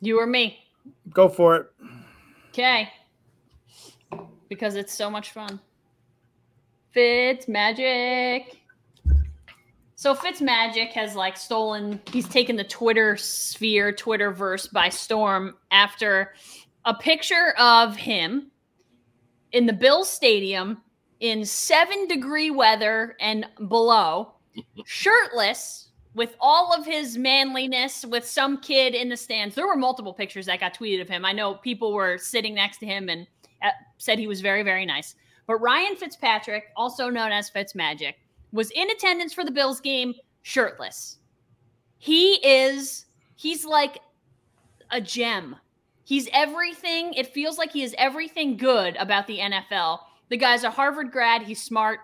You 0.00 0.20
or 0.20 0.26
me. 0.26 0.58
Go 1.10 1.28
for 1.28 1.56
it. 1.56 1.66
Okay. 2.50 2.90
Because 4.48 4.74
it's 4.74 4.92
so 4.92 5.08
much 5.08 5.30
fun. 5.30 5.60
Fitz 6.90 7.48
Magic. 7.48 8.58
So 9.94 10.14
Fitz 10.14 10.42
Magic 10.42 10.90
has 10.92 11.14
like 11.14 11.36
stolen, 11.36 12.00
he's 12.12 12.28
taken 12.28 12.56
the 12.56 12.64
Twitter 12.64 13.16
sphere, 13.16 13.92
Twitterverse 13.92 14.70
by 14.72 14.88
storm 14.88 15.54
after 15.70 16.34
a 16.84 16.92
picture 16.92 17.54
of 17.58 17.96
him 17.96 18.51
in 19.52 19.66
the 19.66 19.72
Bills 19.72 20.08
Stadium 20.08 20.82
in 21.20 21.44
seven 21.44 22.08
degree 22.08 22.50
weather 22.50 23.16
and 23.20 23.46
below, 23.68 24.32
shirtless, 24.84 25.88
with 26.14 26.34
all 26.40 26.74
of 26.74 26.84
his 26.84 27.16
manliness, 27.16 28.04
with 28.04 28.26
some 28.26 28.58
kid 28.58 28.94
in 28.94 29.08
the 29.08 29.16
stands. 29.16 29.54
There 29.54 29.66
were 29.66 29.76
multiple 29.76 30.12
pictures 30.12 30.46
that 30.46 30.60
got 30.60 30.76
tweeted 30.76 31.00
of 31.00 31.08
him. 31.08 31.24
I 31.24 31.32
know 31.32 31.54
people 31.54 31.94
were 31.94 32.18
sitting 32.18 32.54
next 32.54 32.78
to 32.78 32.86
him 32.86 33.08
and 33.08 33.26
uh, 33.62 33.70
said 33.96 34.18
he 34.18 34.26
was 34.26 34.40
very, 34.40 34.62
very 34.62 34.84
nice. 34.84 35.14
But 35.46 35.56
Ryan 35.56 35.96
Fitzpatrick, 35.96 36.64
also 36.76 37.08
known 37.08 37.32
as 37.32 37.50
Fitzmagic, 37.50 38.14
was 38.52 38.70
in 38.72 38.90
attendance 38.90 39.32
for 39.32 39.44
the 39.44 39.50
Bills 39.50 39.80
game 39.80 40.14
shirtless. 40.42 41.18
He 41.98 42.34
is, 42.46 43.06
he's 43.36 43.64
like 43.64 43.98
a 44.90 45.00
gem. 45.00 45.56
He's 46.04 46.28
everything. 46.32 47.14
It 47.14 47.28
feels 47.28 47.58
like 47.58 47.72
he 47.72 47.82
is 47.82 47.94
everything 47.98 48.56
good 48.56 48.96
about 48.96 49.26
the 49.26 49.38
NFL. 49.38 50.00
The 50.28 50.36
guy's 50.36 50.64
a 50.64 50.70
Harvard 50.70 51.12
grad. 51.12 51.42
He's 51.42 51.62
smart. 51.62 52.00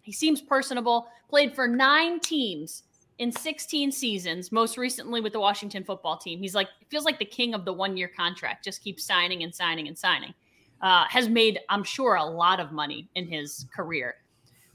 He 0.00 0.12
seems 0.12 0.40
personable. 0.40 1.08
Played 1.28 1.54
for 1.54 1.66
nine 1.66 2.20
teams 2.20 2.84
in 3.18 3.32
16 3.32 3.92
seasons, 3.92 4.52
most 4.52 4.76
recently 4.76 5.20
with 5.20 5.32
the 5.32 5.40
Washington 5.40 5.84
football 5.84 6.16
team. 6.16 6.38
He's 6.38 6.54
like, 6.54 6.68
feels 6.90 7.04
like 7.04 7.18
the 7.18 7.24
king 7.24 7.54
of 7.54 7.64
the 7.64 7.72
one 7.72 7.96
year 7.96 8.10
contract, 8.14 8.64
just 8.64 8.82
keeps 8.82 9.04
signing 9.04 9.42
and 9.42 9.54
signing 9.54 9.88
and 9.88 9.98
signing. 9.98 10.34
Uh, 10.80 11.04
has 11.08 11.28
made, 11.28 11.58
I'm 11.70 11.82
sure, 11.82 12.16
a 12.16 12.24
lot 12.24 12.60
of 12.60 12.70
money 12.70 13.08
in 13.14 13.26
his 13.26 13.66
career. 13.74 14.16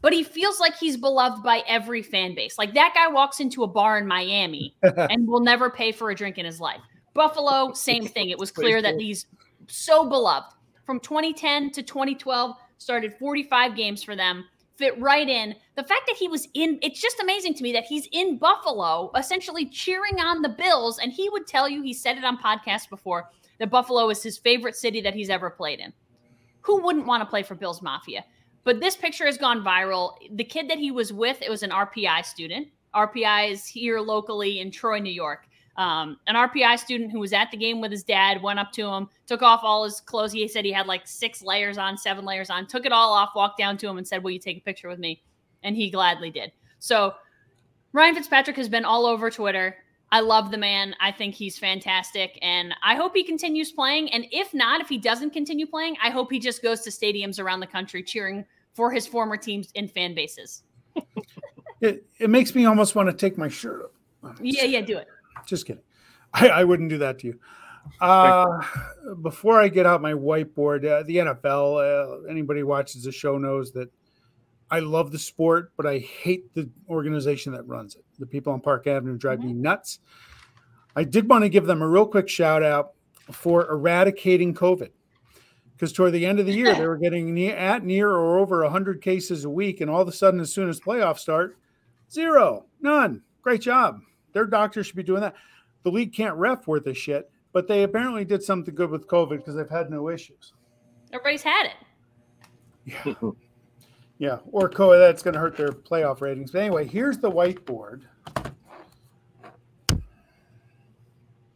But 0.02 0.14
he 0.14 0.24
feels 0.24 0.60
like 0.60 0.76
he's 0.76 0.98
beloved 0.98 1.44
by 1.44 1.64
every 1.68 2.02
fan 2.02 2.34
base. 2.34 2.58
Like 2.58 2.74
that 2.74 2.94
guy 2.96 3.08
walks 3.08 3.40
into 3.40 3.64
a 3.64 3.68
bar 3.68 4.00
in 4.00 4.08
Miami 4.08 4.76
and 4.98 5.28
will 5.28 5.42
never 5.42 5.70
pay 5.70 5.92
for 5.92 6.10
a 6.10 6.16
drink 6.16 6.40
in 6.40 6.46
his 6.46 6.60
life. 6.60 6.82
Buffalo, 7.14 7.74
same 7.76 8.06
thing. 8.06 8.30
It 8.30 8.40
was 8.40 8.52
clear 8.52 8.82
that 8.82 9.00
he's 9.00 9.28
so 9.68 10.08
beloved. 10.08 10.54
From 10.86 11.00
2010 11.00 11.72
to 11.72 11.84
2012, 11.84 12.56
started 12.78 13.14
45 13.18 13.76
games 13.76 14.04
for 14.04 14.16
them, 14.16 14.46
fit 14.76 15.00
right 15.00 15.30
in. 15.30 15.56
The 15.76 15.84
fact 15.84 16.02
that 16.08 16.18
he 16.18 16.28
was 16.28 16.48
in, 16.54 16.80
it's 16.82 17.00
just 17.00 17.20
amazing 17.20 17.54
to 17.56 17.64
me 17.64 17.72
that 17.74 17.86
he's 17.86 18.08
in 18.12 18.38
Buffalo, 18.38 19.12
essentially 19.16 19.68
cheering 19.68 20.20
on 20.20 20.42
the 20.42 20.50
Bills. 20.50 20.98
And 21.00 21.14
he 21.14 21.30
would 21.30 21.46
tell 21.46 21.70
you, 21.70 21.84
he 21.84 21.94
said 21.94 22.18
it 22.18 22.24
on 22.24 22.38
podcasts 22.38 22.90
before, 22.90 23.30
that 23.60 23.70
Buffalo 23.70 24.10
is 24.10 24.24
his 24.24 24.40
favorite 24.40 24.76
city 24.76 25.02
that 25.02 25.14
he's 25.14 25.30
ever 25.30 25.50
played 25.50 25.80
in. 25.80 25.94
Who 26.62 26.82
wouldn't 26.82 27.06
want 27.06 27.22
to 27.22 27.30
play 27.30 27.44
for 27.44 27.56
Bills 27.56 27.82
Mafia? 27.82 28.26
But 28.64 28.80
this 28.80 28.96
picture 28.96 29.26
has 29.26 29.38
gone 29.38 29.64
viral. 29.64 30.16
The 30.32 30.44
kid 30.44 30.70
that 30.70 30.78
he 30.78 30.92
was 30.92 31.14
with, 31.14 31.42
it 31.42 31.50
was 31.50 31.64
an 31.64 31.72
RPI 31.72 32.26
student. 32.26 32.68
RPI 32.96 33.52
is 33.52 33.66
here 33.66 34.00
locally 34.00 34.60
in 34.60 34.72
Troy, 34.72 35.00
New 35.00 35.12
York. 35.12 35.48
Um, 35.78 36.18
an 36.28 36.36
RPI 36.36 36.80
student 36.80 37.12
who 37.12 37.20
was 37.20 37.34
at 37.34 37.50
the 37.50 37.58
game 37.58 37.82
with 37.82 37.92
his 37.92 38.04
dad 38.04 38.42
went 38.42 38.60
up 38.60 38.72
to 38.74 38.88
him, 38.88 39.10
took 39.26 39.42
off 39.42 39.62
all 39.64 39.84
his 39.84 40.02
clothes. 40.02 40.32
He 40.34 40.48
said 40.48 40.66
he 40.66 40.72
had 40.72 40.88
like 40.88 41.08
six 41.08 41.42
layers 41.42 41.78
on, 41.78 41.98
seven 41.98 42.26
layers 42.26 42.50
on, 42.50 42.68
took 42.68 42.86
it 42.86 42.92
all 42.92 43.14
off, 43.14 43.30
walked 43.36 43.58
down 43.58 43.78
to 43.78 43.88
him 43.88 43.98
and 43.98 44.08
said, 44.08 44.24
Will 44.24 44.32
you 44.32 44.40
take 44.40 44.58
a 44.58 44.62
picture 44.62 44.90
with 44.90 45.00
me? 45.00 45.24
And 45.64 45.76
he 45.76 45.90
gladly 45.90 46.30
did. 46.30 46.52
So 46.80 47.14
Ryan 47.94 48.16
Fitzpatrick 48.16 48.58
has 48.58 48.70
been 48.70 48.86
all 48.86 49.06
over 49.06 49.30
Twitter. 49.30 49.78
I 50.14 50.20
love 50.20 50.52
the 50.52 50.58
man. 50.58 50.94
I 51.00 51.12
think 51.12 51.36
he's 51.36 51.58
fantastic. 51.58 52.38
And 52.42 52.76
I 52.84 52.96
hope 52.96 53.16
he 53.16 53.24
continues 53.24 53.72
playing. 53.72 54.12
And 54.12 54.26
if 54.32 54.54
not, 54.54 54.82
if 54.82 54.90
he 54.90 54.98
doesn't 54.98 55.32
continue 55.32 55.66
playing, 55.66 55.96
I 56.04 56.10
hope 56.10 56.32
he 56.32 56.40
just 56.40 56.62
goes 56.62 56.82
to 56.82 56.90
stadiums 56.90 57.40
around 57.40 57.62
the 57.62 57.68
country 57.68 58.04
cheering 58.04 58.46
for 58.74 58.92
his 58.92 59.08
former 59.08 59.38
teams 59.38 59.70
and 59.76 59.90
fan 59.90 60.14
bases. 60.14 60.64
It, 61.82 62.06
it 62.20 62.30
makes 62.30 62.54
me 62.54 62.66
almost 62.66 62.94
want 62.94 63.10
to 63.10 63.14
take 63.14 63.40
my 63.40 63.48
shirt 63.48 63.92
off. 64.24 64.36
Yeah, 64.40 64.66
yeah, 64.66 64.82
do 64.82 65.00
it. 65.00 65.08
Just 65.46 65.66
kidding. 65.66 65.84
I, 66.34 66.50
I 66.50 66.64
wouldn't 66.64 66.90
do 66.90 67.00
that 67.00 67.20
to 67.20 67.28
you. 67.28 67.40
Uh, 68.00 68.62
before 69.22 69.60
I 69.60 69.68
get 69.68 69.86
out 69.86 70.02
my 70.02 70.14
whiteboard, 70.14 70.86
uh, 70.86 71.04
the 71.04 71.18
NFL, 71.18 72.24
uh, 72.24 72.30
anybody 72.30 72.64
watches 72.64 73.04
the 73.04 73.12
show 73.12 73.38
knows 73.38 73.72
that 73.74 73.92
I 74.70 74.80
love 74.80 75.12
the 75.12 75.20
sport, 75.20 75.74
but 75.76 75.86
I 75.86 75.98
hate 75.98 76.54
the 76.54 76.70
organization 76.90 77.52
that 77.54 77.68
runs 77.68 77.96
it. 77.96 78.06
The 78.20 78.26
people 78.26 78.54
on 78.54 78.62
Park 78.62 78.88
Avenue 78.88 79.18
drive 79.18 79.40
me 79.44 79.52
nuts. 79.52 80.00
I 80.96 81.04
did 81.04 81.30
want 81.30 81.44
to 81.44 81.50
give 81.50 81.66
them 81.66 81.82
a 81.82 81.88
real 81.88 82.06
quick 82.06 82.30
shout 82.30 82.64
out 82.64 82.92
for 83.32 83.70
eradicating 83.70 84.54
COVID 84.54 84.90
because 85.82 85.94
toward 85.94 86.14
the 86.14 86.26
end 86.26 86.40
of 86.40 86.46
the 86.46 86.54
year 86.54 86.76
they 86.76 86.88
were 86.88 86.98
getting 87.02 87.34
near, 87.34 87.56
at 87.56 87.84
near 87.84 88.10
or 88.10 88.40
over 88.40 88.62
100 88.64 89.02
cases 89.02 89.46
a 89.46 89.50
week 89.50 89.82
and 89.82 89.90
all 89.90 90.02
of 90.02 90.08
a 90.08 90.12
sudden 90.12 90.40
as 90.40 90.54
soon 90.54 90.70
as 90.70 90.80
playoffs 90.80 91.20
start 91.20 91.58
zero 92.12 92.66
none 92.82 93.22
great 93.42 93.62
job 93.62 94.00
their 94.34 94.46
doctors 94.46 94.88
should 94.88 94.96
be 94.96 95.04
doing 95.04 95.22
that 95.22 95.36
the 95.84 95.92
league 95.92 96.14
can't 96.14 96.36
ref 96.36 96.68
worth 96.68 96.86
a 96.88 96.94
shit 96.94 97.30
but 97.54 97.68
they 97.68 97.84
apparently 97.84 98.24
did 98.26 98.42
something 98.44 98.74
good 98.74 98.90
with 98.90 99.08
covid 99.08 99.38
because 99.38 99.56
they've 99.56 99.70
had 99.70 99.90
no 99.90 100.10
issues 100.10 100.54
Everybody's 101.14 101.44
had 101.44 101.66
it. 101.66 101.74
yeah 102.86 103.14
yeah 104.18 104.38
or 104.52 104.70
covid 104.70 105.00
that's 105.00 105.24
going 105.24 105.34
to 105.34 105.40
hurt 105.40 105.58
their 105.58 105.72
playoff 105.72 106.22
ratings 106.22 106.52
but 106.52 106.62
anyway 106.62 106.86
here's 106.88 107.18
the 107.18 107.30
whiteboard 107.32 108.02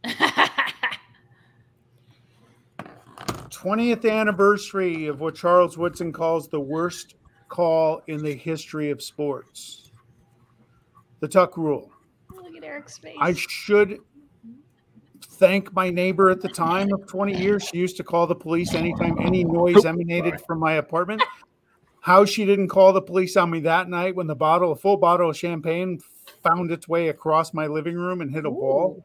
20th 3.66 4.08
anniversary 4.08 5.06
of 5.06 5.20
what 5.20 5.34
Charles 5.34 5.76
Woodson 5.76 6.12
calls 6.12 6.48
the 6.48 6.60
worst 6.60 7.16
call 7.48 8.02
in 8.06 8.22
the 8.22 8.34
history 8.34 8.90
of 8.90 9.02
sports. 9.02 9.90
The 11.20 11.28
tuck 11.28 11.56
rule. 11.56 11.90
Look 12.56 12.64
at 12.64 12.70
Eric's 12.70 12.96
face. 12.96 13.16
I 13.20 13.34
should 13.34 14.00
thank 15.20 15.72
my 15.74 15.90
neighbor 15.90 16.30
at 16.30 16.40
the 16.40 16.48
time 16.48 16.90
of 16.92 17.06
20 17.06 17.36
years. 17.36 17.64
She 17.64 17.76
used 17.76 17.98
to 17.98 18.04
call 18.04 18.26
the 18.26 18.34
police 18.34 18.74
anytime 18.74 19.18
any 19.20 19.44
noise 19.44 19.84
emanated 19.84 20.40
from 20.40 20.60
my 20.60 20.74
apartment. 20.74 21.22
How 22.00 22.24
she 22.24 22.46
didn't 22.46 22.68
call 22.68 22.94
the 22.94 23.02
police 23.02 23.36
on 23.36 23.50
me 23.50 23.60
that 23.60 23.90
night 23.90 24.16
when 24.16 24.26
the 24.26 24.34
bottle, 24.34 24.72
a 24.72 24.76
full 24.76 24.96
bottle 24.96 25.28
of 25.28 25.36
champagne, 25.36 26.00
found 26.42 26.70
its 26.70 26.88
way 26.88 27.08
across 27.08 27.52
my 27.52 27.66
living 27.66 27.96
room 27.96 28.22
and 28.22 28.32
hit 28.32 28.46
a 28.46 28.50
wall. 28.50 29.04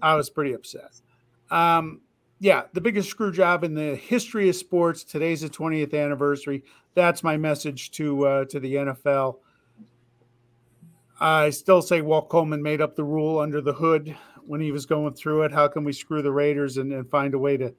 I 0.00 0.14
was 0.14 0.30
pretty 0.30 0.52
upset. 0.52 1.00
Um, 1.50 2.02
yeah, 2.38 2.64
the 2.72 2.80
biggest 2.80 3.10
screw 3.10 3.32
job 3.32 3.64
in 3.64 3.74
the 3.74 3.96
history 3.96 4.48
of 4.48 4.54
sports. 4.54 5.02
Today's 5.02 5.40
the 5.40 5.48
20th 5.48 5.92
anniversary. 5.92 6.62
That's 6.94 7.24
my 7.24 7.36
message 7.36 7.90
to 7.92 8.26
uh, 8.26 8.44
to 8.46 8.60
the 8.60 8.74
NFL. 8.74 9.38
I 11.20 11.50
still 11.50 11.82
say 11.82 12.00
Walt 12.00 12.30
Coleman 12.30 12.62
made 12.62 12.80
up 12.80 12.96
the 12.96 13.04
rule 13.04 13.38
under 13.38 13.60
the 13.60 13.74
hood 13.74 14.16
when 14.46 14.60
he 14.60 14.72
was 14.72 14.86
going 14.86 15.14
through 15.14 15.42
it. 15.42 15.52
How 15.52 15.68
can 15.68 15.84
we 15.84 15.92
screw 15.92 16.22
the 16.22 16.32
Raiders 16.32 16.78
and, 16.78 16.92
and 16.92 17.08
find 17.10 17.34
a 17.34 17.38
way 17.38 17.56
to 17.58 17.74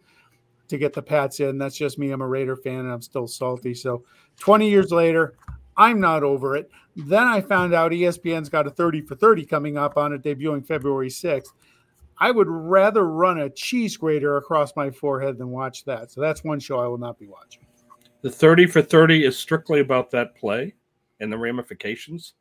to 0.68 0.78
get 0.78 0.94
the 0.94 1.02
Pats 1.02 1.39
in? 1.39 1.58
That's 1.58 1.76
just 1.76 1.98
me. 1.98 2.12
I'm 2.12 2.22
a 2.22 2.28
Raider 2.28 2.56
fan 2.56 2.80
and 2.80 2.92
I'm 2.92 3.02
still 3.02 3.28
salty. 3.28 3.74
So 3.74 4.06
20 4.39 4.70
years 4.70 4.92
later, 4.92 5.36
I'm 5.76 6.00
not 6.00 6.24
over 6.24 6.56
it. 6.56 6.70
Then 6.96 7.24
I 7.24 7.42
found 7.42 7.74
out 7.74 7.92
ESPN's 7.92 8.50
got 8.50 8.68
a 8.68 8.70
30 8.70 9.02
for 9.02 9.16
30 9.16 9.46
coming 9.46 9.78
up 9.78 9.98
on 9.98 10.14
it, 10.14 10.22
debuting 10.22 10.66
February 10.66 11.10
6th. 11.10 11.54
I 12.20 12.30
would 12.30 12.48
rather 12.48 13.08
run 13.08 13.39
a 13.39 13.50
cheese 13.50 13.98
grater 13.98 14.38
across 14.38 14.76
my 14.76 14.92
forehead 14.92 15.39
than 15.39 15.50
watch 15.50 15.84
that. 15.86 16.12
So 16.12 16.22
that's 16.22 16.44
one 16.44 16.60
show 16.60 16.80
I 16.80 16.88
will 16.88 17.00
not 17.00 17.18
be 17.18 17.26
watching. 17.26 17.64
The 18.22 18.30
30 18.30 18.68
for 18.68 18.84
30 18.84 19.26
is 19.26 19.38
strictly 19.38 19.80
about 19.80 20.12
that 20.12 20.36
play 20.36 20.76
and 21.20 21.34
the 21.34 21.38
ramifications. 21.38 22.36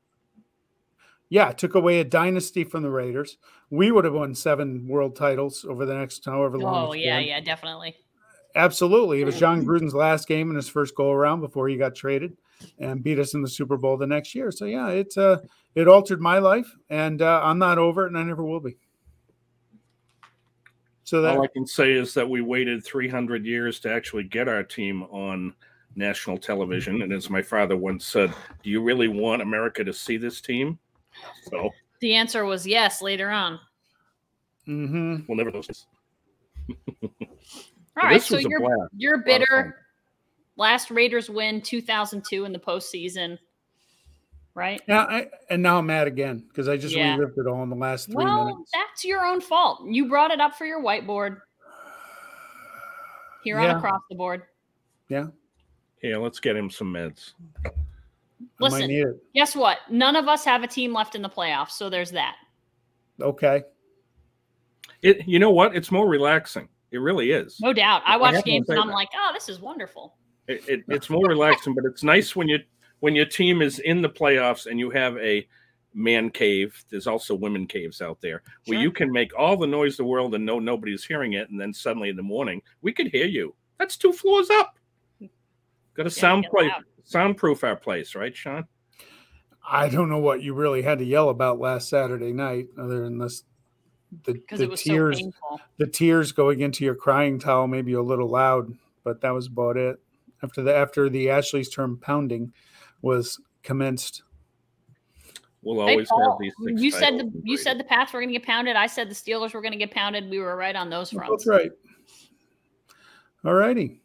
Yeah, 1.31 1.51
it 1.51 1.59
took 1.59 1.77
away 1.77 2.01
a 2.01 2.05
dynasty 2.05 2.65
from 2.65 2.83
the 2.83 2.91
Raiders. 2.91 3.39
We 3.71 3.93
would 3.93 4.05
have 4.05 4.15
won 4.15 4.35
seven 4.35 4.87
world 4.89 5.17
titles 5.17 5.65
over 5.67 5.87
the 5.87 5.95
next 5.95 6.25
however 6.25 6.59
long. 6.59 6.89
oh 6.89 6.93
it's 6.93 7.05
yeah, 7.05 7.19
been. 7.19 7.29
yeah, 7.29 7.41
definitely. 7.41 7.97
Absolutely. 8.57 9.23
It 9.23 9.27
was 9.27 9.39
Jon 9.39 9.65
Gruden's 9.65 9.95
last 9.95 10.27
game 10.27 10.51
in 10.51 10.57
his 10.57 10.69
first 10.69 10.97
go 10.97 11.13
around 11.13 11.41
before 11.41 11.69
he 11.69 11.77
got 11.77 11.95
traded 11.95 12.37
and 12.81 13.01
beat 13.01 13.21
us 13.21 13.35
in 13.35 13.43
the 13.43 13.49
Super 13.49 13.77
Bowl 13.77 13.97
the 13.97 14.09
next 14.09 14.35
year. 14.35 14.51
So 14.51 14.65
yeah, 14.65 14.89
it 14.89 15.17
uh, 15.17 15.39
it 15.77 15.87
altered 15.87 16.21
my 16.21 16.39
life, 16.39 16.67
and 16.91 17.23
uh, 17.23 17.41
I'm 17.45 17.59
not 17.59 17.79
over 17.79 18.05
it, 18.05 18.09
and 18.09 18.19
I 18.19 18.25
never 18.25 18.45
will 18.45 18.59
be. 18.59 18.77
So 21.05 21.23
that 21.23 21.37
All 21.37 21.45
I 21.45 21.49
can 21.49 21.67
say 21.67 21.93
is 21.93 22.13
that 22.15 22.29
we 22.29 22.41
waited 22.41 22.85
300 22.85 23.45
years 23.47 23.81
to 23.81 23.93
actually 23.93 24.25
get 24.25 24.49
our 24.49 24.63
team 24.63 25.05
on 25.05 25.55
national 25.97 26.39
television. 26.39 27.03
And 27.03 27.13
as 27.13 27.29
my 27.29 27.43
father 27.43 27.77
once 27.77 28.07
said, 28.07 28.33
do 28.63 28.71
you 28.71 28.81
really 28.81 29.09
want 29.09 29.43
America 29.43 29.83
to 29.83 29.93
see 29.93 30.17
this 30.17 30.41
team? 30.41 30.79
So 31.51 31.71
The 32.01 32.15
answer 32.15 32.45
was 32.45 32.67
yes 32.67 33.03
later 33.03 33.31
on. 33.31 33.59
Mm-hmm. 34.69 35.17
we'll 35.29 35.37
never 35.39 35.51
know. 35.51 35.63
this. 35.63 35.87
All 37.03 37.09
right, 37.97 38.15
this 38.15 38.27
so 38.27 38.37
was 38.37 38.45
a 38.47 38.49
you're 38.49 38.61
blast. 38.61 38.93
you're 38.97 39.17
Lot 39.17 39.21
of 39.21 39.25
fun. 39.27 39.41
bitter. 39.41 39.77
Last 40.57 40.91
Raiders 40.91 41.29
win 41.31 41.61
2002 41.63 42.45
in 42.45 42.53
the 42.53 42.59
postseason, 42.59 43.39
right? 44.55 44.81
Yeah, 44.87 45.01
I, 45.03 45.27
and 45.49 45.63
now 45.63 45.79
I'm 45.79 45.87
mad 45.87 46.07
again 46.07 46.45
because 46.49 46.69
I 46.69 46.77
just 46.77 46.95
Yeah. 46.95 47.15
relived 47.17 47.39
it 47.39 47.47
all 47.47 47.63
in 47.63 47.71
the 47.71 47.77
last 47.77 48.07
three 48.07 48.17
Well, 48.25 48.45
minutes. 48.45 48.71
that's 48.73 49.05
your 49.05 49.25
own 49.25 49.41
fault. 49.41 49.83
You 49.89 50.09
brought 50.09 50.31
it 50.31 50.41
up 50.41 50.55
for 50.55 50.67
your 50.67 50.83
whiteboard. 50.83 51.39
Here 53.43 53.59
on 53.59 53.75
across 53.77 54.03
the 54.11 54.17
board. 54.17 54.43
Yeah, 55.09 55.29
Yeah, 56.03 56.19
let's 56.19 56.39
get 56.41 56.57
him 56.57 56.69
some 56.71 56.93
meds. 56.93 57.33
I 58.41 58.69
might 58.69 58.89
Listen, 58.89 59.21
guess 59.35 59.55
what? 59.55 59.79
None 59.91 60.17
of 60.17 60.29
us 60.29 60.45
have 60.45 60.63
a 60.63 60.67
team 60.67 60.93
left 60.93 61.15
in 61.15 61.23
the 61.23 61.29
playoffs, 61.29 61.73
so 61.73 61.91
there's 61.91 62.11
that. 62.13 62.37
Okay. 63.21 63.63
It, 65.03 65.27
you 65.27 65.39
know 65.39 65.51
what? 65.51 65.75
It's 65.77 65.91
more 65.91 66.09
relaxing. 66.09 66.69
It 66.91 66.99
really 66.99 67.31
is. 67.31 67.59
No 67.61 67.73
doubt. 67.73 68.03
I 68.05 68.15
I 68.15 68.17
watch 68.17 68.35
have 68.35 68.45
to 68.45 68.51
games 68.51 68.69
and 68.69 68.79
I'm 68.79 68.89
that. 68.89 68.95
like, 68.95 69.09
oh, 69.15 69.31
this 69.33 69.49
is 69.49 69.61
wonderful. 69.61 70.17
It, 70.49 70.69
it, 70.69 70.85
it's 70.89 71.09
more 71.09 71.27
relaxing, 71.27 71.75
but 71.75 71.85
it's 71.85 72.03
nice 72.03 72.35
when 72.35 72.49
you 72.49 72.59
when 72.99 73.15
your 73.15 73.27
team 73.27 73.63
is 73.63 73.79
in 73.79 74.03
the 74.03 74.09
playoffs 74.09 74.67
and 74.67 74.79
you 74.79 74.91
have 74.91 75.17
a 75.19 75.47
man 75.95 76.31
cave. 76.31 76.85
There's 76.91 77.07
also 77.07 77.35
women 77.35 77.67
caves 77.67 78.03
out 78.03 78.21
there 78.21 78.43
where 78.67 78.79
you 78.79 78.91
can 78.91 79.13
make 79.13 79.31
all 79.39 79.57
the 79.57 79.67
noise 79.67 79.99
in 79.99 80.05
the 80.05 80.11
world 80.11 80.35
and 80.35 80.45
know 80.45 80.59
nobody's 80.59 81.05
hearing 81.05 81.35
it, 81.35 81.51
and 81.51 81.61
then 81.61 81.73
suddenly 81.73 82.09
in 82.09 82.17
the 82.17 82.23
morning 82.23 82.63
we 82.83 82.93
could 82.93 83.09
hear 83.09 83.27
you. 83.27 83.55
That's 83.79 83.97
two 83.97 84.13
floors 84.13 84.51
up. 84.51 84.77
Got 85.95 86.05
to 86.05 86.11
sound 86.11 86.45
get 86.45 86.53
play, 86.53 86.69
loud. 86.69 86.85
Soundproof 87.11 87.65
our 87.65 87.77
place, 87.77 88.15
right, 88.15 88.35
Sean? 88.35 88.65
I 89.69 89.89
don't 89.89 90.09
know 90.09 90.19
what 90.19 90.43
you 90.43 90.55
really 90.55 90.83
had 90.83 90.99
to 90.99 91.05
yell 91.05 91.29
about 91.29 91.61
last 91.61 91.89
Saturday 91.89 92.33
night, 92.33 92.69
other 92.79 93.05
than 93.05 93.19
this 93.19 93.45
the, 94.25 94.41
the 94.51 94.77
tears 94.77 95.21
so 95.21 95.61
the 95.79 95.87
tears 95.87 96.33
going 96.33 96.61
into 96.61 96.85
your 96.85 96.97
crying 96.97 97.39
towel 97.39 97.69
maybe 97.69 97.93
a 97.93 98.03
little 98.03 98.29
loud, 98.29 98.73
but 99.05 99.21
that 99.21 99.31
was 99.31 99.47
about 99.47 99.77
it. 99.77 100.01
After 100.43 100.63
the 100.63 100.75
after 100.75 101.09
the 101.09 101.31
Ashley's 101.31 101.69
term 101.69 101.99
pounding 102.01 102.53
was 103.03 103.41
commenced. 103.63 104.23
We'll 105.63 105.87
Hey, 105.87 105.93
always 105.93 106.09
have 106.09 106.39
these. 106.41 106.55
six 106.67 106.83
you 106.83 106.91
said 106.91 107.19
the 107.19 107.31
you 107.45 107.57
said 107.57 107.79
the 107.79 107.85
Pats 107.85 108.13
were 108.13 108.21
going 108.21 108.33
to 108.33 108.39
get 108.39 108.47
pounded. 108.47 108.77
I 108.77 108.87
said 108.87 109.11
the 109.11 109.15
Steelers 109.15 109.53
were 109.53 109.61
going 109.61 109.73
to 109.73 109.79
get 109.79 109.91
pounded. 109.91 110.29
We 110.31 110.39
were 110.39 110.57
right 110.57 110.75
on 110.75 110.91
those 110.91 111.11
fronts. 111.11 111.31
That's 111.31 111.47
right. 111.47 111.71
All 113.45 113.55
righty. 113.55 114.00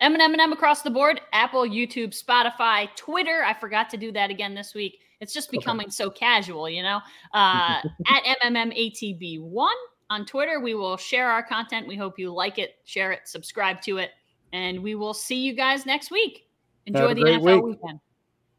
M 0.00 0.14
and 0.14 0.40
M 0.40 0.52
across 0.52 0.82
the 0.82 0.90
board. 0.90 1.20
Apple, 1.32 1.62
YouTube, 1.62 2.18
Spotify, 2.18 2.88
Twitter. 2.96 3.42
I 3.44 3.54
forgot 3.54 3.90
to 3.90 3.96
do 3.96 4.12
that 4.12 4.30
again 4.30 4.54
this 4.54 4.74
week. 4.74 5.00
It's 5.20 5.34
just 5.34 5.50
becoming 5.50 5.90
so 5.90 6.08
casual, 6.08 6.68
you 6.68 6.82
know. 6.82 7.00
Uh, 7.34 7.82
at 8.06 8.38
MMMATB1 8.42 9.68
on 10.08 10.24
Twitter, 10.24 10.60
we 10.60 10.74
will 10.74 10.96
share 10.96 11.30
our 11.30 11.42
content. 11.42 11.86
We 11.86 11.96
hope 11.96 12.18
you 12.18 12.32
like 12.32 12.58
it, 12.58 12.76
share 12.84 13.12
it, 13.12 13.20
subscribe 13.26 13.82
to 13.82 13.98
it, 13.98 14.10
and 14.52 14.82
we 14.82 14.94
will 14.94 15.14
see 15.14 15.36
you 15.36 15.54
guys 15.54 15.84
next 15.84 16.10
week. 16.10 16.48
Enjoy 16.86 17.14
the 17.14 17.20
great 17.20 17.40
NFL 17.40 17.62
week. 17.62 17.78
weekend. 17.82 18.00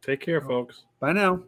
Take 0.01 0.21
care, 0.21 0.41
folks. 0.41 0.83
Bye 0.99 1.13
now. 1.13 1.43